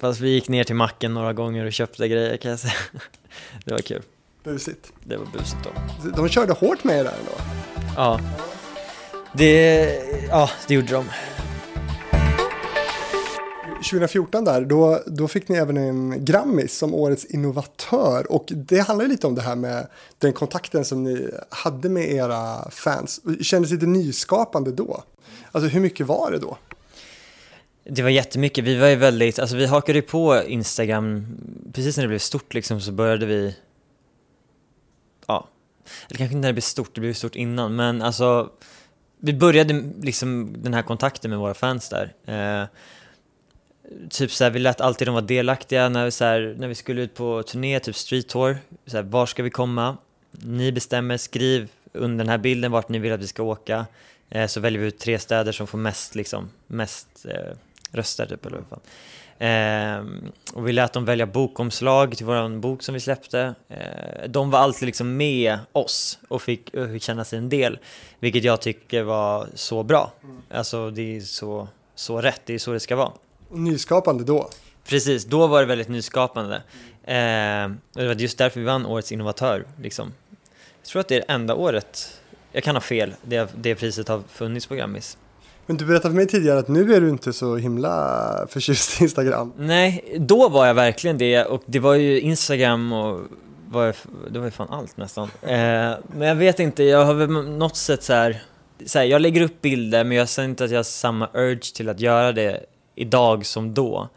Fast 0.00 0.20
vi 0.20 0.28
gick 0.30 0.48
ner 0.48 0.64
till 0.64 0.74
macken 0.74 1.14
några 1.14 1.32
gånger 1.32 1.64
och 1.64 1.72
köpte 1.72 2.08
grejer 2.08 2.36
kan 2.36 2.50
jag 2.50 2.60
säga. 2.60 2.72
Det 3.64 3.72
var 3.72 3.78
kul. 3.78 4.02
Busigt. 4.44 4.92
Det 5.04 5.16
var 5.16 5.26
busigt 5.26 5.56
då. 5.64 6.10
De 6.16 6.28
körde 6.28 6.52
hårt 6.52 6.84
med 6.84 6.98
er 6.98 7.04
där 7.04 7.14
ändå. 7.18 7.32
Ja. 7.96 8.20
Det, 9.32 9.88
ja, 10.28 10.50
det 10.68 10.74
gjorde 10.74 10.92
de. 10.92 11.04
2014 13.90 14.44
där, 14.44 14.60
då, 14.60 15.02
då 15.06 15.28
fick 15.28 15.48
ni 15.48 15.56
även 15.56 15.76
en 15.76 16.24
Grammis 16.24 16.78
som 16.78 16.94
årets 16.94 17.24
innovatör. 17.24 18.32
Och 18.32 18.44
det 18.48 18.78
handlar 18.78 19.04
ju 19.04 19.10
lite 19.10 19.26
om 19.26 19.34
det 19.34 19.42
här 19.42 19.56
med 19.56 19.86
den 20.18 20.32
kontakten 20.32 20.84
som 20.84 21.04
ni 21.04 21.30
hade 21.50 21.88
med 21.88 22.12
era 22.12 22.70
fans. 22.70 23.20
Kändes 23.40 23.70
lite 23.70 23.86
nyskapande 23.86 24.72
då? 24.72 25.02
Alltså 25.52 25.68
hur 25.68 25.80
mycket 25.80 26.06
var 26.06 26.30
det 26.30 26.38
då? 26.38 26.58
Det 27.84 28.02
var 28.02 28.10
jättemycket, 28.10 28.64
vi 28.64 28.76
var 28.76 28.86
ju 28.86 28.96
väldigt, 28.96 29.38
alltså 29.38 29.56
vi 29.56 29.66
hakade 29.66 29.98
ju 29.98 30.02
på 30.02 30.42
Instagram, 30.46 31.26
precis 31.72 31.96
när 31.96 32.04
det 32.04 32.08
blev 32.08 32.18
stort 32.18 32.54
liksom 32.54 32.80
så 32.80 32.92
började 32.92 33.26
vi, 33.26 33.56
ja, 35.26 35.48
eller 36.08 36.18
kanske 36.18 36.36
inte 36.36 36.40
när 36.40 36.48
det 36.48 36.52
blev 36.52 36.60
stort, 36.60 36.94
det 36.94 37.00
blev 37.00 37.12
stort 37.12 37.36
innan, 37.36 37.76
men 37.76 38.02
alltså 38.02 38.50
vi 39.18 39.32
började 39.32 39.82
liksom 40.00 40.56
den 40.62 40.74
här 40.74 40.82
kontakten 40.82 41.30
med 41.30 41.38
våra 41.38 41.54
fans 41.54 41.88
där. 41.88 42.14
Eh, 42.26 42.68
typ 44.10 44.32
så 44.32 44.44
här, 44.44 44.50
vi 44.50 44.58
lät 44.58 44.80
alltid 44.80 45.08
dem 45.08 45.14
vara 45.14 45.24
delaktiga 45.24 45.88
när 45.88 46.04
vi, 46.04 46.10
så 46.10 46.24
här, 46.24 46.54
när 46.58 46.68
vi 46.68 46.74
skulle 46.74 47.02
ut 47.02 47.14
på 47.14 47.42
turné, 47.42 47.80
typ 47.80 47.96
street 47.96 48.28
tour. 48.28 48.58
Så 48.86 48.96
här, 48.96 49.04
var 49.04 49.26
ska 49.26 49.42
vi 49.42 49.50
komma? 49.50 49.96
Ni 50.30 50.72
bestämmer, 50.72 51.16
skriv 51.16 51.68
under 51.92 52.24
den 52.24 52.30
här 52.30 52.38
bilden 52.38 52.72
vart 52.72 52.88
ni 52.88 52.98
vill 52.98 53.12
att 53.12 53.20
vi 53.20 53.26
ska 53.26 53.42
åka. 53.42 53.86
Eh, 54.30 54.46
så 54.46 54.60
väljer 54.60 54.80
vi 54.80 54.86
ut 54.86 54.98
tre 54.98 55.18
städer 55.18 55.52
som 55.52 55.66
får 55.66 55.78
mest, 55.78 56.14
liksom, 56.14 56.50
mest 56.66 57.26
eh, 57.28 57.56
röster 57.92 58.26
typ, 58.26 58.46
eller 58.46 58.62
vad. 58.68 58.80
Eh, 59.38 60.04
och 60.52 60.68
vi 60.68 60.72
lät 60.72 60.92
dem 60.92 61.04
välja 61.04 61.26
bokomslag 61.26 62.16
till 62.16 62.26
våran 62.26 62.60
bok 62.60 62.82
som 62.82 62.94
vi 62.94 63.00
släppte. 63.00 63.54
Eh, 63.68 64.28
de 64.28 64.50
var 64.50 64.58
alltid 64.58 64.86
liksom 64.86 65.16
med 65.16 65.58
oss 65.72 66.18
och 66.28 66.42
fick, 66.42 66.74
och 66.74 66.90
fick 66.90 67.02
känna 67.02 67.24
sig 67.24 67.38
en 67.38 67.48
del, 67.48 67.78
vilket 68.20 68.44
jag 68.44 68.60
tycker 68.60 69.02
var 69.02 69.46
så 69.54 69.82
bra. 69.82 70.12
Alltså 70.50 70.90
det 70.90 71.16
är 71.16 71.20
så, 71.20 71.68
så 71.94 72.20
rätt, 72.20 72.42
det 72.44 72.54
är 72.54 72.58
så 72.58 72.72
det 72.72 72.80
ska 72.80 72.96
vara. 72.96 73.12
Nyskapande 73.50 74.24
då? 74.24 74.50
Precis, 74.88 75.24
då 75.24 75.46
var 75.46 75.60
det 75.60 75.66
väldigt 75.66 75.88
nyskapande. 75.88 76.56
Eh, 77.04 77.64
och 77.94 78.02
det 78.02 78.06
var 78.06 78.14
just 78.14 78.38
därför 78.38 78.60
vi 78.60 78.66
vann 78.66 78.86
Årets 78.86 79.12
innovatör. 79.12 79.64
Liksom. 79.82 80.12
Jag 80.82 80.88
tror 80.88 81.00
att 81.00 81.08
det 81.08 81.14
är 81.14 81.20
det 81.20 81.32
enda 81.32 81.54
året, 81.54 82.20
jag 82.52 82.64
kan 82.64 82.76
ha 82.76 82.80
fel, 82.80 83.14
det, 83.22 83.50
det 83.56 83.74
priset 83.74 84.08
har 84.08 84.22
funnits 84.28 84.66
på 84.66 84.74
Grammis. 84.74 85.18
Men 85.66 85.76
du 85.76 85.84
berättade 85.84 86.12
för 86.12 86.16
mig 86.16 86.26
tidigare 86.26 86.58
att 86.58 86.68
nu 86.68 86.94
är 86.94 87.00
du 87.00 87.10
inte 87.10 87.32
så 87.32 87.56
himla 87.56 88.46
förtjust 88.50 89.00
i 89.00 89.04
Instagram. 89.04 89.52
Nej, 89.58 90.16
då 90.18 90.48
var 90.48 90.66
jag 90.66 90.74
verkligen 90.74 91.18
det 91.18 91.44
och 91.44 91.62
det 91.66 91.78
var 91.78 91.94
ju 91.94 92.20
Instagram 92.20 92.92
och 92.92 93.20
var, 93.68 93.94
det 94.30 94.38
var 94.38 94.46
ju 94.46 94.50
fan 94.50 94.68
allt 94.70 94.96
nästan. 94.96 95.30
Eh, 95.42 95.92
men 96.12 96.28
jag 96.28 96.34
vet 96.34 96.60
inte, 96.60 96.82
jag 96.84 97.04
har 97.04 97.14
väl 97.14 97.30
något 97.30 97.76
sätt 97.76 98.02
så 98.02 98.12
här, 98.12 98.42
så 98.86 98.98
här, 98.98 99.06
jag 99.06 99.22
lägger 99.22 99.42
upp 99.42 99.62
bilder 99.62 100.04
men 100.04 100.16
jag 100.16 100.28
känner 100.28 100.48
inte 100.48 100.64
att 100.64 100.70
jag 100.70 100.78
har 100.78 100.84
samma 100.84 101.28
urge 101.34 101.74
till 101.74 101.88
att 101.88 102.00
göra 102.00 102.32
det 102.32 102.66
idag 102.96 103.46
som 103.46 103.74
då. 103.74 104.08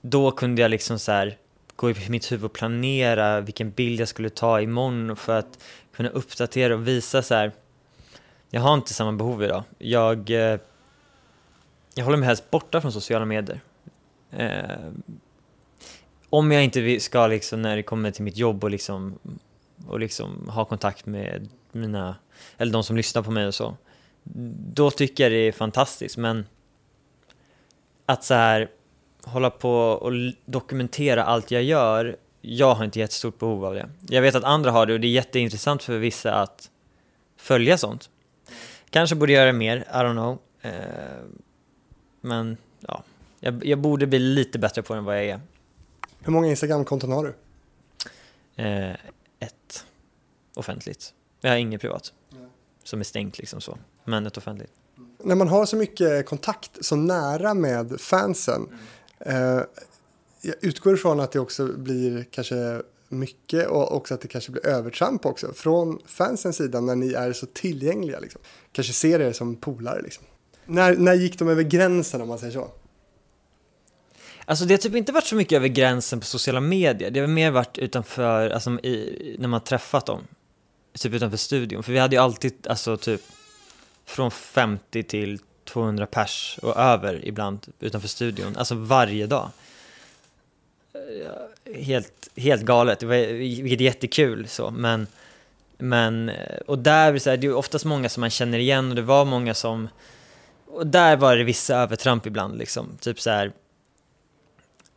Då 0.00 0.30
kunde 0.30 0.62
jag 0.62 0.70
liksom 0.70 0.98
så 0.98 1.12
här 1.12 1.36
gå 1.76 1.90
i 1.90 2.08
mitt 2.08 2.32
huvud 2.32 2.44
och 2.44 2.52
planera 2.52 3.40
vilken 3.40 3.70
bild 3.70 4.00
jag 4.00 4.08
skulle 4.08 4.30
ta 4.30 4.60
imorgon 4.60 5.16
för 5.16 5.38
att 5.38 5.58
kunna 5.96 6.08
uppdatera 6.08 6.74
och 6.74 6.88
visa 6.88 7.22
så 7.22 7.34
här. 7.34 7.52
jag 8.50 8.60
har 8.60 8.74
inte 8.74 8.94
samma 8.94 9.12
behov 9.12 9.42
idag. 9.42 9.62
Jag, 9.78 10.30
eh, 10.30 10.58
jag 11.94 12.04
håller 12.04 12.16
mig 12.16 12.26
helst 12.26 12.50
borta 12.50 12.80
från 12.80 12.92
sociala 12.92 13.24
medier. 13.24 13.60
Eh, 14.30 14.92
om 16.30 16.52
jag 16.52 16.64
inte 16.64 17.00
ska 17.00 17.26
liksom 17.26 17.62
när 17.62 17.76
det 17.76 17.82
kommer 17.82 18.10
till 18.10 18.22
mitt 18.22 18.36
jobb 18.36 18.64
och 18.64 18.70
liksom, 18.70 19.18
och 19.86 20.00
liksom 20.00 20.48
ha 20.48 20.64
kontakt 20.64 21.06
med 21.06 21.48
mina, 21.72 22.16
eller 22.56 22.72
de 22.72 22.84
som 22.84 22.96
lyssnar 22.96 23.22
på 23.22 23.30
mig 23.30 23.46
och 23.46 23.54
så. 23.54 23.76
Då 24.72 24.90
tycker 24.90 25.24
jag 25.24 25.32
det 25.32 25.48
är 25.48 25.52
fantastiskt 25.52 26.16
men 26.16 26.44
att 28.06 28.24
så 28.24 28.34
här 28.34 28.70
hålla 29.24 29.50
på 29.50 29.72
och 29.78 30.12
dokumentera 30.44 31.24
allt 31.24 31.50
jag 31.50 31.62
gör, 31.62 32.16
jag 32.40 32.74
har 32.74 32.84
inte 32.84 32.98
jättestort 32.98 33.38
behov 33.38 33.64
av 33.64 33.74
det. 33.74 33.88
Jag 34.08 34.22
vet 34.22 34.34
att 34.34 34.44
andra 34.44 34.70
har 34.70 34.86
det 34.86 34.92
och 34.92 35.00
det 35.00 35.06
är 35.06 35.10
jätteintressant 35.10 35.82
för 35.82 35.98
vissa 35.98 36.34
att 36.34 36.70
följa 37.36 37.78
sånt. 37.78 38.10
Kanske 38.90 39.16
borde 39.16 39.32
göra 39.32 39.46
det 39.46 39.52
mer, 39.52 39.76
I 39.76 39.82
don't 39.82 40.12
know. 40.12 40.38
Eh, 40.62 40.70
men 42.20 42.56
ja, 42.80 43.02
jag, 43.40 43.64
jag 43.64 43.78
borde 43.78 44.06
bli 44.06 44.18
lite 44.18 44.58
bättre 44.58 44.82
på 44.82 44.94
det 44.94 44.98
än 44.98 45.04
vad 45.04 45.16
jag 45.16 45.24
är. 45.24 45.40
Hur 46.20 46.32
många 46.32 46.48
Instagram-konton 46.48 47.12
har 47.12 47.24
du? 47.24 47.34
Eh, 48.62 48.96
ett 49.38 49.86
offentligt. 50.54 51.14
Jag 51.40 51.50
har 51.50 51.56
inget 51.56 51.80
privat. 51.80 52.12
Som 52.84 53.00
är 53.00 53.04
stängt 53.04 53.38
liksom 53.38 53.60
så. 53.60 53.78
Men 54.04 54.26
ett 54.26 54.36
offentligt. 54.36 54.72
När 55.22 55.34
man 55.34 55.48
har 55.48 55.66
så 55.66 55.76
mycket 55.76 56.26
kontakt 56.26 56.70
så 56.80 56.96
nära 56.96 57.54
med 57.54 58.00
fansen. 58.00 58.68
Eh, 59.18 59.60
jag 60.40 60.54
utgår 60.60 60.94
ifrån 60.94 61.20
att 61.20 61.32
det 61.32 61.40
också 61.40 61.66
blir 61.66 62.24
kanske 62.30 62.82
mycket 63.08 63.66
och 63.66 63.96
också 63.96 64.14
att 64.14 64.20
det 64.20 64.28
kanske 64.28 64.52
blir 64.52 64.66
övertramp 64.66 65.26
också 65.26 65.52
från 65.52 65.98
fansens 66.06 66.56
sida 66.56 66.80
när 66.80 66.96
ni 66.96 67.12
är 67.12 67.32
så 67.32 67.46
tillgängliga. 67.46 68.20
Liksom. 68.20 68.40
Kanske 68.72 68.92
ser 68.92 69.20
er 69.20 69.32
som 69.32 69.56
polare. 69.56 70.02
Liksom. 70.02 70.24
När, 70.66 70.96
när 70.96 71.14
gick 71.14 71.38
de 71.38 71.48
över 71.48 71.62
gränsen 71.62 72.20
om 72.20 72.28
man 72.28 72.38
säger 72.38 72.52
så? 72.52 72.70
Alltså 74.44 74.64
det 74.64 74.74
har 74.74 74.78
typ 74.78 74.94
inte 74.94 75.12
varit 75.12 75.26
så 75.26 75.36
mycket 75.36 75.56
över 75.56 75.68
gränsen 75.68 76.20
på 76.20 76.26
sociala 76.26 76.60
medier. 76.60 77.10
Det 77.10 77.20
har 77.20 77.26
mer 77.26 77.50
varit 77.50 77.78
utanför, 77.78 78.50
alltså 78.50 78.70
i, 78.70 79.36
när 79.38 79.48
man 79.48 79.60
träffat 79.60 80.06
dem. 80.06 80.20
Typ 80.98 81.12
utanför 81.12 81.36
studion. 81.36 81.82
För 81.82 81.92
vi 81.92 81.98
hade 81.98 82.16
ju 82.16 82.22
alltid, 82.22 82.66
alltså 82.68 82.96
typ 82.96 83.20
från 84.06 84.30
50 84.30 85.02
till 85.02 85.38
200 85.64 86.06
pers 86.06 86.58
och 86.62 86.76
över 86.76 87.28
ibland 87.28 87.66
utanför 87.80 88.08
studion. 88.08 88.56
Alltså 88.56 88.74
varje 88.74 89.26
dag. 89.26 89.50
Helt, 91.74 92.28
helt 92.36 92.62
galet, 92.62 92.98
det 92.98 93.06
var, 93.06 93.16
vilket 93.62 93.80
är 93.80 93.84
jättekul 93.84 94.48
så, 94.48 94.70
men 94.70 95.06
men, 95.78 96.30
och 96.66 96.78
där, 96.78 97.18
så 97.18 97.30
här, 97.30 97.36
det 97.36 97.46
är 97.46 97.54
oftast 97.54 97.84
många 97.84 98.08
som 98.08 98.20
man 98.20 98.30
känner 98.30 98.58
igen 98.58 98.90
och 98.90 98.96
det 98.96 99.02
var 99.02 99.24
många 99.24 99.54
som, 99.54 99.88
och 100.66 100.86
där 100.86 101.16
var 101.16 101.36
det 101.36 101.44
vissa 101.44 101.76
övertramp 101.76 102.26
ibland 102.26 102.58
liksom, 102.58 102.96
typ 103.00 103.20
så 103.20 103.30
här. 103.30 103.52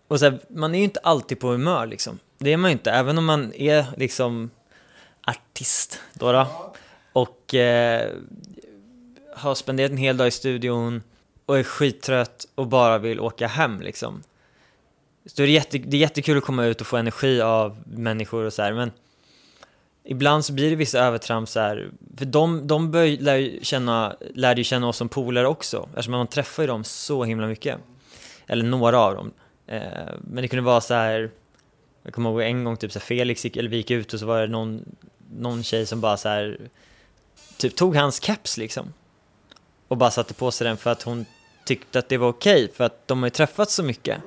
Och 0.07 0.19
så 0.19 0.25
här, 0.25 0.39
man 0.49 0.75
är 0.75 0.79
ju 0.79 0.83
inte 0.83 0.99
alltid 0.99 1.39
på 1.39 1.47
humör 1.47 1.87
liksom. 1.87 2.19
Det 2.37 2.53
är 2.53 2.57
man 2.57 2.69
ju 2.69 2.73
inte, 2.73 2.91
även 2.91 3.17
om 3.17 3.25
man 3.25 3.53
är 3.53 3.85
liksom 3.97 4.49
artist 5.27 5.99
då. 6.13 6.31
då 6.31 6.73
och 7.13 7.55
eh, 7.55 8.11
har 9.39 9.55
spenderat 9.55 9.91
en 9.91 9.97
hel 9.97 10.17
dag 10.17 10.27
i 10.27 10.31
studion 10.31 11.03
och 11.45 11.59
är 11.59 11.63
skittrött 11.63 12.47
och 12.55 12.67
bara 12.67 12.97
vill 12.97 13.19
åka 13.19 13.47
hem 13.47 13.81
liksom. 13.81 14.23
Så 15.25 15.41
det 15.41 15.43
är, 15.43 15.47
jätte, 15.47 15.77
det 15.77 15.97
är 15.97 16.01
jättekul 16.01 16.37
att 16.37 16.43
komma 16.43 16.65
ut 16.65 16.81
och 16.81 16.87
få 16.87 16.97
energi 16.97 17.41
av 17.41 17.77
människor 17.85 18.43
och 18.43 18.53
så 18.53 18.61
här, 18.61 18.73
men 18.73 18.91
ibland 20.03 20.45
så 20.45 20.53
blir 20.53 20.69
det 20.69 20.75
vissa 20.75 20.99
övertramp 20.99 21.49
så 21.49 21.59
här, 21.59 21.89
för 22.17 22.25
de, 22.25 22.67
de 22.67 22.91
bör, 22.91 23.21
lär, 23.21 23.35
ju 23.35 23.59
känna, 23.61 24.15
lärde 24.33 24.59
ju 24.59 24.63
känna 24.63 24.87
oss 24.87 24.97
som 24.97 25.09
polare 25.09 25.47
också, 25.47 25.89
eftersom 25.89 26.11
man 26.11 26.27
träffar 26.27 26.63
ju 26.63 26.67
dem 26.67 26.83
så 26.83 27.23
himla 27.23 27.47
mycket. 27.47 27.77
Eller 28.47 28.65
några 28.65 28.99
av 28.99 29.15
dem. 29.15 29.31
Eh, 29.67 29.81
men 30.21 30.41
det 30.41 30.47
kunde 30.47 30.63
vara 30.63 30.81
så 30.81 30.93
här, 30.93 31.31
jag 32.03 32.13
kommer 32.13 32.29
ihåg 32.29 32.41
en 32.41 32.63
gång 32.63 32.77
typ 32.77 32.91
så 32.91 32.99
här, 32.99 33.05
Felix 33.05 33.45
gick, 33.45 33.57
eller 33.57 33.69
vi 33.69 33.77
gick 33.77 33.91
ut 33.91 34.13
och 34.13 34.19
så 34.19 34.25
var 34.25 34.41
det 34.41 34.47
någon, 34.47 34.95
någon 35.37 35.63
tjej 35.63 35.85
som 35.85 36.01
bara 36.01 36.17
så 36.17 36.29
här, 36.29 36.57
typ 37.57 37.75
tog 37.75 37.95
hans 37.95 38.23
keps 38.23 38.57
liksom. 38.57 38.93
Och 39.89 39.97
bara 39.97 40.11
satte 40.11 40.33
på 40.33 40.51
sig 40.51 40.67
den 40.67 40.77
för 40.77 40.89
att 40.89 41.03
hon 41.03 41.25
tyckte 41.65 41.99
att 41.99 42.09
det 42.09 42.17
var 42.17 42.27
okej, 42.27 42.71
för 42.75 42.83
att 42.83 43.07
de 43.07 43.19
har 43.19 43.27
ju 43.27 43.31
träffats 43.31 43.75
så 43.75 43.83
mycket. 43.83 44.21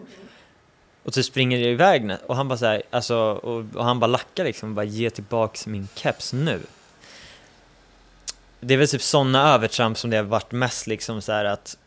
Och 1.02 1.14
så 1.14 1.22
springer 1.22 1.58
det 1.58 1.70
iväg 1.70 2.16
och 2.26 2.36
han 2.36 2.48
bara 2.48 2.58
så 2.58 2.66
här, 2.66 2.82
alltså, 2.90 3.16
och, 3.16 3.64
och 3.74 3.84
han 3.84 4.00
bara 4.00 4.06
lackar 4.06 4.44
liksom, 4.44 4.68
och 4.68 4.74
bara 4.74 4.84
ge 4.84 5.10
tillbaks 5.10 5.66
min 5.66 5.88
keps 5.94 6.32
nu. 6.32 6.60
Det 8.60 8.74
är 8.74 8.78
väl 8.78 8.88
typ 8.88 9.02
sådana 9.02 9.54
övertramp 9.54 9.98
som 9.98 10.10
det 10.10 10.16
har 10.16 10.24
varit 10.24 10.52
mest 10.52 10.86
liksom 10.86 11.22
så 11.22 11.32
här 11.32 11.44
att 11.44 11.78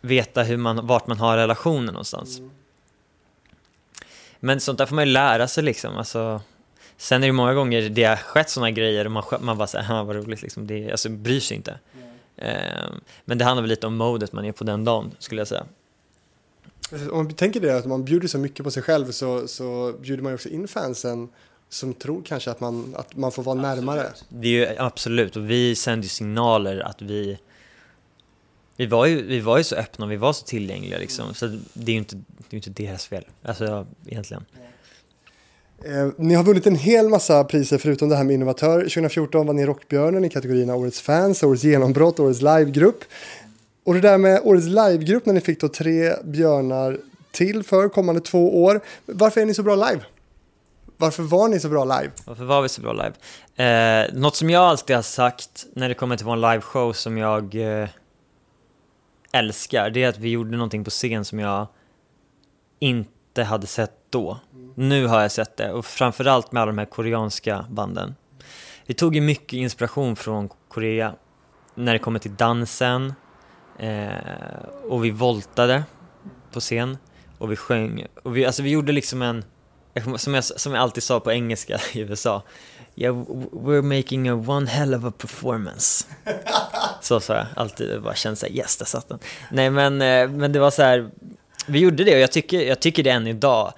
veta 0.00 0.42
hur 0.42 0.56
man, 0.56 0.86
vart 0.86 1.06
man 1.06 1.18
har 1.18 1.36
relationen 1.36 1.86
någonstans. 1.86 2.40
Men 4.40 4.60
sånt 4.60 4.78
där 4.78 4.86
får 4.86 4.94
man 4.94 5.06
ju 5.06 5.12
lära 5.12 5.48
sig 5.48 5.64
liksom, 5.64 5.96
alltså. 5.96 6.40
Sen 6.96 7.22
är 7.22 7.26
det 7.26 7.32
många 7.32 7.54
gånger 7.54 7.88
det 7.88 8.04
har 8.04 8.16
skett 8.16 8.50
sådana 8.50 8.70
grejer 8.70 9.04
och 9.04 9.12
man, 9.12 9.24
man 9.40 9.58
bara 9.58 9.68
ja 9.88 10.02
vad 10.04 10.16
roligt 10.16 10.42
liksom, 10.42 10.66
det, 10.66 10.90
alltså 10.90 11.08
bryr 11.08 11.40
sig 11.40 11.56
inte. 11.56 11.78
Ehm, 11.94 12.09
men 13.24 13.38
det 13.38 13.44
handlar 13.44 13.62
väl 13.62 13.68
lite 13.68 13.86
om 13.86 13.96
modet 13.96 14.32
man 14.32 14.44
är 14.44 14.52
på 14.52 14.64
den 14.64 14.84
dagen, 14.84 15.10
skulle 15.18 15.40
jag 15.40 15.48
säga. 15.48 15.64
Om 17.10 17.16
man 17.16 17.34
tänker 17.34 17.60
det 17.60 17.76
att 17.76 17.86
man 17.86 18.04
bjuder 18.04 18.28
så 18.28 18.38
mycket 18.38 18.64
på 18.64 18.70
sig 18.70 18.82
själv 18.82 19.10
så, 19.10 19.48
så 19.48 19.94
bjuder 20.00 20.22
man 20.22 20.32
ju 20.32 20.34
också 20.34 20.48
in 20.48 20.68
fansen 20.68 21.28
som 21.68 21.94
tror 21.94 22.22
kanske 22.22 22.50
att 22.50 22.60
man, 22.60 22.94
att 22.96 23.16
man 23.16 23.32
får 23.32 23.42
vara 23.42 23.54
närmare. 23.54 24.06
Det 24.28 24.48
är 24.48 24.52
ju 24.52 24.78
absolut, 24.78 25.36
och 25.36 25.50
vi 25.50 25.76
sände 25.76 26.02
ju 26.02 26.08
signaler 26.08 26.80
att 26.80 27.02
vi 27.02 27.38
vi 28.76 28.86
var, 28.86 29.06
ju, 29.06 29.22
vi 29.22 29.40
var 29.40 29.58
ju 29.58 29.64
så 29.64 29.76
öppna 29.76 30.04
och 30.04 30.12
vi 30.12 30.16
var 30.16 30.32
så 30.32 30.46
tillgängliga 30.46 30.98
liksom, 30.98 31.34
så 31.34 31.46
det 31.72 31.92
är 31.92 31.94
ju 31.94 31.98
inte, 31.98 32.16
det 32.16 32.56
är 32.56 32.68
inte 32.68 32.70
deras 32.70 33.06
fel, 33.06 33.24
alltså 33.42 33.86
egentligen. 34.06 34.44
Eh, 35.84 36.08
ni 36.16 36.34
har 36.34 36.44
vunnit 36.44 36.66
en 36.66 36.76
hel 36.76 37.08
massa 37.08 37.44
priser 37.44 37.78
förutom 37.78 38.08
det 38.08 38.16
här 38.16 38.24
med 38.24 38.34
innovatör. 38.34 38.80
2014 38.80 39.46
vann 39.46 39.56
ni 39.56 39.66
Rockbjörnen 39.66 40.24
i 40.24 40.28
kategorierna 40.28 40.74
Årets 40.74 41.00
fans, 41.00 41.42
Årets 41.42 41.64
genombrott, 41.64 42.20
Årets 42.20 42.42
livegrupp. 42.42 43.04
Och 43.84 43.94
det 43.94 44.00
där 44.00 44.18
med 44.18 44.40
Årets 44.44 44.66
livegrupp 44.66 45.26
när 45.26 45.34
ni 45.34 45.40
fick 45.40 45.60
då 45.60 45.68
tre 45.68 46.12
björnar 46.24 46.98
till 47.32 47.62
för 47.62 47.88
kommande 47.88 48.20
två 48.20 48.64
år. 48.64 48.80
Varför 49.06 49.40
är 49.40 49.46
ni 49.46 49.54
så 49.54 49.62
bra 49.62 49.74
live? 49.74 50.00
Varför 50.96 51.22
var 51.22 51.48
ni 51.48 51.60
så 51.60 51.68
bra 51.68 51.84
live? 51.84 52.10
Varför 52.24 52.44
var 52.44 52.62
vi 52.62 52.68
så 52.68 52.80
bra 52.80 52.92
live? 52.92 53.12
Eh, 53.56 54.14
något 54.14 54.36
som 54.36 54.50
jag 54.50 54.62
alltid 54.62 54.96
har 54.96 55.02
sagt 55.02 55.66
när 55.72 55.88
det 55.88 55.94
kommer 55.94 56.16
till 56.16 56.26
vår 56.26 56.36
liveshow 56.36 56.92
som 56.92 57.18
jag 57.18 57.54
eh, 57.54 57.88
älskar, 59.32 59.90
det 59.90 60.02
är 60.02 60.08
att 60.08 60.18
vi 60.18 60.28
gjorde 60.28 60.50
någonting 60.50 60.84
på 60.84 60.90
scen 60.90 61.24
som 61.24 61.38
jag 61.38 61.66
inte 62.78 63.42
hade 63.42 63.66
sett 63.66 63.92
då. 64.10 64.38
Nu 64.74 65.06
har 65.06 65.22
jag 65.22 65.32
sett 65.32 65.56
det, 65.56 65.72
och 65.72 65.86
framförallt 65.86 66.52
med 66.52 66.62
alla 66.62 66.72
de 66.72 66.78
här 66.78 66.86
koreanska 66.86 67.66
banden. 67.70 68.14
Vi 68.86 68.94
tog 68.94 69.14
ju 69.14 69.20
mycket 69.20 69.52
inspiration 69.52 70.16
från 70.16 70.48
Korea 70.68 71.14
när 71.74 71.92
det 71.92 71.98
kommer 71.98 72.18
till 72.18 72.34
dansen, 72.34 73.14
eh, 73.78 74.10
och 74.88 75.04
vi 75.04 75.10
voltade 75.10 75.84
på 76.52 76.60
scen, 76.60 76.98
och 77.38 77.52
vi 77.52 77.56
sjöng, 77.56 78.06
och 78.22 78.36
vi, 78.36 78.46
alltså 78.46 78.62
vi 78.62 78.70
gjorde 78.70 78.92
liksom 78.92 79.22
en 79.22 79.44
som 80.16 80.34
jag, 80.34 80.44
som 80.44 80.74
jag 80.74 80.82
alltid 80.82 81.02
sa 81.02 81.20
på 81.20 81.32
engelska 81.32 81.80
i 81.92 82.00
USA. 82.00 82.42
Yeah, 82.96 83.16
we're 83.52 83.82
making 83.82 84.28
a 84.28 84.34
one 84.34 84.66
hell 84.66 84.94
of 84.94 85.04
a 85.04 85.12
performance. 85.18 86.06
Så 87.00 87.20
sa 87.20 87.34
jag 87.34 87.46
alltid, 87.56 87.88
det 87.88 88.00
bara 88.00 88.14
kände 88.14 88.36
såhär, 88.36 88.52
yes, 88.52 88.76
där 88.76 88.86
satt 88.86 89.08
den. 89.08 89.18
Nej 89.50 89.70
men, 89.70 90.02
eh, 90.02 90.28
men 90.28 90.52
det 90.52 90.58
var 90.58 90.70
så 90.70 90.82
här. 90.82 91.10
vi 91.66 91.78
gjorde 91.78 92.04
det 92.04 92.14
och 92.14 92.20
jag 92.20 92.32
tycker, 92.32 92.60
jag 92.60 92.80
tycker 92.80 93.02
det 93.02 93.10
än 93.10 93.26
idag. 93.26 93.72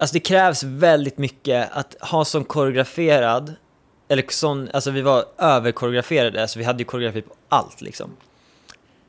Alltså 0.00 0.14
det 0.14 0.20
krävs 0.20 0.62
väldigt 0.62 1.18
mycket 1.18 1.68
att 1.72 1.96
ha 2.00 2.24
som 2.24 2.44
koreograferad, 2.44 3.54
eller 4.08 4.24
sån, 4.28 4.68
alltså 4.72 4.90
vi 4.90 5.02
var 5.02 5.24
överkoreograferade, 5.38 6.42
alltså 6.42 6.58
vi 6.58 6.64
hade 6.64 6.78
ju 6.78 6.84
koreografi 6.84 7.22
på 7.22 7.34
allt 7.48 7.80
liksom. 7.80 8.10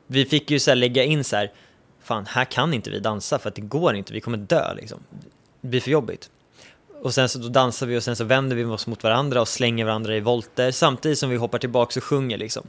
Vi 0.06 0.24
fick 0.24 0.50
ju 0.50 0.58
så 0.58 0.74
lägga 0.74 1.04
in 1.04 1.24
så 1.24 1.36
här, 1.36 1.52
fan 2.02 2.26
här 2.26 2.44
kan 2.44 2.74
inte 2.74 2.90
vi 2.90 3.00
dansa 3.00 3.38
för 3.38 3.48
att 3.48 3.54
det 3.54 3.60
går 3.60 3.94
inte, 3.94 4.12
vi 4.12 4.20
kommer 4.20 4.38
dö 4.38 4.74
liksom. 4.74 4.98
Det 5.60 5.68
blir 5.68 5.80
för 5.80 5.90
jobbigt. 5.90 6.30
Och 7.02 7.14
sen 7.14 7.28
så 7.28 7.38
då 7.38 7.48
dansar 7.48 7.86
vi 7.86 7.98
och 7.98 8.02
sen 8.02 8.16
så 8.16 8.24
vänder 8.24 8.56
vi 8.56 8.64
oss 8.64 8.86
mot 8.86 9.02
varandra 9.02 9.40
och 9.40 9.48
slänger 9.48 9.84
varandra 9.84 10.16
i 10.16 10.20
volter 10.20 10.70
samtidigt 10.70 11.18
som 11.18 11.30
vi 11.30 11.36
hoppar 11.36 11.58
tillbaka 11.58 12.00
och 12.00 12.04
sjunger 12.04 12.38
liksom. 12.38 12.66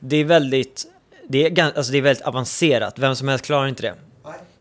Det 0.00 0.16
är 0.16 0.24
väldigt, 0.24 0.86
det 1.28 1.46
är, 1.46 1.76
alltså 1.76 1.92
det 1.92 1.98
är 1.98 2.02
väldigt 2.02 2.24
avancerat, 2.24 2.98
vem 2.98 3.16
som 3.16 3.28
helst 3.28 3.44
klarar 3.44 3.66
inte 3.66 3.82
det. 3.82 3.94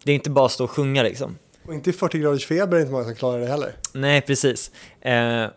Det 0.04 0.12
är 0.12 0.16
inte 0.16 0.30
bara 0.30 0.46
att 0.46 0.52
stå 0.52 0.64
och 0.64 0.72
sjunga 0.72 1.04
liksom. 1.04 1.38
Och 1.68 1.74
inte 1.74 1.90
i 1.90 1.94
40 1.94 2.20
graders 2.20 2.46
feber 2.46 2.74
är 2.74 2.76
det 2.76 2.82
inte 2.82 2.92
många 2.92 3.04
som 3.04 3.16
klarar 3.16 3.40
det 3.40 3.48
heller. 3.48 3.76
Nej, 3.94 4.22
precis. 4.22 4.72
Eh, 5.02 5.48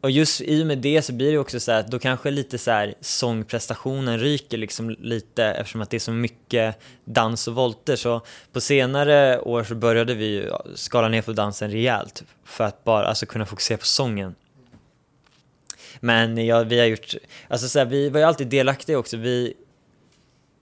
och 0.00 0.10
just 0.10 0.40
i 0.40 0.62
och 0.62 0.66
med 0.66 0.78
det 0.78 1.02
så 1.02 1.12
blir 1.12 1.32
det 1.32 1.38
också 1.38 1.60
så 1.60 1.72
här 1.72 1.80
att 1.80 1.90
då 1.90 1.98
kanske 1.98 2.30
lite 2.30 2.58
så 2.58 2.70
här 2.70 2.94
sångprestationen 3.00 4.18
ryker 4.18 4.58
liksom 4.58 4.90
lite 4.90 5.44
eftersom 5.44 5.80
att 5.80 5.90
det 5.90 5.96
är 5.96 6.00
så 6.00 6.12
mycket 6.12 6.78
dans 7.04 7.48
och 7.48 7.54
volter. 7.54 7.96
Så 7.96 8.20
på 8.52 8.60
senare 8.60 9.40
år 9.40 9.64
så 9.64 9.74
började 9.74 10.14
vi 10.14 10.26
ju 10.26 10.50
skala 10.74 11.08
ner 11.08 11.22
på 11.22 11.32
dansen 11.32 11.70
rejält 11.70 12.24
för 12.44 12.64
att 12.64 12.84
bara 12.84 13.06
alltså, 13.06 13.26
kunna 13.26 13.46
fokusera 13.46 13.78
på 13.78 13.86
sången. 13.86 14.34
Men 16.00 16.46
ja, 16.46 16.62
vi 16.62 16.78
har 16.78 16.86
gjort, 16.86 17.14
alltså 17.48 17.68
så 17.68 17.78
här, 17.78 17.86
vi 17.86 18.08
var 18.08 18.20
ju 18.20 18.26
alltid 18.26 18.46
delaktiga 18.46 18.98
också. 18.98 19.16
Vi, 19.16 19.54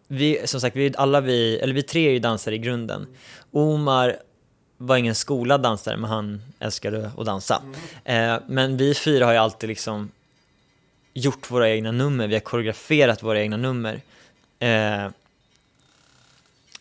vi, 0.07 0.47
som 0.47 0.61
sagt, 0.61 0.77
vi, 0.77 0.95
alla 0.97 1.21
vi, 1.21 1.59
eller 1.59 1.75
vi 1.75 1.83
tre 1.83 2.07
är 2.07 2.13
ju 2.13 2.19
dansare 2.19 2.55
i 2.55 2.59
grunden. 2.59 3.07
Omar 3.51 4.17
var 4.79 4.97
ingen 4.97 5.15
skolad 5.15 5.63
dansare, 5.63 5.97
men 5.97 6.11
han 6.11 6.43
älskade 6.59 7.11
att 7.17 7.27
dansa. 7.27 7.63
Eh, 8.05 8.37
men 8.47 8.77
vi 8.77 8.95
fyra 8.95 9.25
har 9.25 9.33
ju 9.33 9.39
alltid 9.39 9.69
liksom 9.69 10.11
gjort 11.15 11.51
våra 11.51 11.71
egna 11.71 11.93
nummer, 11.93 12.29
vi 12.29 12.35
har 12.35 12.41
koreograferat 12.41 13.23
våra 13.23 13.41
egna 13.41 13.57
nummer. 13.57 14.01
Eh, 14.59 15.09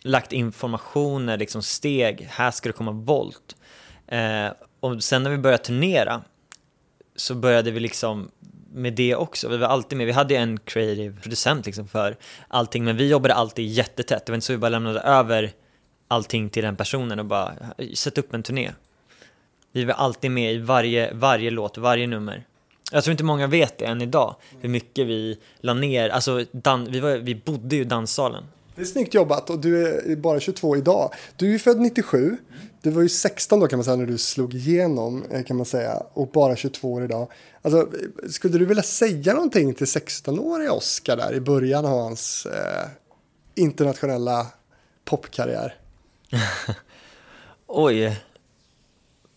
lagt 0.02 0.34
informationer, 0.34 1.38
liksom 1.38 1.64
steg, 1.64 2.28
här 2.32 2.52
ska 2.52 2.70
det 2.70 2.74
komma 2.74 2.92
volt. 2.92 3.56
Eh, 4.08 4.48
och 4.80 5.04
sen 5.04 5.24
när 5.24 5.30
vi 5.30 5.38
började 5.38 5.64
turnera 5.64 6.22
så 7.16 7.36
började 7.36 7.72
vi 7.72 7.80
liksom 7.80 8.32
med 8.76 8.94
det 8.94 9.16
också. 9.16 9.48
Vi 9.50 9.58
var 9.58 9.68
alltid 9.68 9.98
med, 9.98 10.08
vi 10.08 10.14
hade 10.14 10.34
ju 10.34 10.40
en 10.40 10.60
creative 10.60 11.22
producent 11.22 11.66
liksom 11.66 11.88
för 11.88 12.18
allting, 12.48 12.84
men 12.84 12.98
vi 12.98 13.10
jobbade 13.10 13.34
alltid 13.34 13.66
jättetätt. 13.68 14.26
Det 14.26 14.32
var 14.32 14.36
inte 14.36 14.46
så 14.48 14.54
vi 14.54 14.58
bara 14.60 14.70
lämnade 14.70 15.00
över 15.00 15.52
allting 16.08 16.50
till 16.50 16.64
den 16.64 16.76
personen 16.76 17.20
och 17.20 17.26
bara 17.26 17.54
sätta 17.96 18.22
upp 18.22 18.34
en 18.34 18.44
turné. 18.44 18.72
Vi 19.72 19.86
var 19.86 19.94
alltid 19.94 20.32
med 20.32 20.54
i 20.54 20.58
varje, 20.58 21.14
varje 21.14 21.52
låt, 21.52 21.78
varje 21.78 22.08
nummer. 22.08 22.46
Jag 22.92 23.04
tror 23.04 23.12
inte 23.12 23.24
många 23.24 23.48
vet 23.48 23.78
det 23.78 23.86
än 23.86 24.02
idag, 24.02 24.36
hur 24.62 24.70
mycket 24.70 25.08
vi 25.08 25.38
la 25.60 25.74
ner, 25.74 26.10
alltså 26.10 26.46
dan- 26.52 26.92
vi, 26.92 27.00
var, 27.00 27.18
vi 27.18 27.36
bodde 27.36 27.76
ju 27.76 27.82
i 27.82 27.86
danssalen. 27.86 28.44
Det 28.76 28.82
är 28.82 28.86
snyggt 28.86 29.14
jobbat 29.14 29.50
och 29.50 29.60
du 29.60 29.88
är 30.12 30.16
bara 30.16 30.40
22 30.40 30.78
idag. 30.78 31.14
Du 31.36 31.48
är 31.48 31.52
ju 31.52 31.60
född 31.60 31.80
97. 31.80 32.38
Du 32.86 32.92
var 32.92 33.02
ju 33.02 33.10
16 33.10 33.60
då 33.60 33.68
kan 33.68 33.80
man 33.80 33.84
säga 33.84 33.96
när 33.96 34.06
du 34.06 34.18
slog 34.18 34.54
igenom 34.54 35.24
eh, 35.32 35.44
kan 35.44 35.58
man 35.58 35.66
säga 35.66 36.04
och 36.14 36.28
bara 36.28 36.56
22 36.56 36.94
år 36.94 37.04
idag. 37.04 37.32
Alltså, 37.62 37.90
skulle 38.30 38.58
du 38.58 38.66
vilja 38.66 38.84
säga 38.84 39.34
någonting 39.34 39.74
till 39.74 39.86
16-åriga 39.86 40.72
Oscar 40.72 41.18
där 41.18 41.34
i 41.34 41.40
början 41.40 41.86
av 41.86 42.00
hans 42.00 42.46
eh, 42.46 42.90
internationella 43.56 44.48
popkarriär? 45.06 45.80
Oj, 47.68 48.22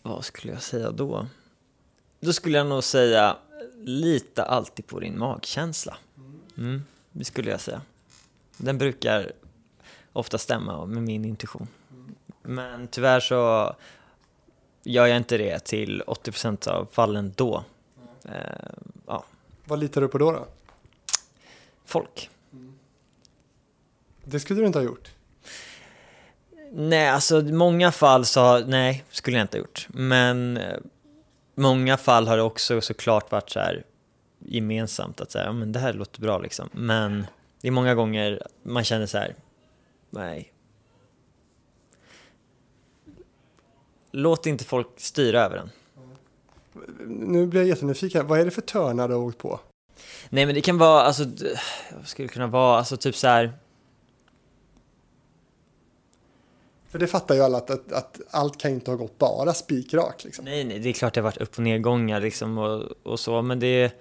vad 0.01 0.25
skulle 0.25 0.53
jag 0.53 0.61
säga 0.61 0.91
då? 0.91 1.27
Då 2.19 2.33
skulle 2.33 2.57
jag 2.57 2.67
nog 2.67 2.83
säga 2.83 3.37
lita 3.83 4.43
alltid 4.43 4.87
på 4.87 4.99
din 4.99 5.19
magkänsla. 5.19 5.97
Mm, 6.57 6.83
det 7.11 7.25
skulle 7.25 7.51
jag 7.51 7.61
säga. 7.61 7.81
Den 8.57 8.77
brukar 8.77 9.31
ofta 10.13 10.37
stämma 10.37 10.85
med 10.85 11.03
min 11.03 11.25
intuition. 11.25 11.67
Men 12.41 12.87
tyvärr 12.87 13.19
så 13.19 13.75
gör 14.83 15.05
jag 15.07 15.17
inte 15.17 15.37
det 15.37 15.59
till 15.59 16.03
80% 16.07 16.67
av 16.67 16.87
fallen 16.91 17.33
då. 17.35 17.63
Eh, 18.25 18.31
ja, 19.07 19.23
Vad 19.65 19.79
litar 19.79 20.01
du 20.01 20.07
på 20.07 20.17
då? 20.17 20.31
då? 20.31 20.47
folk. 21.85 22.29
Det 24.23 24.39
skulle 24.39 24.59
du 24.61 24.67
inte 24.67 24.79
ha 24.79 24.83
gjort. 24.83 25.09
Nej, 26.71 27.09
alltså 27.09 27.39
i 27.39 27.51
många 27.51 27.91
fall 27.91 28.25
så 28.25 28.41
har, 28.41 28.59
nej, 28.61 29.03
skulle 29.09 29.37
jag 29.37 29.43
inte 29.43 29.57
ha 29.57 29.59
gjort. 29.59 29.87
Men 29.89 30.57
eh, 30.57 30.77
många 31.55 31.97
fall 31.97 32.27
har 32.27 32.37
det 32.37 32.43
också 32.43 32.81
såklart 32.81 33.31
varit 33.31 33.49
så 33.49 33.59
här 33.59 33.83
gemensamt 34.39 35.21
att 35.21 35.31
säga, 35.31 35.45
ja 35.45 35.51
men 35.53 35.71
det 35.71 35.79
här 35.79 35.93
låter 35.93 36.21
bra 36.21 36.39
liksom. 36.39 36.69
Men 36.71 37.27
det 37.61 37.67
är 37.67 37.71
många 37.71 37.95
gånger 37.95 38.47
man 38.63 38.83
känner 38.83 39.05
så 39.05 39.17
här, 39.17 39.35
nej. 40.09 40.51
Låt 44.11 44.45
inte 44.45 44.63
folk 44.63 44.87
styra 44.97 45.41
över 45.41 45.55
den. 45.55 45.69
Nu 47.07 47.45
blir 47.45 47.61
jag 47.61 47.67
jättenyfiken. 47.67 48.27
Vad 48.27 48.39
är 48.39 48.45
det 48.45 48.51
för 48.51 48.61
törnar 48.61 49.07
du 49.07 49.13
har 49.13 49.21
åkt 49.21 49.37
på? 49.37 49.59
Nej 50.29 50.45
men 50.45 50.55
det 50.55 50.61
kan 50.61 50.77
vara, 50.77 51.01
alltså, 51.01 51.23
vad 51.95 52.07
skulle 52.07 52.27
det 52.27 52.33
kunna 52.33 52.47
vara, 52.47 52.77
alltså 52.77 52.97
typ 52.97 53.15
så 53.15 53.27
här, 53.27 53.53
För 56.89 56.99
det 56.99 57.07
fattar 57.07 57.35
ju 57.35 57.41
alla 57.41 57.57
att, 57.57 57.69
att, 57.69 57.91
att 57.91 58.21
allt 58.29 58.57
kan 58.57 58.71
inte 58.71 58.91
ha 58.91 58.95
gått 58.95 59.17
bara 59.17 59.53
spikrak. 59.53 60.23
Liksom. 60.23 60.45
Nej, 60.45 60.63
nej, 60.63 60.79
det 60.79 60.89
är 60.89 60.93
klart 60.93 61.13
det 61.13 61.21
har 61.21 61.23
varit 61.23 61.37
upp 61.37 61.57
och 61.57 61.63
nedgångar 61.63 62.21
liksom 62.21 62.57
och, 62.57 62.83
och 63.03 63.19
så, 63.19 63.41
men 63.41 63.59
det 63.59 63.91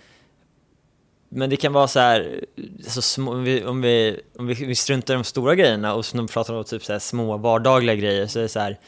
men 1.29 1.51
det 1.51 1.57
kan 1.57 1.73
vara 1.73 1.89
så 1.89 2.01
här, 2.01 2.45
alltså 2.85 3.03
små, 3.03 3.33
om, 3.33 3.45
vi, 3.45 3.65
om, 3.65 3.81
vi, 3.81 4.21
om 4.39 4.47
vi, 4.47 4.75
struntar 4.75 5.15
i 5.15 5.17
de 5.17 5.25
stora 5.25 5.55
grejerna 5.55 5.95
och 5.95 6.05
pratar 6.31 6.55
om 6.55 6.65
typ 6.65 6.85
så 6.85 7.01
små 7.01 7.37
vardagliga 7.37 7.97
grejer 7.97 8.27
så 8.27 8.39
är 8.39 8.43
det 8.43 8.49
så 8.49 8.61
här 8.61 8.79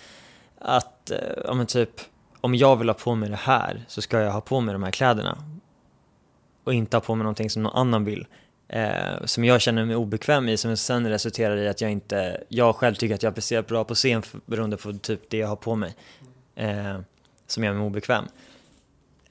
att, 0.59 0.90
Eh, 1.11 1.19
ja 1.45 1.55
men 1.55 1.67
typ, 1.67 1.91
om 2.41 2.55
jag 2.55 2.77
vill 2.77 2.89
ha 2.89 2.95
på 2.95 3.15
mig 3.15 3.29
det 3.29 3.37
här 3.37 3.85
så 3.89 4.03
ska 4.03 4.21
jag 4.21 4.33
ha 4.33 4.41
på 4.41 4.61
mig 4.61 4.73
de 4.73 4.83
här 4.83 4.91
kläderna. 4.91 5.39
Och 6.65 6.75
inte 6.75 6.97
ha 6.97 7.01
på 7.01 7.15
mig 7.15 7.23
någonting 7.25 7.51
som 7.51 7.63
någon 7.63 7.77
annan 7.77 8.05
vill. 8.05 8.27
Eh, 8.69 9.25
som 9.25 9.45
jag 9.45 9.61
känner 9.61 9.85
mig 9.85 9.97
obekväm 9.97 10.49
i, 10.49 10.57
som 10.57 10.77
sen 10.77 11.09
resulterar 11.09 11.57
i 11.57 11.69
att 11.69 11.81
jag 11.81 11.91
inte, 11.91 12.45
jag 12.49 12.77
själv 12.77 12.95
tycker 12.95 13.15
att 13.15 13.23
jag 13.23 13.35
presterar 13.35 13.63
bra 13.63 13.85
på 13.85 13.95
scen 13.95 14.23
beroende 14.47 14.77
på 14.77 14.93
typ 14.93 15.31
det 15.31 15.37
jag 15.37 15.49
har 15.49 15.57
på 15.57 15.77
mig. 15.77 15.95
Eh, 16.55 17.01
som 17.47 17.65
gör 17.65 17.73
mig 17.73 17.83
obekväm. 17.83 18.25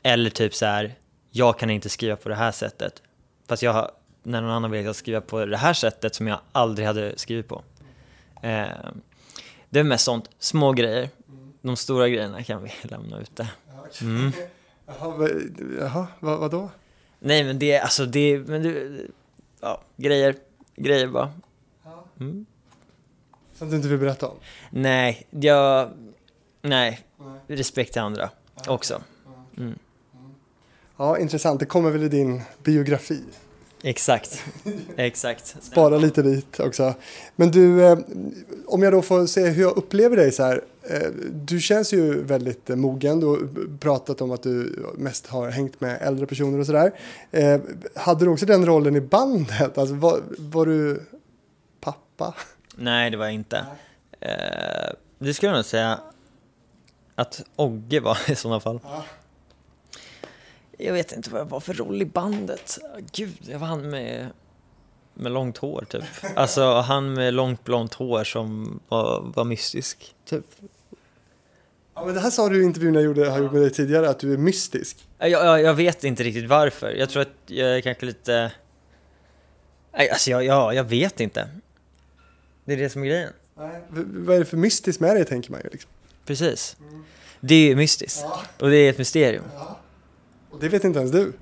Eller 0.03 0.29
typ 0.29 0.55
så 0.55 0.65
här, 0.65 0.95
jag 1.31 1.59
kan 1.59 1.69
inte 1.69 1.89
skriva 1.89 2.15
på 2.15 2.29
det 2.29 2.35
här 2.35 2.51
sättet. 2.51 3.01
Fast 3.47 3.63
jag 3.63 3.73
har, 3.73 3.91
när 4.23 4.41
någon 4.41 4.51
annan 4.51 4.71
vill 4.71 4.79
att 4.79 4.85
jag 4.85 4.95
ska 4.95 5.03
skriva 5.03 5.21
på 5.21 5.45
det 5.45 5.57
här 5.57 5.73
sättet 5.73 6.15
som 6.15 6.27
jag 6.27 6.39
aldrig 6.51 6.87
hade 6.87 7.17
skrivit 7.17 7.47
på. 7.47 7.63
Eh, 8.41 8.67
det 9.69 9.79
är 9.79 9.83
mest 9.83 10.05
sånt, 10.05 10.29
små 10.39 10.71
grejer. 10.71 11.09
De 11.61 11.75
stora 11.75 12.09
grejerna 12.09 12.43
kan 12.43 12.63
vi 12.63 12.71
lämna 12.87 13.19
ute. 13.19 13.49
Mm. 14.01 14.31
Jaha, 14.85 15.17
vad, 15.17 15.31
jaha 15.79 16.07
vad, 16.19 16.39
vadå? 16.39 16.69
Nej 17.19 17.43
men 17.43 17.59
det, 17.59 17.79
alltså 17.79 18.05
det, 18.05 18.39
men 18.39 18.63
det, 18.63 19.01
ja, 19.61 19.81
grejer, 19.97 20.35
grejer 20.75 21.07
bara. 21.07 21.33
Mm. 22.19 22.45
Som 23.53 23.69
du 23.69 23.75
inte 23.75 23.87
vill 23.87 23.99
berätta 23.99 24.27
om? 24.27 24.35
Nej, 24.69 25.27
jag, 25.29 25.89
nej, 26.61 26.99
respekt 27.47 27.93
till 27.93 28.01
andra 28.01 28.29
också. 28.67 29.01
Ja, 30.97 31.19
intressant. 31.19 31.59
Det 31.59 31.65
kommer 31.65 31.91
väl 31.91 32.03
i 32.03 32.09
din 32.09 32.41
biografi. 32.63 33.23
Exakt, 33.83 34.43
exakt. 34.95 35.55
Spara 35.61 35.97
lite 35.97 36.21
dit 36.21 36.59
också. 36.59 36.93
Men 37.35 37.51
du, 37.51 37.85
eh, 37.85 37.99
om 38.65 38.83
jag 38.83 38.93
då 38.93 39.01
får 39.01 39.25
se 39.25 39.47
hur 39.47 39.61
jag 39.61 39.77
upplever 39.77 40.17
dig 40.17 40.31
så 40.31 40.43
här. 40.43 40.61
Eh, 40.89 41.11
du 41.31 41.59
känns 41.59 41.93
ju 41.93 42.23
väldigt 42.23 42.67
mogen. 42.67 43.19
Du 43.19 43.25
har 43.25 43.77
pratat 43.77 44.21
om 44.21 44.31
att 44.31 44.43
du 44.43 44.85
mest 44.97 45.27
har 45.27 45.49
hängt 45.49 45.81
med 45.81 46.01
äldre 46.01 46.25
personer 46.25 46.59
och 46.59 46.65
sådär. 46.65 46.91
Eh, 47.31 47.59
hade 47.95 48.25
du 48.25 48.31
också 48.31 48.45
den 48.45 48.65
rollen 48.65 48.95
i 48.95 49.01
bandet? 49.01 49.77
Alltså, 49.77 49.95
var, 49.95 50.21
var 50.37 50.65
du 50.65 51.03
pappa? 51.79 52.35
Nej, 52.75 53.09
det 53.09 53.17
var 53.17 53.25
jag 53.25 53.33
inte. 53.33 53.65
Eh, 54.19 54.93
det 55.19 55.33
skulle 55.33 55.49
jag 55.49 55.57
nog 55.57 55.65
säga 55.65 55.99
att 57.15 57.43
Ogge 57.55 57.99
var 57.99 58.17
i 58.31 58.35
sådana 58.35 58.59
fall. 58.59 58.79
Jag 60.77 60.93
vet 60.93 61.11
inte 61.11 61.29
vad 61.29 61.41
jag 61.41 61.45
var 61.45 61.59
för 61.59 61.73
roll 61.73 62.01
i 62.01 62.05
bandet. 62.05 62.79
Gud, 63.11 63.37
jag 63.41 63.59
var 63.59 63.67
han 63.67 63.89
med, 63.89 64.27
med 65.13 65.31
långt 65.31 65.57
hår 65.57 65.85
typ. 65.89 66.03
Alltså 66.35 66.73
han 66.73 67.13
med 67.13 67.33
långt 67.33 67.63
blont 67.63 67.93
hår 67.93 68.23
som 68.23 68.79
var, 68.89 69.31
var 69.35 69.43
mystisk, 69.43 70.15
typ. 70.25 70.45
Ja, 71.99 72.05
men 72.05 72.15
det 72.15 72.21
här 72.21 72.29
sa 72.29 72.49
du 72.49 72.61
i 72.61 72.63
intervjun 72.65 72.93
jag 72.93 73.03
gjorde, 73.03 73.37
gjort 73.37 73.51
med 73.51 73.61
dig 73.61 73.71
tidigare, 73.71 74.09
att 74.09 74.19
du 74.19 74.33
är 74.33 74.37
mystisk. 74.37 75.07
Jag, 75.17 75.29
jag, 75.29 75.61
jag 75.61 75.73
vet 75.73 76.03
inte 76.03 76.23
riktigt 76.23 76.49
varför. 76.49 76.91
Jag 76.91 77.09
tror 77.09 77.21
att 77.21 77.27
jag 77.45 77.77
är 77.77 77.81
kanske 77.81 78.05
lite... 78.05 78.51
Nej, 79.97 80.09
alltså 80.09 80.31
jag, 80.31 80.45
jag, 80.45 80.73
jag 80.75 80.83
vet 80.83 81.19
inte. 81.19 81.49
Det 82.65 82.73
är 82.73 82.77
det 82.77 82.89
som 82.89 83.01
är 83.03 83.07
grejen. 83.07 83.33
V- 83.89 84.03
vad 84.07 84.35
är 84.35 84.39
det 84.39 84.45
för 84.45 84.57
mystiskt 84.57 84.99
med 85.01 85.15
dig, 85.15 85.25
tänker 85.25 85.51
man 85.51 85.61
ju. 85.63 85.69
Liksom. 85.69 85.91
Precis. 86.25 86.77
Det 87.39 87.55
är 87.55 87.67
ju 87.67 87.75
mystiskt. 87.75 88.25
Och 88.59 88.69
det 88.69 88.75
är 88.77 88.89
ett 88.89 88.97
mysterium. 88.97 89.43
Och 90.49 90.59
det 90.59 90.69
vet 90.69 90.83
inte 90.83 90.99
ens 90.99 91.11
du. 91.11 91.33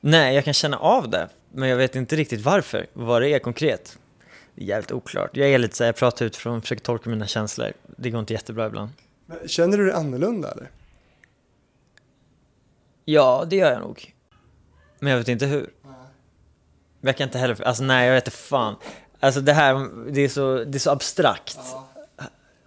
Nej, 0.00 0.34
jag 0.34 0.44
kan 0.44 0.54
känna 0.54 0.76
av 0.78 1.10
det, 1.10 1.28
men 1.52 1.68
jag 1.68 1.76
vet 1.76 1.96
inte 1.96 2.16
riktigt 2.16 2.40
varför, 2.40 2.86
vad 2.92 3.22
det 3.22 3.28
är 3.28 3.38
konkret. 3.38 3.98
Det 4.54 4.62
är 4.62 4.66
jävligt 4.66 4.92
oklart. 4.92 5.36
Jag 5.36 5.48
är 5.48 5.58
lite 5.58 5.76
så 5.76 5.84
här, 5.84 5.88
jag 5.88 5.96
pratar 5.96 6.26
utifrån, 6.26 6.62
försöker 6.62 6.82
tolka 6.82 7.10
mina 7.10 7.26
känslor. 7.26 7.72
Det 7.96 8.10
går 8.10 8.20
inte 8.20 8.32
jättebra 8.32 8.66
ibland. 8.66 8.90
Känner 9.46 9.78
du 9.78 9.84
dig 9.84 9.94
annorlunda 9.94 10.52
eller? 10.52 10.70
Ja, 13.04 13.44
det 13.50 13.56
gör 13.56 13.72
jag 13.72 13.80
nog. 13.80 14.14
Men 14.98 15.10
jag 15.12 15.18
vet 15.18 15.28
inte 15.28 15.46
hur. 15.46 15.70
Men 17.00 17.08
Jag 17.08 17.16
kan 17.16 17.24
inte 17.28 17.38
heller, 17.38 17.62
alltså 17.62 17.82
nej, 17.84 18.06
jag 18.06 18.14
vet 18.14 18.26
inte 18.26 18.36
fan. 18.36 18.76
Alltså 19.20 19.40
det 19.40 19.52
här, 19.52 19.88
det 20.12 20.20
är 20.20 20.28
så, 20.28 20.64
det 20.64 20.78
är 20.78 20.80
så 20.80 20.90
abstrakt. 20.90 21.58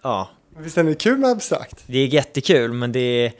Ja, 0.01 0.29
Men 0.53 0.63
Visst 0.63 0.77
är 0.77 0.83
det 0.83 0.95
kul 0.95 1.17
med 1.17 1.29
abstrakt? 1.29 1.83
det 1.87 1.97
är 1.97 2.07
jättekul, 2.07 2.73
men 2.73 2.91
det 2.91 2.99
är, 2.99 3.33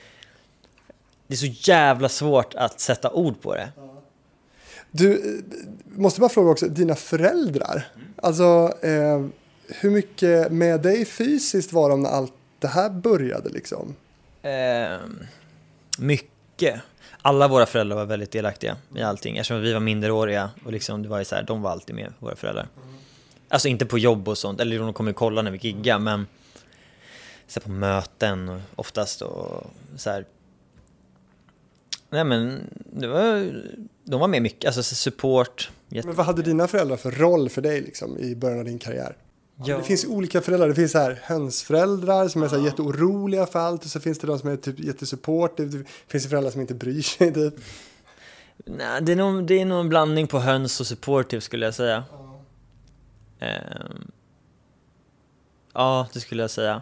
det 1.28 1.34
är 1.34 1.38
så 1.38 1.70
jävla 1.72 2.10
svårt 2.10 2.54
att 2.54 2.80
sätta 2.80 3.12
ord 3.12 3.42
på 3.42 3.56
det. 3.56 3.70
Du, 4.92 5.14
eh, 5.14 5.44
måste 6.00 6.20
bara 6.20 6.30
fråga 6.30 6.52
också, 6.52 6.68
dina 6.68 6.96
föräldrar, 6.96 7.88
alltså 8.16 8.74
eh, 8.82 9.26
hur 9.68 9.90
mycket 9.92 10.52
med 10.52 10.82
dig 10.82 11.06
fysiskt 11.06 11.74
var 11.74 11.90
de 11.90 12.02
när 12.04 12.10
allt 12.10 12.34
det 12.60 12.68
här 12.68 12.90
började 12.90 13.50
liksom? 13.50 13.96
Eh, 14.42 14.98
mycket. 15.98 16.82
Alla 17.22 17.48
våra 17.48 17.66
föräldrar 17.66 17.96
var 17.96 18.06
väldigt 18.06 18.32
delaktiga 18.32 18.78
i 18.96 19.02
allting 19.02 19.38
eftersom 19.38 19.62
vi 19.62 19.74
var 19.74 19.80
minderåriga 19.80 20.50
och 20.66 20.72
liksom 20.72 21.04
det 21.04 21.10
var 21.10 21.20
ju 21.20 21.26
så 21.26 21.36
här, 21.36 21.44
de 21.44 21.62
var 21.62 21.72
alltid 21.72 21.96
med, 21.96 22.14
våra 22.20 22.36
föräldrar. 22.36 22.68
Alltså 23.50 23.68
inte 23.68 23.86
på 23.86 23.98
jobb 23.98 24.28
och 24.28 24.38
sånt, 24.38 24.62
eller 24.62 24.80
de 24.80 24.94
kommer 24.94 25.14
kolla 25.14 25.42
när 25.42 25.52
vi 25.52 25.58
giggar 25.58 26.00
men 26.00 26.28
så 27.48 27.60
på 27.60 27.70
möten 27.70 28.50
och 28.50 28.60
oftast 28.76 29.22
och 29.22 29.64
så 29.98 30.10
här. 30.10 30.26
Nej 32.10 32.24
men 32.24 32.60
det 32.94 33.08
var, 33.08 33.52
de 34.04 34.20
var 34.20 34.28
med 34.28 34.42
mycket, 34.42 34.66
alltså 34.66 34.84
så 34.84 34.96
support. 34.96 35.72
Men 35.88 36.16
vad 36.16 36.26
hade 36.26 36.42
dina 36.42 36.68
föräldrar 36.68 36.98
för 36.98 37.12
roll 37.12 37.50
för 37.50 37.62
dig 37.62 37.82
liksom, 37.82 38.18
i 38.18 38.36
början 38.36 38.60
av 38.60 38.66
din 38.66 38.80
karriär? 38.80 39.16
Ja. 39.66 39.78
Det 39.78 39.84
finns 39.84 40.06
olika 40.06 40.42
föräldrar. 40.42 40.68
Det 40.68 40.76
finns 40.76 40.92
så 40.92 40.98
här 40.98 41.20
hönsföräldrar 41.24 42.28
som 42.28 42.44
är 42.44 42.48
så 42.48 42.58
här 42.58 42.66
jätteoroliga 42.66 43.46
för 43.46 43.60
allt 43.60 43.86
och 43.86 43.92
så 43.92 44.00
finns 44.00 44.20
det 44.20 44.28
de 44.28 44.40
som 44.40 44.50
är 44.50 44.58
typ 44.58 44.80
jättesupport. 44.80 45.58
Det 45.58 45.86
finns 46.08 46.30
föräldrar 46.30 46.52
som 46.52 46.62
inte 46.62 46.74
bryr 46.74 47.02
sig. 47.02 47.34
Typ. 47.34 47.54
Nej, 48.66 49.02
det 49.02 49.12
är, 49.12 49.16
nog, 49.16 49.46
det 49.46 49.62
är 49.62 49.66
nog 49.66 49.80
en 49.80 49.90
blandning 49.90 50.28
på 50.28 50.40
höns 50.40 50.80
och 50.80 50.88
supportive 50.88 51.42
skulle 51.42 51.66
jag 51.66 51.74
säga. 51.74 52.04
Ehm, 53.40 54.12
ja, 55.74 56.08
det 56.14 56.20
skulle 56.20 56.44
jag 56.44 56.52
säga. 56.52 56.82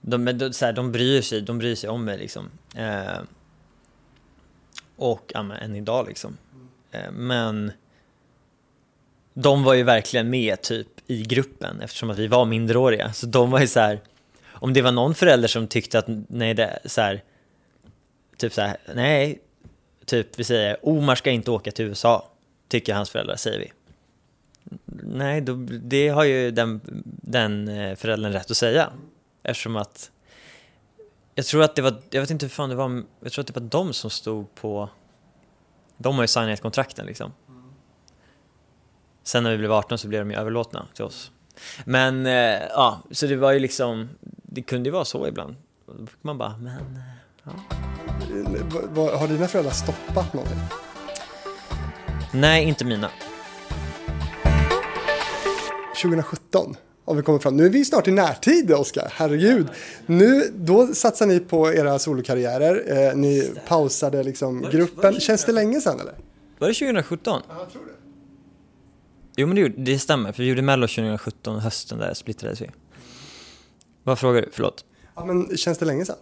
De, 0.00 0.24
de, 0.24 0.52
så 0.52 0.64
här, 0.64 0.72
de 0.72 0.92
bryr 0.92 1.22
sig, 1.22 1.42
de 1.42 1.58
bryr 1.58 1.74
sig 1.74 1.90
om 1.90 2.04
mig 2.04 2.18
liksom. 2.18 2.50
Ehm, 2.74 3.26
och 4.96 5.32
ja, 5.34 5.42
men, 5.42 5.56
än 5.56 5.76
idag 5.76 6.06
liksom. 6.08 6.36
Ehm, 6.90 7.14
men 7.14 7.72
de 9.34 9.64
var 9.64 9.74
ju 9.74 9.82
verkligen 9.82 10.30
med 10.30 10.62
typ 10.62 10.88
i 11.08 11.22
gruppen 11.22 11.80
eftersom 11.80 12.10
att 12.10 12.18
vi 12.18 12.26
var 12.26 12.44
minderåriga. 12.44 13.12
Så 13.12 13.26
de 13.26 13.50
var 13.50 13.60
ju 13.60 13.66
så 13.66 13.80
här, 13.80 14.00
om 14.48 14.72
det 14.72 14.82
var 14.82 14.92
någon 14.92 15.14
förälder 15.14 15.48
som 15.48 15.66
tyckte 15.66 15.98
att 15.98 16.06
nej, 16.28 16.54
det 16.54 16.78
så 16.84 17.00
här, 17.00 17.22
typ 18.36 18.52
så 18.52 18.60
här, 18.60 18.76
nej, 18.94 19.40
typ 20.04 20.38
vi 20.38 20.44
säger 20.44 20.88
Omar 20.88 21.14
ska 21.14 21.30
inte 21.30 21.50
åka 21.50 21.70
till 21.70 21.84
USA, 21.84 22.30
tycker 22.68 22.94
hans 22.94 23.10
föräldrar, 23.10 23.36
säger 23.36 23.58
vi. 23.58 23.72
Nej, 25.02 25.40
då, 25.40 25.54
det 25.70 26.08
har 26.08 26.24
ju 26.24 26.50
den, 26.50 26.80
den 27.22 27.68
eh, 27.68 27.96
föräldern 27.96 28.32
rätt 28.32 28.50
att 28.50 28.56
säga. 28.56 28.92
Eftersom 29.42 29.76
att 29.76 30.10
jag 31.34 31.46
tror 31.46 31.62
att 31.62 31.76
det 31.76 31.82
var, 31.82 31.94
jag 32.10 32.20
vet 32.20 32.30
inte 32.30 32.46
hur 32.46 32.50
fan 32.50 32.68
det 32.68 32.74
var, 32.74 33.02
jag 33.20 33.32
tror 33.32 33.42
att 33.42 33.54
det 33.54 33.60
var 33.60 33.68
de 33.68 33.92
som 33.92 34.10
stod 34.10 34.54
på, 34.54 34.88
de 35.96 36.14
har 36.14 36.22
ju 36.22 36.28
signat 36.28 36.60
kontrakten 36.60 37.06
liksom. 37.06 37.32
Sen 39.28 39.42
när 39.42 39.50
vi 39.50 39.58
blev 39.58 39.72
18 39.72 39.98
så 39.98 40.08
blev 40.08 40.20
de 40.20 40.30
ju 40.30 40.36
överlåtna 40.36 40.86
till 40.94 41.04
oss. 41.04 41.30
Men 41.84 42.26
eh, 42.26 42.32
ja, 42.70 43.02
så 43.10 43.26
det 43.26 43.36
var 43.36 43.52
ju 43.52 43.58
liksom, 43.58 44.08
det 44.42 44.62
kunde 44.62 44.88
ju 44.88 44.92
vara 44.92 45.04
så 45.04 45.28
ibland. 45.28 45.54
Då 45.86 46.06
fick 46.06 46.22
man 46.24 46.38
bara, 46.38 46.56
men 46.56 46.96
eh, 46.96 47.02
ja. 47.42 47.52
Har 49.18 49.28
dina 49.28 49.48
föräldrar 49.48 49.72
stoppat 49.72 50.34
någonting? 50.34 50.58
Nej, 52.32 52.64
inte 52.64 52.84
mina. 52.84 53.10
2017 56.02 56.76
om 57.04 57.16
vi 57.16 57.22
kommer 57.22 57.38
fram. 57.38 57.56
Nu 57.56 57.66
är 57.66 57.70
vi 57.70 57.84
snart 57.84 58.08
i 58.08 58.10
närtid, 58.10 58.72
Oskar. 58.72 59.12
Herregud. 59.12 59.66
Nu, 60.06 60.52
då 60.54 60.86
satsar 60.86 61.26
ni 61.26 61.40
på 61.40 61.72
era 61.72 61.98
solokarriärer. 61.98 63.08
Eh, 63.08 63.16
ni 63.16 63.52
pausade 63.68 64.22
liksom 64.22 64.66
gruppen. 64.72 65.20
Känns 65.20 65.44
det 65.44 65.52
länge 65.52 65.80
sedan 65.80 66.00
eller? 66.00 66.14
Var 66.58 66.68
det 66.68 66.74
2017? 66.74 67.42
Ja, 67.48 67.54
jag 67.58 67.72
tror 67.72 67.82
det. 67.86 67.97
Jo 69.40 69.46
men 69.46 69.56
det, 69.56 69.68
det 69.68 69.98
stämmer, 69.98 70.32
för 70.32 70.42
vi 70.42 70.48
gjorde 70.48 70.62
mello 70.62 70.86
2017, 70.86 71.58
hösten 71.58 71.98
där 71.98 72.14
splittrades 72.14 72.60
vi. 72.60 72.70
Vad 74.02 74.18
frågar 74.18 74.42
du? 74.42 74.48
Förlåt. 74.52 74.84
Ja, 75.14 75.24
men 75.24 75.56
känns 75.56 75.78
det 75.78 75.84
länge 75.86 76.04
sedan? 76.04 76.16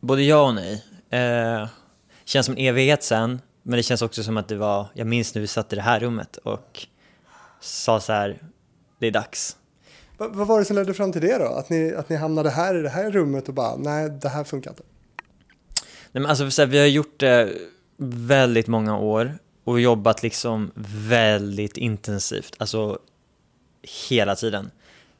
Både 0.00 0.22
ja 0.22 0.46
och 0.48 0.54
nej. 0.54 0.84
Eh, 1.10 1.68
känns 2.24 2.46
som 2.46 2.54
en 2.56 2.64
evighet 2.64 3.02
sen, 3.02 3.40
men 3.62 3.76
det 3.76 3.82
känns 3.82 4.02
också 4.02 4.22
som 4.22 4.36
att 4.36 4.48
det 4.48 4.56
var, 4.56 4.86
jag 4.94 5.06
minns 5.06 5.34
när 5.34 5.40
vi 5.42 5.46
satt 5.46 5.72
i 5.72 5.76
det 5.76 5.82
här 5.82 6.00
rummet 6.00 6.36
och 6.36 6.86
sa 7.60 8.00
så 8.00 8.12
här, 8.12 8.38
det 8.98 9.06
är 9.06 9.10
dags. 9.10 9.56
Va- 10.18 10.28
vad 10.32 10.46
var 10.46 10.58
det 10.58 10.64
som 10.64 10.76
ledde 10.76 10.94
fram 10.94 11.12
till 11.12 11.20
det 11.20 11.38
då? 11.38 11.44
Att 11.46 11.70
ni, 11.70 11.94
att 11.94 12.08
ni 12.08 12.16
hamnade 12.16 12.50
här 12.50 12.78
i 12.78 12.82
det 12.82 12.88
här 12.88 13.10
rummet 13.10 13.48
och 13.48 13.54
bara, 13.54 13.76
nej, 13.76 14.10
det 14.10 14.28
här 14.28 14.44
funkar 14.44 14.70
inte. 14.70 14.82
Nej, 16.12 16.22
men 16.22 16.26
alltså, 16.26 16.50
så 16.50 16.62
här, 16.62 16.66
vi 16.66 16.78
har 16.78 16.86
gjort 16.86 17.20
det 17.20 17.52
väldigt 17.96 18.66
många 18.66 18.98
år 18.98 19.38
och 19.64 19.80
jobbat 19.80 20.22
liksom 20.22 20.70
väldigt 21.08 21.76
intensivt, 21.76 22.54
alltså 22.58 22.98
hela 24.08 24.36
tiden 24.36 24.70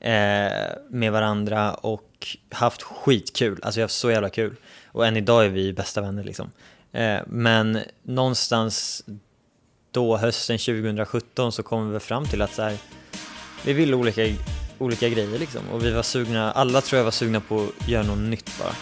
eh, 0.00 0.68
med 0.90 1.12
varandra 1.12 1.74
och 1.74 2.36
haft 2.50 2.82
skitkul, 2.82 3.60
alltså 3.62 3.78
vi 3.78 3.82
har 3.82 3.84
haft 3.84 3.94
så 3.94 4.10
jävla 4.10 4.30
kul 4.30 4.56
och 4.86 5.06
än 5.06 5.16
idag 5.16 5.44
är 5.44 5.48
vi 5.48 5.72
bästa 5.72 6.00
vänner 6.00 6.24
liksom. 6.24 6.50
Eh, 6.92 7.20
men 7.26 7.78
någonstans 8.02 9.04
då 9.90 10.16
hösten 10.16 10.58
2017 10.58 11.52
så 11.52 11.62
kom 11.62 11.92
vi 11.92 12.00
fram 12.00 12.26
till 12.26 12.42
att 12.42 12.54
så 12.54 12.62
här, 12.62 12.76
vi 13.64 13.72
ville 13.72 13.96
olika, 13.96 14.26
olika 14.78 15.08
grejer 15.08 15.38
liksom 15.38 15.62
och 15.72 15.84
vi 15.84 15.90
var 15.90 16.02
sugna, 16.02 16.52
alla 16.52 16.80
tror 16.80 16.98
jag 16.98 17.04
var 17.04 17.10
sugna 17.10 17.40
på 17.40 17.68
att 17.80 17.88
göra 17.88 18.02
något 18.02 18.18
nytt 18.18 18.58
bara. 18.58 18.74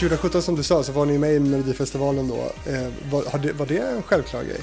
2017 0.00 0.42
som 0.42 0.56
du 0.56 0.62
sa 0.62 0.82
så 0.82 0.92
var 0.92 1.06
ni 1.06 1.18
med 1.18 1.34
i 1.34 1.38
Melodifestivalen 1.40 2.28
då. 2.28 2.52
Eh, 2.70 2.88
var, 3.10 3.38
det, 3.38 3.52
var 3.52 3.66
det 3.66 3.78
en 3.78 4.02
självklar 4.02 4.42
grej? 4.42 4.60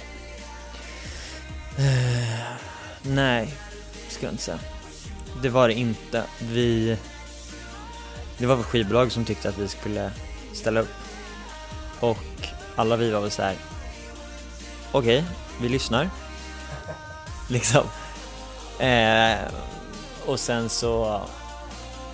Eh, 1.77 2.45
nej, 3.01 3.53
skulle 4.09 4.27
jag 4.27 4.33
inte 4.33 4.43
säga. 4.43 4.59
Det 5.41 5.49
var 5.49 5.67
det 5.67 5.73
inte. 5.73 6.23
Vi... 6.39 6.97
Det 8.37 8.45
var 8.45 8.55
vårt 8.55 8.65
skivbolag 8.65 9.11
som 9.11 9.25
tyckte 9.25 9.49
att 9.49 9.57
vi 9.57 9.67
skulle 9.67 10.11
ställa 10.53 10.79
upp. 10.79 10.95
Och 11.99 12.47
alla 12.75 12.95
vi 12.95 13.11
var 13.11 13.21
väl 13.21 13.31
så 13.31 13.41
här. 13.41 13.55
okej, 14.91 15.23
vi 15.61 15.69
lyssnar. 15.69 16.09
liksom. 17.49 17.83
Eh, 18.79 19.37
och 20.25 20.39
sen 20.39 20.69
så... 20.69 21.21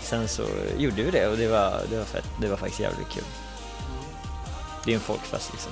Sen 0.04 0.28
så 0.28 0.44
gjorde 0.78 1.04
vi 1.04 1.12
det 1.12 1.28
och 1.28 1.38
det 1.38 1.48
var, 1.48 1.82
det 1.90 1.98
var 1.98 2.06
fett. 2.06 2.26
Det 2.42 2.48
var 2.48 2.58
faktiskt 2.58 2.80
jävligt 2.80 3.10
kul. 3.10 3.24
Det 4.86 4.92
är 4.92 4.96
en 4.96 5.02
folkfest 5.02 5.52
liksom. 5.52 5.72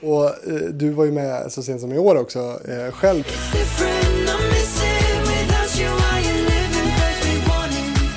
Och 0.00 0.24
eh, 0.24 0.68
du 0.72 0.90
var 0.90 1.04
ju 1.04 1.12
med 1.12 1.52
så 1.52 1.62
sent 1.62 1.80
som 1.80 1.92
i 1.92 1.98
år 1.98 2.16
också 2.16 2.38
eh, 2.68 2.92
själv. 2.92 3.22
Different, 3.22 4.28
I'm 4.28 4.48
missing 4.48 5.20
without 5.20 5.80
you. 5.80 5.90
Living? 5.90 6.94
We 7.24 7.42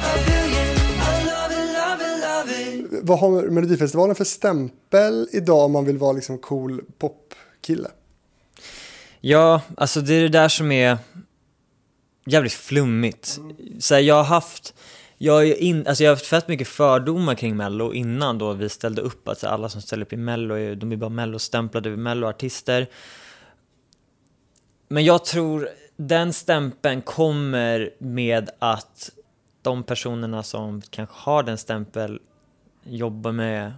a 0.03 0.13
billion. 0.27 0.75
I 1.01 1.23
love 1.25 1.51
it, 1.51 1.67
love 1.77 2.01
it, 2.01 2.89
love 2.89 2.99
it. 2.99 3.03
Vad 3.03 3.19
har 3.19 3.49
Melodifestivalen 3.49 4.15
för 4.15 4.23
stämpel 4.23 5.27
idag 5.31 5.65
om 5.65 5.71
man 5.71 5.85
vill 5.85 5.97
vara 5.97 6.11
liksom 6.11 6.37
cool 6.37 6.81
popkille? 6.97 7.89
Ja, 9.21 9.61
alltså 9.77 10.01
det 10.01 10.13
är 10.13 10.21
det 10.21 10.29
där 10.29 10.47
som 10.49 10.71
är 10.71 10.97
jävligt 12.25 12.53
flummigt. 12.53 13.39
Så 13.79 13.93
här, 13.93 14.01
jag 14.01 14.15
har 14.15 14.23
haft, 14.23 14.73
jag, 15.17 15.47
är 15.47 15.55
in, 15.55 15.87
alltså 15.87 16.03
jag 16.03 16.11
har 16.11 16.15
haft 16.15 16.25
fett 16.25 16.47
mycket 16.47 16.67
fördomar 16.67 17.35
kring 17.35 17.57
Mello 17.57 17.93
innan 17.93 18.37
då 18.37 18.53
vi 18.53 18.69
ställde 18.69 19.01
upp. 19.01 19.27
Alltså 19.27 19.47
alla 19.47 19.69
som 19.69 19.81
ställer 19.81 20.05
upp 20.05 20.13
i 20.13 20.17
Mello, 20.17 20.55
är, 20.55 20.75
de 20.75 20.91
är 20.91 20.95
bara 20.95 21.09
Mello-stämplade, 21.09 21.97
Mello-artister. 21.97 22.87
Men 24.87 25.05
jag 25.05 25.25
tror 25.25 25.69
den 25.97 26.33
stämpeln 26.33 27.01
kommer 27.01 27.89
med 27.99 28.49
att 28.59 29.09
de 29.61 29.83
personerna 29.83 30.43
som 30.43 30.81
kanske 30.89 31.15
har 31.17 31.43
den 31.43 31.57
stämpeln 31.57 32.19
jobbar 32.83 33.31
med 33.31 33.73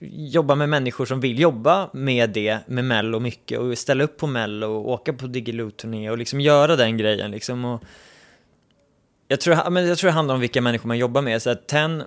jobba 0.00 0.54
med 0.54 0.68
människor 0.68 1.06
som 1.06 1.20
vill 1.20 1.38
jobba 1.40 1.90
med 1.92 2.30
det, 2.30 2.58
med 2.66 2.84
Mello 2.84 3.20
mycket 3.20 3.58
och 3.58 3.78
ställa 3.78 4.04
upp 4.04 4.16
på 4.16 4.26
Mello 4.26 4.66
och 4.66 4.90
åka 4.90 5.12
på 5.12 5.26
Diggiloo-turné 5.26 6.10
och 6.10 6.18
liksom 6.18 6.40
göra 6.40 6.76
den 6.76 6.96
grejen 6.96 7.30
liksom. 7.30 7.64
Och 7.64 7.82
jag, 9.28 9.40
tror, 9.40 9.70
men 9.70 9.86
jag 9.86 9.98
tror 9.98 10.08
det 10.08 10.14
handlar 10.14 10.34
om 10.34 10.40
vilka 10.40 10.60
människor 10.60 10.88
man 10.88 10.98
jobbar 10.98 11.22
med. 11.22 11.42
Så 11.42 11.50
att 11.50 11.66
Ten, 11.66 12.02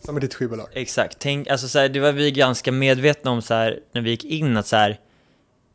Som 0.00 0.16
är 0.16 0.20
ditt 0.20 0.34
skivbolag. 0.34 0.68
exakt, 0.72 1.16
tänk, 1.18 1.48
alltså 1.48 1.68
så 1.68 1.78
här, 1.78 1.88
det 1.88 2.00
var 2.00 2.12
vi 2.12 2.30
ganska 2.30 2.72
medvetna 2.72 3.30
om 3.30 3.42
så 3.42 3.54
här, 3.54 3.80
när 3.92 4.02
vi 4.02 4.10
gick 4.10 4.24
in 4.24 4.56
att 4.56 4.66
så 4.66 4.76
här, 4.76 4.98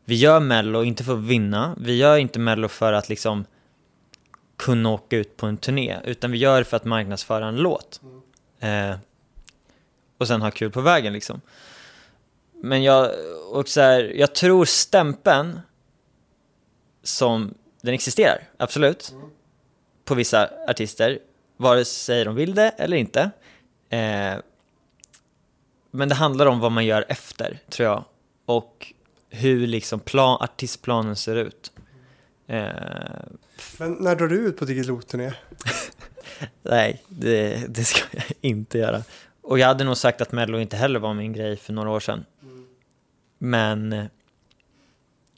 vi 0.05 0.15
gör 0.15 0.39
Mello 0.39 0.83
inte 0.83 1.03
för 1.03 1.13
att 1.13 1.23
vinna, 1.23 1.75
vi 1.81 1.95
gör 1.97 2.17
inte 2.17 2.39
Mello 2.39 2.67
för 2.67 2.93
att 2.93 3.09
liksom 3.09 3.45
kunna 4.57 4.89
åka 4.89 5.17
ut 5.17 5.37
på 5.37 5.45
en 5.45 5.57
turné, 5.57 5.97
utan 6.05 6.31
vi 6.31 6.37
gör 6.37 6.57
det 6.59 6.65
för 6.65 6.77
att 6.77 6.85
marknadsföra 6.85 7.47
en 7.47 7.55
låt. 7.55 8.01
Eh, 8.59 8.95
och 10.17 10.27
sen 10.27 10.41
ha 10.41 10.51
kul 10.51 10.71
på 10.71 10.81
vägen 10.81 11.13
liksom. 11.13 11.41
Men 12.53 12.83
jag, 12.83 13.11
och 13.51 13.67
så 13.69 13.81
här, 13.81 14.03
jag 14.15 14.35
tror 14.35 14.65
stämpeln 14.65 15.59
som 17.03 17.53
den 17.81 17.93
existerar, 17.93 18.49
absolut. 18.57 19.13
På 20.05 20.15
vissa 20.15 20.49
artister, 20.67 21.19
vare 21.57 21.85
sig 21.85 22.25
de 22.25 22.35
vill 22.35 22.55
det 22.55 22.69
eller 22.69 22.97
inte. 22.97 23.31
Eh, 23.89 24.35
men 25.91 26.09
det 26.09 26.15
handlar 26.15 26.45
om 26.45 26.59
vad 26.59 26.71
man 26.71 26.85
gör 26.85 27.05
efter, 27.09 27.59
tror 27.69 27.89
jag. 27.89 28.03
Och 28.45 28.93
hur 29.29 29.67
liksom 29.67 29.99
plan, 29.99 30.41
artistplanen 30.41 31.15
ser 31.15 31.35
ut. 31.35 31.71
Eh, 32.47 32.67
Men 33.77 33.93
när 33.93 34.15
drar 34.15 34.27
du 34.27 34.35
ut 34.35 34.57
på 34.57 34.65
Diggiloo-turné? 34.65 35.31
nej, 36.61 37.03
det, 37.07 37.65
det 37.69 37.83
ska 37.83 38.01
jag 38.11 38.23
inte 38.41 38.77
göra. 38.77 39.03
Och 39.47 39.59
jag 39.59 39.67
hade 39.67 39.83
nog 39.83 39.97
sagt 39.97 40.21
att 40.21 40.31
Mello 40.31 40.59
inte 40.59 40.77
heller 40.77 40.99
var 40.99 41.13
min 41.13 41.33
grej 41.33 41.57
för 41.57 41.73
några 41.73 41.89
år 41.89 41.99
sedan. 41.99 42.25
Men 43.37 43.93
eh, 43.93 44.05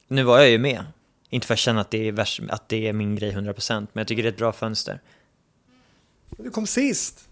nu 0.08 0.24
var 0.24 0.40
jag 0.40 0.50
ju 0.50 0.58
med. 0.58 0.84
Inte 1.30 1.48
för 1.48 1.54
att 1.54 1.60
känna 1.60 1.82
att 1.82 1.92
det 1.92 2.08
är, 2.08 2.12
värst, 2.12 2.42
att 2.50 2.70
det 2.70 2.88
är 2.88 2.94
min 2.94 3.16
grej 3.16 3.32
100% 3.32 3.54
men 3.70 3.88
jag 3.94 4.08
tycker 4.08 4.24
det 4.24 4.30
är 4.30 4.32
ett 4.32 4.38
bra 4.38 4.52
fönster. 4.52 5.02
Du 6.30 6.50
kom 6.50 6.68
sist. 6.68 7.30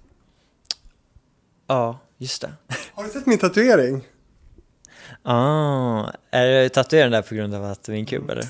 Ja, 1.68 2.00
just 2.18 2.42
det. 2.42 2.54
Har 2.94 3.04
du 3.04 3.10
sett 3.10 3.26
min 3.26 3.38
tatuering? 3.38 4.04
Ah, 5.24 6.12
är 6.32 6.64
du 6.64 6.70
tatuerad 6.70 7.12
där 7.12 7.22
på 7.22 7.36
grund 7.36 7.56
av 7.56 7.66
att 7.66 7.88
min 7.88 8.06
kubb 8.06 8.30
eller? 8.30 8.46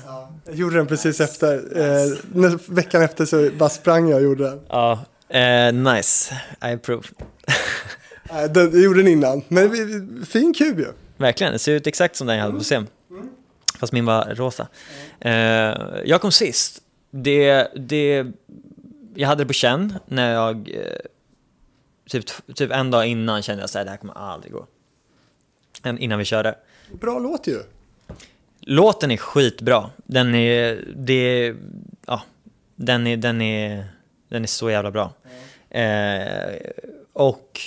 Jag 0.46 0.54
gjorde 0.54 0.76
den 0.76 0.86
precis 0.86 1.20
efter. 1.20 1.78
Eh, 1.80 2.58
veckan 2.68 3.02
efter 3.02 3.24
så 3.24 3.50
bara 3.50 3.68
sprang 3.68 4.08
jag 4.08 4.16
och 4.16 4.22
gjorde 4.22 4.44
den. 4.44 4.60
Ja, 4.68 5.04
eh, 5.28 5.72
nice. 5.72 6.34
I 6.62 6.72
approve. 6.72 7.08
Den 8.28 8.70
jag 8.72 8.82
gjorde 8.82 9.00
den 9.00 9.08
innan. 9.08 9.42
Men 9.48 10.26
fin 10.26 10.54
kub 10.54 10.78
ju. 10.78 10.86
Verkligen, 11.16 11.52
det 11.52 11.58
ser 11.58 11.72
ut 11.72 11.86
exakt 11.86 12.16
som 12.16 12.26
den 12.26 12.36
jag 12.36 12.44
hade 12.44 12.58
på 12.58 12.64
scen. 12.64 12.86
Fast 13.78 13.92
min 13.92 14.04
var 14.04 14.34
rosa. 14.34 14.68
Eh, 15.20 15.32
jag 16.04 16.20
kom 16.20 16.32
sist. 16.32 16.82
Det, 17.10 17.68
det, 17.76 18.26
jag 19.14 19.28
hade 19.28 19.44
det 19.44 19.46
på 19.46 19.52
känn 19.52 19.94
när 20.06 20.32
jag, 20.32 20.70
eh, 20.74 21.00
typ, 22.08 22.24
typ 22.54 22.70
en 22.70 22.90
dag 22.90 23.06
innan 23.06 23.42
kände 23.42 23.60
jag 23.62 23.64
att 23.64 23.86
det 23.86 23.90
här 23.90 23.96
kommer 23.96 24.14
aldrig 24.14 24.52
gå. 24.52 24.66
Än 25.82 25.98
Innan 25.98 26.18
vi 26.18 26.24
körde. 26.24 26.54
Bra 27.00 27.18
låt 27.18 27.46
ju. 27.46 27.62
Låten 28.60 29.10
är 29.10 29.16
skitbra. 29.16 29.90
Den 29.96 30.34
är, 30.34 30.84
det, 30.96 31.54
ja, 32.06 32.22
den 32.76 33.06
är, 33.06 33.16
den 33.16 33.40
är, 33.40 33.84
den 34.28 34.42
är 34.42 34.46
så 34.46 34.70
jävla 34.70 34.90
bra. 34.90 35.12
Eh, 35.70 36.54
och 37.12 37.60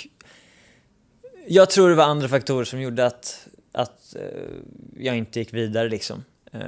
jag 1.46 1.70
tror 1.70 1.88
det 1.88 1.94
var 1.94 2.04
andra 2.04 2.28
faktorer 2.28 2.64
som 2.64 2.80
gjorde 2.80 3.06
att, 3.06 3.48
att 3.72 4.16
eh, 4.16 4.22
jag 4.96 5.16
inte 5.16 5.38
gick 5.38 5.54
vidare 5.54 5.88
liksom. 5.88 6.24
Eh, 6.52 6.60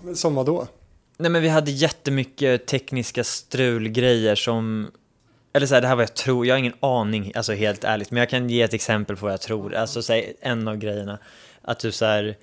Men 0.00 0.16
Som 0.16 0.34
vad 0.34 0.46
då? 0.46 0.66
nej 1.18 1.30
men 1.30 1.42
vi 1.42 1.48
hade 1.48 1.70
jättemycket 1.70 2.66
tekniska 2.66 3.24
strulgrejer 3.24 4.34
som 4.34 4.90
eller 5.52 5.66
så 5.66 5.74
här, 5.74 5.80
det 5.80 5.88
här 5.88 5.96
var 5.96 6.02
jag 6.02 6.14
tror, 6.14 6.46
jag 6.46 6.54
har 6.54 6.58
ingen 6.58 6.74
aning, 6.80 7.32
alltså 7.34 7.52
helt 7.52 7.84
ärligt, 7.84 8.10
men 8.10 8.18
jag 8.20 8.28
kan 8.28 8.50
ge 8.50 8.62
ett 8.62 8.74
exempel 8.74 9.16
på 9.16 9.26
vad 9.26 9.32
jag 9.32 9.40
tror. 9.40 9.74
Alltså 9.74 10.02
säg 10.02 10.36
en 10.40 10.68
av 10.68 10.76
grejerna, 10.76 11.18
att 11.62 11.78
du 11.80 11.92
så 11.92 12.04
här, 12.04 12.36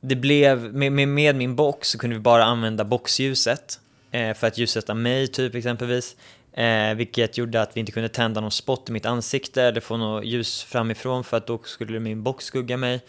det 0.00 0.16
blev, 0.16 0.74
med, 0.74 0.92
med, 0.92 1.08
med 1.08 1.36
min 1.36 1.56
box 1.56 1.88
så 1.88 1.98
kunde 1.98 2.16
vi 2.16 2.20
bara 2.20 2.44
använda 2.44 2.84
boxljuset 2.84 3.80
eh, 4.10 4.34
för 4.34 4.46
att 4.46 4.58
ljussätta 4.58 4.94
mig 4.94 5.28
typ 5.28 5.54
exempelvis. 5.54 6.16
Eh, 6.56 6.94
vilket 6.94 7.38
gjorde 7.38 7.62
att 7.62 7.76
vi 7.76 7.80
inte 7.80 7.92
kunde 7.92 8.08
tända 8.08 8.40
någon 8.40 8.50
spot 8.50 8.88
i 8.88 8.92
mitt 8.92 9.06
ansikte 9.06 9.62
eller 9.62 9.80
få 9.80 9.96
något 9.96 10.24
ljus 10.24 10.62
framifrån 10.62 11.24
för 11.24 11.36
att 11.36 11.46
då 11.46 11.60
skulle 11.64 12.00
min 12.00 12.22
box 12.22 12.44
skugga 12.44 12.76
mig. 12.76 13.00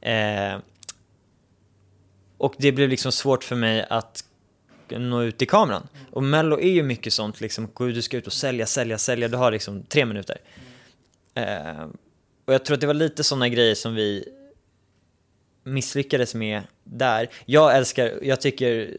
Eh, 0.00 0.58
och 2.38 2.54
det 2.58 2.72
blev 2.72 2.88
liksom 2.88 3.12
svårt 3.12 3.44
för 3.44 3.56
mig 3.56 3.86
att 3.90 4.24
nå 4.88 5.22
ut 5.22 5.42
i 5.42 5.46
kameran. 5.46 5.88
Och 6.10 6.22
Mello 6.22 6.60
är 6.60 6.70
ju 6.70 6.82
mycket 6.82 7.12
sånt 7.12 7.40
liksom, 7.40 7.68
du 7.78 8.02
ska 8.02 8.16
ut 8.16 8.26
och 8.26 8.32
sälja, 8.32 8.66
sälja, 8.66 8.98
sälja, 8.98 9.28
du 9.28 9.36
har 9.36 9.50
liksom 9.50 9.82
tre 9.82 10.04
minuter. 10.04 10.38
Eh, 11.34 11.86
och 12.44 12.54
jag 12.54 12.64
tror 12.64 12.74
att 12.74 12.80
det 12.80 12.86
var 12.86 12.94
lite 12.94 13.24
sådana 13.24 13.48
grejer 13.48 13.74
som 13.74 13.94
vi 13.94 14.28
misslyckades 15.64 16.34
med 16.34 16.62
där. 16.84 17.28
Jag 17.44 17.76
älskar, 17.76 18.18
jag 18.22 18.40
tycker 18.40 18.96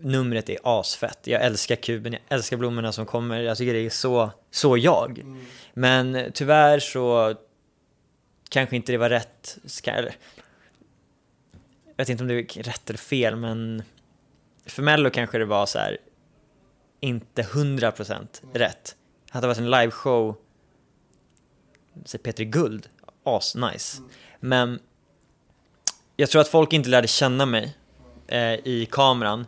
numret 0.00 0.50
är 0.50 0.58
asfett. 0.62 1.18
Jag 1.24 1.42
älskar 1.42 1.76
kuben, 1.76 2.12
jag 2.12 2.22
älskar 2.28 2.56
blommorna 2.56 2.92
som 2.92 3.06
kommer. 3.06 3.40
Jag 3.40 3.56
tycker 3.56 3.72
det 3.72 3.86
är 3.86 3.90
så, 3.90 4.30
så 4.50 4.76
jag. 4.76 5.24
Men 5.74 6.30
tyvärr 6.34 6.78
så 6.78 7.34
kanske 8.48 8.76
inte 8.76 8.92
det 8.92 8.98
var 8.98 9.10
rätt. 9.10 9.58
Jag 9.84 10.12
vet 11.96 12.08
inte 12.08 12.24
om 12.24 12.28
det 12.28 12.34
är 12.34 12.62
rätt 12.62 12.90
eller 12.90 12.98
fel, 12.98 13.36
men 13.36 13.82
för 14.66 14.82
Mello 14.82 15.10
kanske 15.10 15.38
det 15.38 15.44
var 15.44 15.66
så 15.66 15.78
här 15.78 15.98
inte 17.00 17.42
100% 17.42 18.26
rätt. 18.52 18.96
Hade 19.30 19.44
det 19.44 19.48
varit 19.48 19.58
en 19.58 19.70
liveshow, 19.70 20.36
säg 22.04 22.20
Petri 22.20 22.44
Guld, 22.44 22.88
as 23.24 23.54
nice. 23.54 24.02
Men 24.40 24.80
jag 26.20 26.30
tror 26.30 26.40
att 26.40 26.48
folk 26.48 26.72
inte 26.72 26.88
lärde 26.88 27.08
känna 27.08 27.46
mig 27.46 27.76
eh, 28.28 28.54
i 28.54 28.88
kameran. 28.90 29.46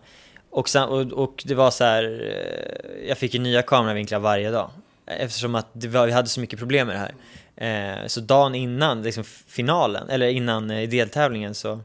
Och, 0.51 0.69
sen, 0.69 0.89
och, 0.89 1.13
och 1.13 1.43
det 1.47 1.55
var 1.55 1.71
så 1.71 1.85
här, 1.85 2.05
eh, 2.05 3.09
jag 3.09 3.19
fick 3.19 3.35
ju 3.35 3.41
nya 3.41 3.63
kameravinklar 3.63 4.19
varje 4.19 4.51
dag. 4.51 4.71
Eftersom 5.07 5.55
att 5.55 5.67
det 5.73 5.89
var, 5.89 6.07
vi 6.07 6.13
hade 6.13 6.29
så 6.29 6.41
mycket 6.41 6.59
problem 6.59 6.87
med 6.87 6.97
det 6.97 7.01
här. 7.01 8.01
Eh, 8.03 8.07
så 8.07 8.21
dagen 8.21 8.55
innan 8.55 9.03
liksom 9.03 9.25
finalen, 9.47 10.09
eller 10.09 10.29
innan 10.29 10.71
eh, 10.71 10.89
deltävlingen 10.89 11.55
så 11.55 11.75
kom 11.75 11.83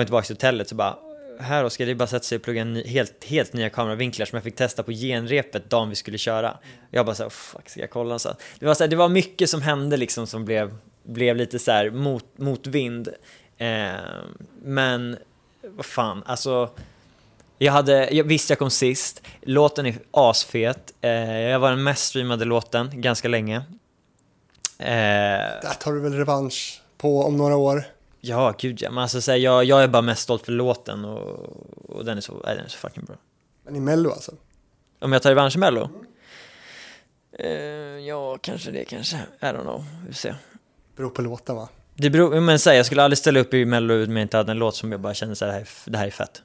jag 0.00 0.06
tillbaka 0.06 0.26
till 0.26 0.36
hotellet 0.36 0.68
så 0.68 0.74
bara 0.74 0.96
här 1.40 1.64
Oskar, 1.64 1.86
det 1.86 1.92
är 1.92 1.94
bara 1.94 2.04
att 2.04 2.10
sätta 2.10 2.24
sig 2.24 2.36
och 2.36 2.42
plugga 2.42 2.64
ny, 2.64 2.86
helt, 2.86 3.24
helt 3.24 3.52
nya 3.52 3.70
kameravinklar 3.70 4.26
som 4.26 4.36
jag 4.36 4.44
fick 4.44 4.56
testa 4.56 4.82
på 4.82 4.92
genrepet 4.92 5.70
dagen 5.70 5.88
vi 5.88 5.94
skulle 5.94 6.18
köra. 6.18 6.58
Jag 6.90 7.06
bara 7.06 7.14
såhär, 7.14 7.30
fuck 7.30 7.68
ska 7.68 7.80
jag 7.80 7.90
kolla? 7.90 8.18
Så 8.18 8.34
det, 8.58 8.66
var 8.66 8.74
så 8.74 8.84
här, 8.84 8.88
det 8.88 8.96
var 8.96 9.08
mycket 9.08 9.50
som 9.50 9.62
hände 9.62 9.96
liksom 9.96 10.26
som 10.26 10.44
blev, 10.44 10.76
blev 11.02 11.36
lite 11.36 11.58
så 11.58 11.70
här 11.70 11.90
mot, 11.90 12.38
motvind. 12.38 13.08
Eh, 13.62 14.24
men 14.62 15.18
vad 15.62 15.86
fan, 15.86 16.22
alltså 16.26 16.70
jag 17.58 17.72
hade, 17.72 18.10
jag, 18.14 18.24
visst 18.24 18.50
jag 18.50 18.58
kom 18.58 18.70
sist, 18.70 19.22
låten 19.42 19.86
är 19.86 19.94
asfet, 20.10 20.92
eh, 21.00 21.10
jag 21.40 21.58
var 21.60 21.70
den 21.70 21.82
mest 21.82 22.04
streamade 22.08 22.44
låten 22.44 22.90
ganska 23.00 23.28
länge. 23.28 23.56
Eh, 24.78 24.86
Där 25.62 25.74
tar 25.80 25.92
du 25.92 26.00
väl 26.00 26.12
revansch 26.14 26.82
på 26.98 27.24
om 27.24 27.36
några 27.36 27.56
år. 27.56 27.84
ja, 28.20 28.54
gud 28.58 28.82
ja, 28.82 28.90
men 28.90 29.02
alltså 29.02 29.20
så 29.20 29.30
här, 29.30 29.38
jag, 29.38 29.64
jag 29.64 29.82
är 29.82 29.88
bara 29.88 30.02
mest 30.02 30.22
stolt 30.22 30.44
för 30.44 30.52
låten 30.52 31.04
och, 31.04 31.56
och 31.88 32.04
den, 32.04 32.16
är 32.16 32.20
så, 32.20 32.32
nej, 32.44 32.56
den 32.56 32.64
är 32.64 32.68
så 32.68 32.78
fucking 32.78 33.04
bra. 33.04 33.16
Men 33.64 33.76
i 33.76 33.80
Mello 33.80 34.10
alltså. 34.10 34.32
Om 35.00 35.12
jag 35.12 35.22
tar 35.22 35.30
revansch 35.30 35.56
i 35.56 35.58
Mello? 35.58 35.90
Eh, 37.38 37.48
ja, 38.06 38.38
kanske 38.38 38.70
det 38.70 38.84
kanske, 38.84 39.16
I 39.16 39.44
don't 39.44 39.60
know, 39.62 39.84
vi 40.00 40.12
får 40.12 40.18
se. 40.18 40.34
Beror 40.96 41.10
på 41.10 41.22
låten 41.22 41.56
va? 41.56 41.68
Det 41.94 42.10
beror, 42.10 42.40
men 42.40 42.58
säg, 42.58 42.76
jag 42.76 42.86
skulle 42.86 43.02
aldrig 43.02 43.18
ställa 43.18 43.40
upp 43.40 43.54
i 43.54 43.64
Mello 43.64 44.04
om 44.04 44.16
jag 44.16 44.22
inte 44.24 44.36
hade 44.36 44.52
en 44.52 44.58
låt 44.58 44.76
som 44.76 44.92
jag 44.92 45.00
bara 45.00 45.14
kände 45.14 45.36
så 45.36 45.44
här, 45.44 45.68
det 45.86 45.98
här 45.98 46.06
är- 46.06 46.10
fett. 46.10 46.42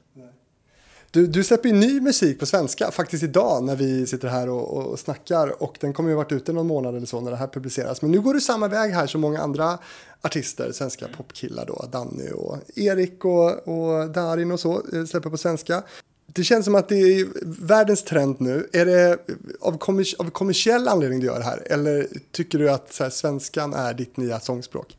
Du, 1.10 1.26
du 1.26 1.44
släpper 1.44 1.68
ju 1.68 1.74
ny 1.74 2.00
musik 2.00 2.40
på 2.40 2.46
svenska, 2.46 2.90
faktiskt 2.90 3.22
idag 3.22 3.64
när 3.64 3.76
vi 3.76 4.06
sitter 4.06 4.28
här 4.28 4.48
och, 4.48 4.76
och 4.76 4.98
snackar 4.98 5.62
och 5.62 5.76
den 5.80 5.92
kommer 5.92 6.10
ju 6.10 6.16
varit 6.16 6.32
ute 6.32 6.52
någon 6.52 6.66
månad 6.66 6.96
eller 6.96 7.06
så 7.06 7.20
när 7.20 7.30
det 7.30 7.36
här 7.36 7.46
publiceras. 7.46 8.02
Men 8.02 8.10
nu 8.10 8.20
går 8.20 8.34
du 8.34 8.40
samma 8.40 8.68
väg 8.68 8.92
här 8.92 9.06
som 9.06 9.20
många 9.20 9.40
andra 9.40 9.78
artister, 10.22 10.72
svenska 10.72 11.06
popkillar 11.16 11.66
då, 11.66 11.88
Danny 11.92 12.30
och 12.34 12.58
Erik 12.76 13.24
och, 13.24 13.68
och 13.68 14.10
Darin 14.10 14.52
och 14.52 14.60
så 14.60 14.82
eh, 14.92 15.04
släpper 15.04 15.30
på 15.30 15.36
svenska. 15.36 15.82
Det 16.26 16.44
känns 16.44 16.64
som 16.64 16.74
att 16.74 16.88
det 16.88 16.94
är 16.96 17.26
världens 17.66 18.04
trend 18.04 18.36
nu. 18.40 18.68
Är 18.72 18.86
det 18.86 19.18
av, 19.60 19.78
kommers 19.78 20.14
av 20.14 20.30
kommersiell 20.30 20.88
anledning 20.88 21.20
du 21.20 21.26
gör 21.26 21.38
det 21.38 21.44
här? 21.44 21.62
Eller 21.66 22.06
tycker 22.32 22.58
du 22.58 22.70
att 22.70 22.96
här, 23.00 23.10
svenskan 23.10 23.74
är 23.74 23.94
ditt 23.94 24.16
nya 24.16 24.40
sångspråk? 24.40 24.96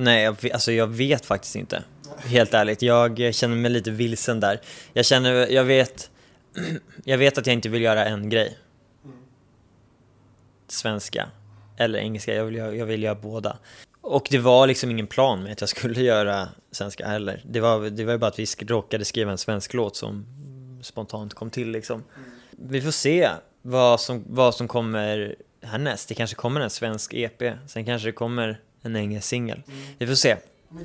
Nej, 0.00 0.22
jag, 0.24 0.42
vet- 0.42 0.52
alltså 0.52 0.72
jag 0.72 0.86
vet 0.86 1.26
faktiskt 1.26 1.56
inte. 1.56 1.82
Helt 2.18 2.54
ärligt, 2.54 2.82
jag 2.82 3.34
känner 3.34 3.56
mig 3.56 3.70
lite 3.70 3.90
vilsen 3.90 4.40
där. 4.40 4.60
Jag 4.92 5.04
känner, 5.04 5.32
jag 5.32 5.64
vet, 5.64 6.10
jag 7.04 7.18
vet 7.18 7.38
att 7.38 7.46
jag 7.46 7.54
inte 7.54 7.68
vill 7.68 7.82
göra 7.82 8.04
en 8.06 8.30
grej. 8.30 8.58
Svenska 10.68 11.28
eller 11.76 11.98
engelska, 11.98 12.34
jag 12.34 12.44
vill, 12.44 12.54
jag 12.56 12.86
vill 12.86 13.02
göra 13.02 13.14
båda. 13.14 13.58
Och 14.00 14.28
det 14.30 14.38
var 14.38 14.66
liksom 14.66 14.90
ingen 14.90 15.06
plan 15.06 15.42
med 15.42 15.52
att 15.52 15.60
jag 15.60 15.68
skulle 15.70 16.00
göra 16.02 16.48
svenska 16.70 17.06
heller. 17.06 17.42
Det 17.44 17.60
var, 17.60 17.90
det 17.90 18.04
var 18.04 18.12
ju 18.12 18.18
bara 18.18 18.26
att 18.26 18.38
vi 18.38 18.46
råkade 18.66 19.04
skriva 19.04 19.30
en 19.32 19.38
svensk 19.38 19.74
låt 19.74 19.96
som 19.96 20.26
spontant 20.82 21.34
kom 21.34 21.50
till 21.50 21.70
liksom. 21.70 22.04
Vi 22.50 22.80
får 22.80 22.90
se 22.90 23.28
vad 23.62 24.00
som, 24.00 24.24
vad 24.26 24.54
som 24.54 24.68
kommer 24.68 25.36
härnäst. 25.62 26.08
Det 26.08 26.14
kanske 26.14 26.36
kommer 26.36 26.60
en 26.60 26.70
svensk 26.70 27.14
EP, 27.14 27.42
sen 27.66 27.84
kanske 27.84 28.08
det 28.08 28.12
kommer 28.12 28.60
en 28.82 28.96
engelsk 28.96 29.28
singel. 29.28 29.62
Vi 29.98 30.06
får 30.06 30.14
se. 30.14 30.36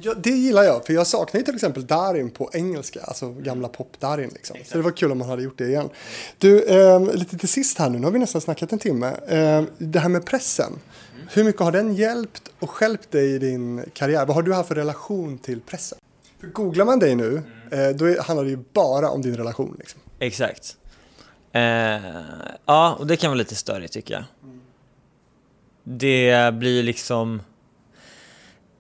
Jag, 0.01 0.21
det 0.21 0.29
gillar 0.29 0.63
jag, 0.63 0.85
för 0.85 0.93
jag 0.93 1.07
saknar 1.07 1.39
ju 1.39 1.45
till 1.45 1.55
exempel 1.55 1.87
Darin 1.87 2.29
på 2.29 2.49
engelska, 2.53 3.01
alltså 3.01 3.31
gamla 3.31 3.67
pop-Darin 3.67 4.29
liksom. 4.33 4.57
Så 4.65 4.77
det 4.77 4.83
var 4.83 4.91
kul 4.91 5.11
om 5.11 5.17
man 5.17 5.29
hade 5.29 5.43
gjort 5.43 5.57
det 5.57 5.67
igen. 5.67 5.89
Du, 6.37 6.65
ehm, 6.69 7.09
lite 7.13 7.37
till 7.37 7.49
sist 7.49 7.77
här 7.77 7.89
nu, 7.89 7.99
nu 7.99 8.05
har 8.05 8.11
vi 8.11 8.19
nästan 8.19 8.41
snackat 8.41 8.73
en 8.73 8.79
timme. 8.79 9.15
Ehm, 9.27 9.67
det 9.77 9.99
här 9.99 10.09
med 10.09 10.25
pressen, 10.25 10.79
hur 11.31 11.43
mycket 11.43 11.61
har 11.61 11.71
den 11.71 11.95
hjälpt 11.95 12.51
och 12.59 12.69
stjälpt 12.69 13.11
dig 13.11 13.35
i 13.35 13.39
din 13.39 13.85
karriär? 13.93 14.25
Vad 14.25 14.35
har 14.35 14.43
du 14.43 14.53
haft 14.53 14.67
för 14.67 14.75
relation 14.75 15.37
till 15.37 15.61
pressen? 15.61 15.97
För 16.39 16.47
googlar 16.47 16.85
man 16.85 16.99
dig 16.99 17.15
nu, 17.15 17.41
eh, 17.71 17.89
då 17.89 18.05
är, 18.05 18.21
handlar 18.21 18.43
det 18.43 18.49
ju 18.49 18.59
bara 18.73 19.09
om 19.09 19.21
din 19.21 19.37
relation. 19.37 19.75
Liksom. 19.79 19.99
Exakt. 20.19 20.77
Eh, 21.51 21.61
ja, 22.65 22.95
och 22.99 23.07
det 23.07 23.17
kan 23.17 23.29
vara 23.29 23.37
lite 23.37 23.55
störigt 23.55 23.93
tycker 23.93 24.13
jag. 24.13 24.23
Det 25.83 26.53
blir 26.53 26.83
liksom... 26.83 27.41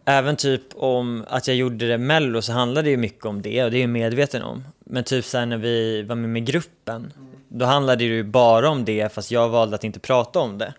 även 0.05 0.35
typ 0.35 0.61
om 0.75 1.25
att 1.27 1.47
jag 1.47 1.57
gjorde 1.57 1.87
det 1.87 1.97
mello 1.97 2.41
så 2.41 2.53
handlade 2.53 2.87
det 2.87 2.91
ju 2.91 2.97
mycket 2.97 3.25
om 3.25 3.41
det 3.41 3.63
och 3.63 3.71
det 3.71 3.77
är 3.77 3.81
jag 3.81 3.89
medveten 3.89 4.43
om. 4.43 4.63
Men 4.79 5.03
typ 5.03 5.25
såhär 5.25 5.45
när 5.45 5.57
vi 5.57 6.03
var 6.03 6.15
med 6.15 6.29
med 6.29 6.45
gruppen, 6.45 7.13
då 7.47 7.65
handlade 7.65 7.97
det 7.97 8.03
ju 8.03 8.23
bara 8.23 8.69
om 8.69 8.85
det 8.85 9.13
fast 9.13 9.31
jag 9.31 9.49
valde 9.49 9.75
att 9.75 9.83
inte 9.83 9.99
prata 9.99 10.39
om 10.39 10.57
det. 10.57 10.73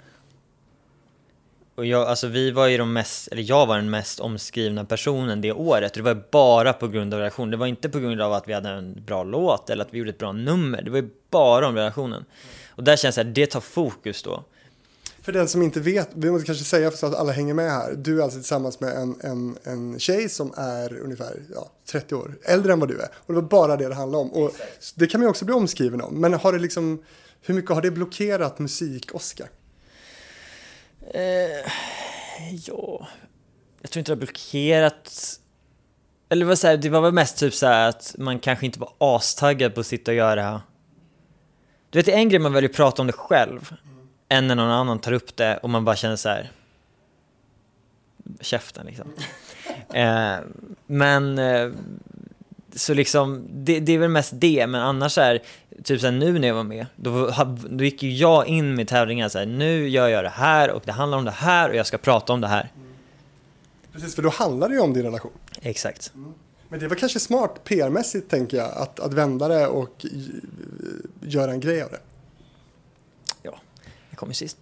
Och 1.75 1.87
jag, 1.87 2.09
alltså 2.09 2.27
vi 2.27 2.51
var 2.51 2.66
ju 2.66 2.79
de 2.79 2.93
mest, 2.93 3.29
eller 3.29 3.43
jag 3.43 3.66
var 3.66 3.77
den 3.77 3.91
mest 3.91 4.20
omskrivna 4.20 4.85
personen 4.85 5.41
det 5.41 5.53
året. 5.53 5.95
Det 5.95 6.03
var 6.03 6.22
bara 6.31 6.72
på 6.72 6.89
grund 6.89 7.14
av 7.14 7.20
relationen. 7.20 7.51
Det 7.51 7.57
var 7.57 7.66
inte 7.66 7.89
på 7.89 7.99
grund 7.99 8.20
av 8.20 8.33
att 8.33 8.49
vi 8.49 8.53
hade 8.53 8.68
en 8.68 9.05
bra 9.05 9.25
låt 9.25 9.70
eller 9.70 9.85
att 9.85 9.95
vi 9.95 9.99
gjorde 9.99 10.11
ett 10.11 10.18
bra 10.18 10.33
nummer. 10.33 10.83
Det 10.83 10.91
var 10.91 10.99
ju 10.99 11.11
bara 11.31 11.68
om 11.68 11.75
relationen. 11.75 12.25
Och 12.68 12.85
där 12.85 12.97
känns 12.97 13.14
det 13.14 13.20
att 13.20 13.35
det 13.35 13.47
tar 13.47 13.61
fokus 13.61 14.22
då. 14.22 14.45
För 15.25 15.33
den 15.33 15.49
som 15.49 15.62
inte 15.62 15.81
vet, 15.81 16.09
vi 16.14 16.31
måste 16.31 16.47
kanske 16.47 16.64
säga 16.64 16.91
så 16.91 17.07
att 17.07 17.14
alla 17.14 17.33
hänger 17.33 17.55
med 17.55 17.70
här. 17.70 17.95
Du 17.95 18.18
är 18.18 18.22
alltså 18.25 18.39
tillsammans 18.39 18.81
med 18.81 18.97
en, 18.97 19.20
en, 19.20 19.59
en 19.62 19.99
tjej 19.99 20.29
som 20.29 20.55
är 20.57 20.99
ungefär 20.99 21.43
ja, 21.55 21.70
30 21.87 22.14
år 22.14 22.39
äldre 22.43 22.72
än 22.72 22.81
vad 22.81 22.89
du 22.89 23.01
är. 23.01 23.09
Och 23.16 23.35
det 23.35 23.41
var 23.41 23.49
bara 23.49 23.77
det 23.77 23.89
det 23.89 23.95
handlade 23.95 24.25
om. 24.25 24.33
Och 24.33 24.57
det 24.95 25.07
kan 25.07 25.20
man 25.20 25.27
ju 25.27 25.31
också 25.31 25.45
bli 25.45 25.55
omskriven 25.55 26.01
om. 26.01 26.20
Men 26.20 26.35
har 26.35 26.53
det 26.53 26.59
liksom, 26.59 27.03
hur 27.43 27.55
mycket 27.55 27.70
har 27.70 27.83
det 27.83 27.91
blockerat 27.91 28.59
musik-Oscar? 28.59 29.49
Eh, 31.14 31.72
ja, 32.66 33.09
jag 33.81 33.91
tror 33.91 33.99
inte 33.99 34.12
det 34.12 34.16
har 34.16 34.16
blockerat. 34.16 35.39
Eller 36.29 36.47
det 36.47 36.62
var, 36.62 36.77
det 36.77 36.91
var 36.91 37.01
väl 37.01 37.12
mest 37.12 37.39
typ 37.39 37.55
så 37.55 37.66
här 37.66 37.89
att 37.89 38.14
man 38.18 38.39
kanske 38.39 38.66
inte 38.66 38.81
var 38.81 38.93
astaggad 38.99 39.75
på 39.75 39.81
att 39.81 39.87
sitta 39.87 40.11
och 40.11 40.16
göra. 40.16 40.62
Du 41.91 41.99
vet, 41.99 42.07
det 42.07 42.12
är 42.12 42.18
en 42.18 42.29
grej 42.29 42.39
man 42.39 42.53
väljer 42.53 42.70
att 42.70 42.77
prata 42.77 43.03
om 43.03 43.07
det 43.07 43.12
själv. 43.12 43.75
Än 44.35 44.47
när 44.47 44.55
någon 44.55 44.70
annan 44.70 44.99
tar 44.99 45.12
upp 45.12 45.37
det 45.37 45.57
och 45.57 45.70
man 45.70 45.85
bara 45.85 45.97
känner 45.97 46.16
så 46.16 46.28
här. 46.28 46.51
Käften 48.41 48.87
liksom. 48.87 49.12
eh, 49.95 50.37
men 50.87 51.39
eh, 51.39 51.70
så 52.72 52.95
liksom, 52.95 53.47
det, 53.53 53.80
det 53.80 53.93
är 53.93 53.99
väl 53.99 54.09
mest 54.09 54.32
det, 54.35 54.66
men 54.66 54.80
annars 54.80 55.18
är 55.18 55.43
typ 55.82 56.01
såhär 56.01 56.12
nu 56.12 56.39
när 56.39 56.49
jag 56.49 56.55
var 56.55 56.64
med, 56.64 56.87
då, 56.97 57.35
då 57.70 57.85
gick 57.85 58.03
ju 58.03 58.12
jag 58.12 58.47
in 58.47 58.74
med 58.74 58.89
tävlingar 58.89 59.28
såhär, 59.28 59.47
nu 59.47 59.89
gör 59.89 60.09
jag 60.09 60.24
det 60.24 60.30
här 60.30 60.70
och 60.70 60.82
det 60.85 60.93
handlar 60.93 61.18
om 61.18 61.24
det 61.24 61.30
här 61.30 61.70
och 61.70 61.76
jag 61.76 61.87
ska 61.87 61.99
prata 61.99 62.32
om 62.32 62.41
det 62.41 62.49
här. 62.49 62.72
Precis, 63.93 64.14
för 64.14 64.22
då 64.22 64.28
handlar 64.28 64.68
det 64.68 64.74
ju 64.74 64.80
om 64.80 64.93
din 64.93 65.03
relation. 65.03 65.32
Exakt. 65.62 66.12
Men 66.68 66.80
det 66.80 66.89
var 66.89 66.97
kanske 66.97 67.20
smart 67.20 67.61
PR-mässigt 67.64 68.28
tänker 68.28 68.57
jag, 68.57 68.70
att, 68.70 69.01
att 69.01 69.12
vända 69.12 69.49
det 69.49 69.66
och 69.66 70.07
eh, 70.12 70.20
göra 71.20 71.51
en 71.51 71.61
grej 71.61 71.82
av 71.82 71.91
det. 71.91 72.01
Ja, 74.15 74.17
jag 74.17 74.19
kom 74.19 74.29
ju 74.29 74.35
sist. 74.35 74.59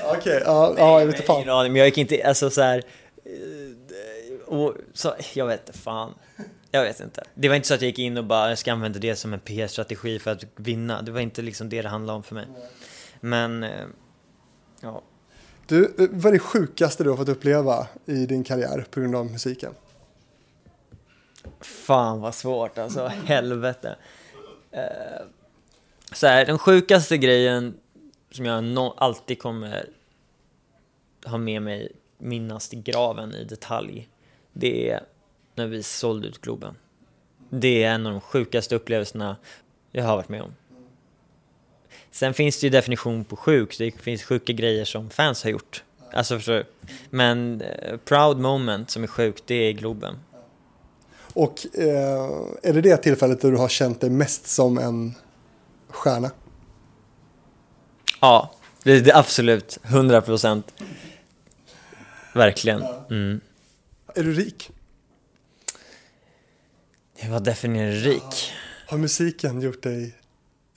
Okej, 0.04 0.42
ja, 0.44 0.74
ja, 0.78 1.00
jag 1.00 1.06
vet 1.06 1.14
inte 1.14 1.26
fan. 1.26 1.36
Ingen 1.36 1.54
aning, 1.54 1.72
men 1.72 1.78
jag 1.78 1.86
gick 1.86 1.98
inte, 1.98 2.26
alltså 2.26 2.50
såhär, 2.50 2.82
eh, 3.24 4.46
och, 4.46 4.74
så, 4.92 5.14
jag 5.34 5.46
vet 5.46 5.68
inte 5.68 5.78
fan. 5.78 6.14
Jag 6.70 6.82
vet 6.82 7.00
inte. 7.00 7.24
Det 7.34 7.48
var 7.48 7.56
inte 7.56 7.68
så 7.68 7.74
att 7.74 7.82
jag 7.82 7.86
gick 7.86 7.98
in 7.98 8.18
och 8.18 8.24
bara, 8.24 8.48
jag 8.48 8.58
ska 8.58 8.72
använda 8.72 8.98
det 8.98 9.16
som 9.16 9.32
en 9.32 9.40
PR-strategi 9.40 10.18
för 10.18 10.30
att 10.30 10.44
vinna. 10.56 11.02
Det 11.02 11.12
var 11.12 11.20
inte 11.20 11.42
liksom 11.42 11.68
det 11.68 11.82
det 11.82 11.88
handlade 11.88 12.16
om 12.16 12.22
för 12.22 12.34
mig. 12.34 12.46
Men, 13.20 13.62
eh, 13.62 13.86
ja. 14.80 15.02
Du, 15.66 15.84
eh, 15.84 16.08
vad 16.10 16.26
är 16.26 16.32
det 16.32 16.38
sjukaste 16.38 17.04
du 17.04 17.10
har 17.10 17.16
fått 17.16 17.28
uppleva 17.28 17.86
i 18.04 18.26
din 18.26 18.44
karriär 18.44 18.84
på 18.90 19.00
grund 19.00 19.16
av 19.16 19.26
musiken? 19.26 19.74
Fan 21.60 22.20
vad 22.20 22.34
svårt 22.34 22.78
alltså, 22.78 23.06
helvete. 23.06 23.96
Eh, 24.70 25.26
så 26.14 26.26
här, 26.26 26.46
den 26.46 26.58
sjukaste 26.58 27.18
grejen 27.18 27.74
som 28.30 28.46
jag 28.46 28.64
no- 28.64 28.94
alltid 28.96 29.38
kommer 29.38 29.86
ha 31.26 31.38
med 31.38 31.62
mig, 31.62 31.92
minnas 32.18 32.68
till 32.68 32.82
graven 32.82 33.34
i 33.34 33.44
detalj, 33.44 34.08
det 34.52 34.90
är 34.90 35.00
när 35.54 35.66
vi 35.66 35.82
sålde 35.82 36.28
ut 36.28 36.40
Globen. 36.40 36.74
Det 37.50 37.84
är 37.84 37.94
en 37.94 38.06
av 38.06 38.12
de 38.12 38.20
sjukaste 38.20 38.74
upplevelserna 38.74 39.36
jag 39.90 40.04
har 40.04 40.16
varit 40.16 40.28
med 40.28 40.42
om. 40.42 40.54
Sen 42.10 42.34
finns 42.34 42.60
det 42.60 42.66
ju 42.66 42.70
definition 42.70 43.24
på 43.24 43.36
sjuk, 43.36 43.78
det 43.78 43.90
finns 43.90 44.22
sjuka 44.22 44.52
grejer 44.52 44.84
som 44.84 45.10
fans 45.10 45.44
har 45.44 45.50
gjort. 45.50 45.84
Alltså 46.12 46.36
förstår 46.36 46.52
du? 46.52 46.64
Men 47.10 47.60
eh, 47.60 47.96
proud 47.96 48.38
moment 48.38 48.90
som 48.90 49.02
är 49.02 49.06
sjukt, 49.06 49.44
det 49.46 49.54
är 49.54 49.72
Globen. 49.72 50.18
Och 51.34 51.66
eh, 51.78 52.30
är 52.62 52.72
det 52.72 52.80
det 52.80 52.96
tillfället 52.96 53.40
där 53.40 53.50
du 53.50 53.56
har 53.56 53.68
känt 53.68 54.00
dig 54.00 54.10
mest 54.10 54.46
som 54.46 54.78
en 54.78 55.14
stjärna? 55.92 56.30
Ja, 58.20 58.54
det, 58.82 59.00
det 59.00 59.14
absolut. 59.14 59.78
100 59.82 60.20
procent. 60.20 60.74
Verkligen. 62.34 62.82
Mm. 63.10 63.40
Är 64.14 64.22
du 64.24 64.32
rik? 64.34 64.70
Vad 67.30 67.44
definierar 67.44 67.90
rik? 67.92 68.52
Har 68.88 68.98
musiken 68.98 69.60
gjort 69.60 69.82
dig 69.82 70.14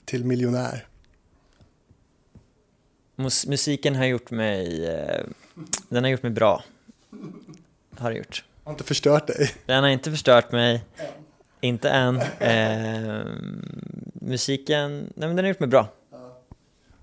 till 0.04 0.24
miljonär? 0.24 0.86
Mus- 3.16 3.46
musiken 3.48 3.94
har 3.94 4.04
gjort 4.04 4.30
mig... 4.30 4.86
Eh, 4.86 5.24
den 5.88 6.04
har 6.04 6.10
gjort 6.10 6.22
mig 6.22 6.32
bra. 6.32 6.64
Har 7.98 8.10
det 8.10 8.16
gjort. 8.16 8.44
Har 8.64 8.72
inte 8.72 8.84
förstört 8.84 9.26
dig? 9.26 9.54
Den 9.66 9.82
har 9.82 9.90
inte 9.90 10.10
förstört 10.10 10.52
mig. 10.52 10.84
Inte 11.60 11.90
än. 11.90 12.20
Eh, 12.38 13.26
musiken... 14.12 15.12
Nej, 15.14 15.28
men 15.28 15.36
den 15.36 15.44
har 15.44 15.48
gjort 15.48 15.60
mig 15.60 15.68
bra. 15.68 15.88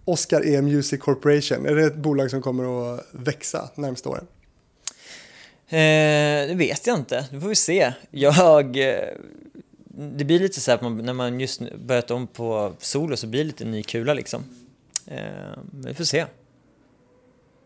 Oscar 0.05 0.47
E 0.47 0.61
Music 0.61 1.01
Corporation, 1.01 1.65
är 1.65 1.75
det 1.75 1.85
ett 1.85 1.95
bolag 1.95 2.31
som 2.31 2.41
kommer 2.41 2.93
att 2.93 3.05
växa 3.11 3.69
närmsta 3.75 4.09
åren? 4.09 4.27
Eh, 5.67 6.47
det 6.47 6.55
vet 6.57 6.87
jag 6.87 6.97
inte, 6.97 7.27
det 7.31 7.41
får 7.41 7.49
vi 7.49 7.55
se. 7.55 7.93
Jag... 8.11 8.77
Eh, 8.77 9.09
det 9.95 10.25
blir 10.25 10.39
lite 10.39 10.61
så 10.61 10.71
här 10.71 10.75
att 10.75 10.81
man, 10.81 10.97
när 10.97 11.13
man 11.13 11.39
just 11.39 11.61
börjat 11.75 12.11
om 12.11 12.27
på 12.27 12.73
solo 12.79 13.17
så 13.17 13.27
blir 13.27 13.39
det 13.39 13.47
lite 13.47 13.65
ny 13.65 13.83
kula 13.83 14.13
liksom. 14.13 14.43
Eh, 15.07 15.57
vi 15.85 15.93
får 15.93 16.03
se. 16.03 16.25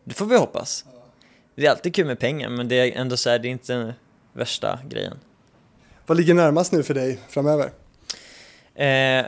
Det 0.04 0.14
får 0.14 0.26
vi 0.26 0.38
hoppas. 0.38 0.86
Det 1.56 1.66
är 1.66 1.72
alltid 1.72 1.96
kul 1.96 2.08
med 2.08 2.20
pengar 2.20 2.50
men 2.50 2.68
det 2.68 2.76
är 2.76 3.02
ändå 3.02 3.18
så 3.18 3.30
här, 3.30 3.40
det 3.40 3.48
är 3.48 3.52
inte 3.52 3.74
den 3.74 3.94
värsta 4.34 4.80
grejen. 4.90 5.18
Vad 6.08 6.18
ligger 6.18 6.34
närmast 6.34 6.72
nu 6.72 6.84
för 6.84 6.94
dig 6.94 7.20
framöver? 7.30 7.72
Eh, 8.76 9.26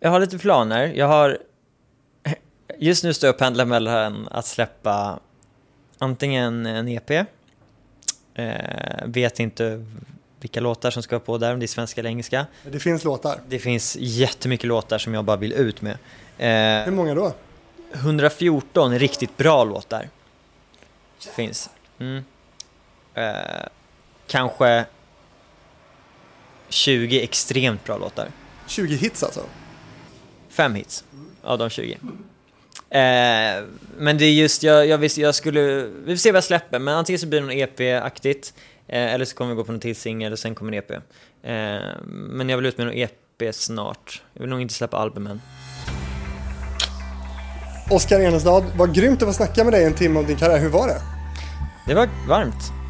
jag 0.00 0.10
har 0.10 0.20
lite 0.20 0.38
planer. 0.38 0.92
Jag 0.96 1.06
har... 1.06 1.38
Just 2.78 3.04
nu 3.04 3.14
står 3.14 3.26
jag 3.26 3.34
och 3.34 3.38
pendlar 3.38 3.64
mellan 3.64 4.28
att 4.28 4.46
släppa 4.46 5.20
antingen 5.98 6.66
en 6.66 6.88
EP, 6.88 7.10
eh, 7.10 7.24
vet 9.04 9.40
inte 9.40 9.86
vilka 10.40 10.60
låtar 10.60 10.90
som 10.90 11.02
ska 11.02 11.18
på 11.18 11.38
där, 11.38 11.52
om 11.52 11.58
det 11.60 11.64
är 11.64 11.68
svenska 11.68 12.00
eller 12.00 12.10
engelska. 12.10 12.46
Det 12.70 12.80
finns 12.80 13.04
låtar. 13.04 13.40
Det 13.48 13.58
finns 13.58 13.96
jättemycket 14.00 14.66
låtar 14.66 14.98
som 14.98 15.14
jag 15.14 15.24
bara 15.24 15.36
vill 15.36 15.52
ut 15.52 15.82
med. 15.82 15.98
Hur 16.38 16.46
Eh, 16.48 16.90
många 16.90 17.14
då? 17.14 17.32
114 17.92 18.98
riktigt 18.98 19.36
bra 19.36 19.64
låtar 19.64 20.08
finns. 21.18 21.70
Mm. 21.98 22.24
Eh, 23.14 23.66
kanske 24.26 24.84
20 26.72 27.22
extremt 27.22 27.84
bra 27.84 27.98
låtar. 27.98 28.28
20 28.66 28.96
hits 28.96 29.22
alltså? 29.22 29.44
Fem 30.48 30.74
hits 30.74 31.04
av 31.42 31.58
de 31.58 31.70
20. 31.70 31.98
Eh, 32.90 33.64
men 33.98 34.18
det 34.18 34.24
är 34.24 34.32
just, 34.32 34.62
jag, 34.62 34.86
jag, 34.86 34.98
visst, 34.98 35.18
jag 35.18 35.34
skulle, 35.34 35.86
vi 36.04 36.12
får 36.12 36.16
se 36.16 36.32
vad 36.32 36.36
jag 36.36 36.44
släpper, 36.44 36.78
men 36.78 36.94
antingen 36.94 37.18
så 37.18 37.26
blir 37.26 37.40
det 37.40 37.46
någon 37.46 37.56
EP-aktigt, 37.56 38.54
eh, 38.88 39.14
eller 39.14 39.24
så 39.24 39.36
kommer 39.36 39.50
vi 39.50 39.56
gå 39.56 39.64
på 39.64 39.72
någon 39.72 39.80
till 39.80 39.96
singel 39.96 40.32
och 40.32 40.38
sen 40.38 40.54
kommer 40.54 40.72
en 40.72 40.78
EP. 40.78 40.90
Eh, 40.90 41.00
men 42.06 42.48
jag 42.48 42.56
vill 42.56 42.66
ut 42.66 42.78
med 42.78 42.86
någon 42.86 42.96
EP 42.96 43.54
snart. 43.54 44.22
Jag 44.32 44.40
vill 44.40 44.50
nog 44.50 44.60
inte 44.60 44.74
släppa 44.74 44.96
albumen. 44.96 45.40
Oskar 47.90 48.20
Enestad, 48.20 48.64
vad 48.76 48.94
grymt 48.94 49.22
att 49.22 49.28
få 49.28 49.32
snacka 49.32 49.64
med 49.64 49.72
dig 49.72 49.84
en 49.84 49.94
timme 49.94 50.20
om 50.20 50.26
din 50.26 50.36
karriär. 50.36 50.58
Hur 50.58 50.68
var 50.68 50.86
det? 50.86 51.00
Det 51.86 51.94
var 51.94 52.08
varmt. 52.28 52.81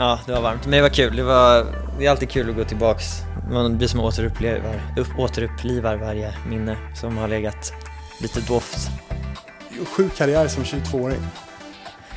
Ja, 0.00 0.20
det 0.26 0.32
var 0.32 0.40
varmt, 0.40 0.62
men 0.64 0.70
det 0.70 0.82
var 0.82 0.88
kul. 0.88 1.16
Det, 1.16 1.22
var, 1.22 1.66
det 1.98 2.06
är 2.06 2.10
alltid 2.10 2.30
kul 2.30 2.50
att 2.50 2.56
gå 2.56 2.64
tillbaks. 2.64 3.04
Man 3.50 3.78
blir 3.78 3.88
som 3.88 4.00
återupplevar, 4.00 4.80
upp, 4.96 5.18
återupplivar 5.18 5.96
varje 5.96 6.34
minne 6.48 6.76
som 6.94 7.16
har 7.18 7.28
legat 7.28 7.72
lite 8.20 8.40
doft. 8.40 8.90
Sjuk 9.96 10.16
karriär 10.16 10.48
som 10.48 10.62
22-åring. 10.62 11.20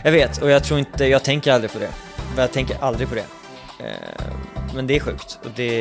Jag 0.04 0.12
vet, 0.12 0.42
och 0.42 0.50
jag 0.50 0.64
tror 0.64 0.80
inte, 0.80 1.06
jag 1.06 1.24
tänker 1.24 1.54
aldrig 1.54 1.72
på 1.72 1.80
det. 1.80 1.90
Jag 2.38 2.52
tänker 2.52 2.78
aldrig 2.84 3.10
på 3.10 3.16
det. 3.16 3.26
Eh, 3.80 4.26
Men 4.76 4.88
det 4.88 4.96
är 4.96 5.00
sjukt 5.00 5.40
och 5.44 5.50
det, 5.56 5.80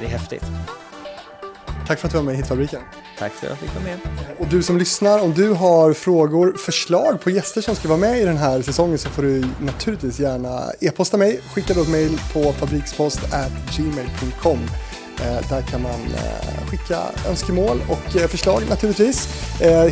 det 0.00 0.06
är 0.06 0.10
häftigt. 0.10 0.44
Tack 1.92 2.00
för 2.00 2.08
att 2.08 2.12
du 2.12 2.18
var 2.18 2.24
med 2.24 2.34
i 2.34 2.36
Hitfabriken. 2.36 2.80
Tack 3.18 3.32
för 3.32 3.46
att 3.46 3.50
jag 3.50 3.58
fick 3.58 3.74
vara 3.74 3.84
med. 3.84 3.98
Och 4.38 4.46
du 4.46 4.62
som 4.62 4.78
lyssnar, 4.78 5.18
om 5.18 5.34
du 5.34 5.48
har 5.48 5.92
frågor, 5.92 6.52
förslag 6.52 7.20
på 7.20 7.30
gäster 7.30 7.60
som 7.60 7.76
ska 7.76 7.88
vara 7.88 7.98
med 7.98 8.20
i 8.20 8.24
den 8.24 8.36
här 8.36 8.62
säsongen 8.62 8.98
så 8.98 9.08
får 9.08 9.22
du 9.22 9.44
naturligtvis 9.60 10.20
gärna 10.20 10.72
e-posta 10.80 11.16
mig. 11.16 11.40
Skicka 11.54 11.74
då 11.74 11.82
ett 11.82 11.88
mail 11.88 12.20
på 12.32 12.52
fabrikspost@gmail.com. 12.52 14.58
Eh, 15.20 15.48
där 15.48 15.62
kan 15.62 15.82
man 15.82 16.00
eh, 16.14 16.66
skicka 16.70 16.98
önskemål 17.28 17.82
och 17.88 18.16
eh, 18.16 18.28
förslag 18.28 18.62
naturligtvis. 18.68 19.28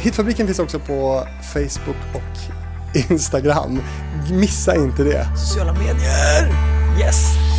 Hitfabriken 0.00 0.46
finns 0.46 0.58
också 0.58 0.78
på 0.78 1.26
Facebook 1.54 1.96
och 2.14 2.38
Instagram. 3.10 3.82
Missa 4.30 4.74
inte 4.74 5.04
det. 5.04 5.26
Sociala 5.36 5.72
medier! 5.72 6.54
Yes! 7.00 7.49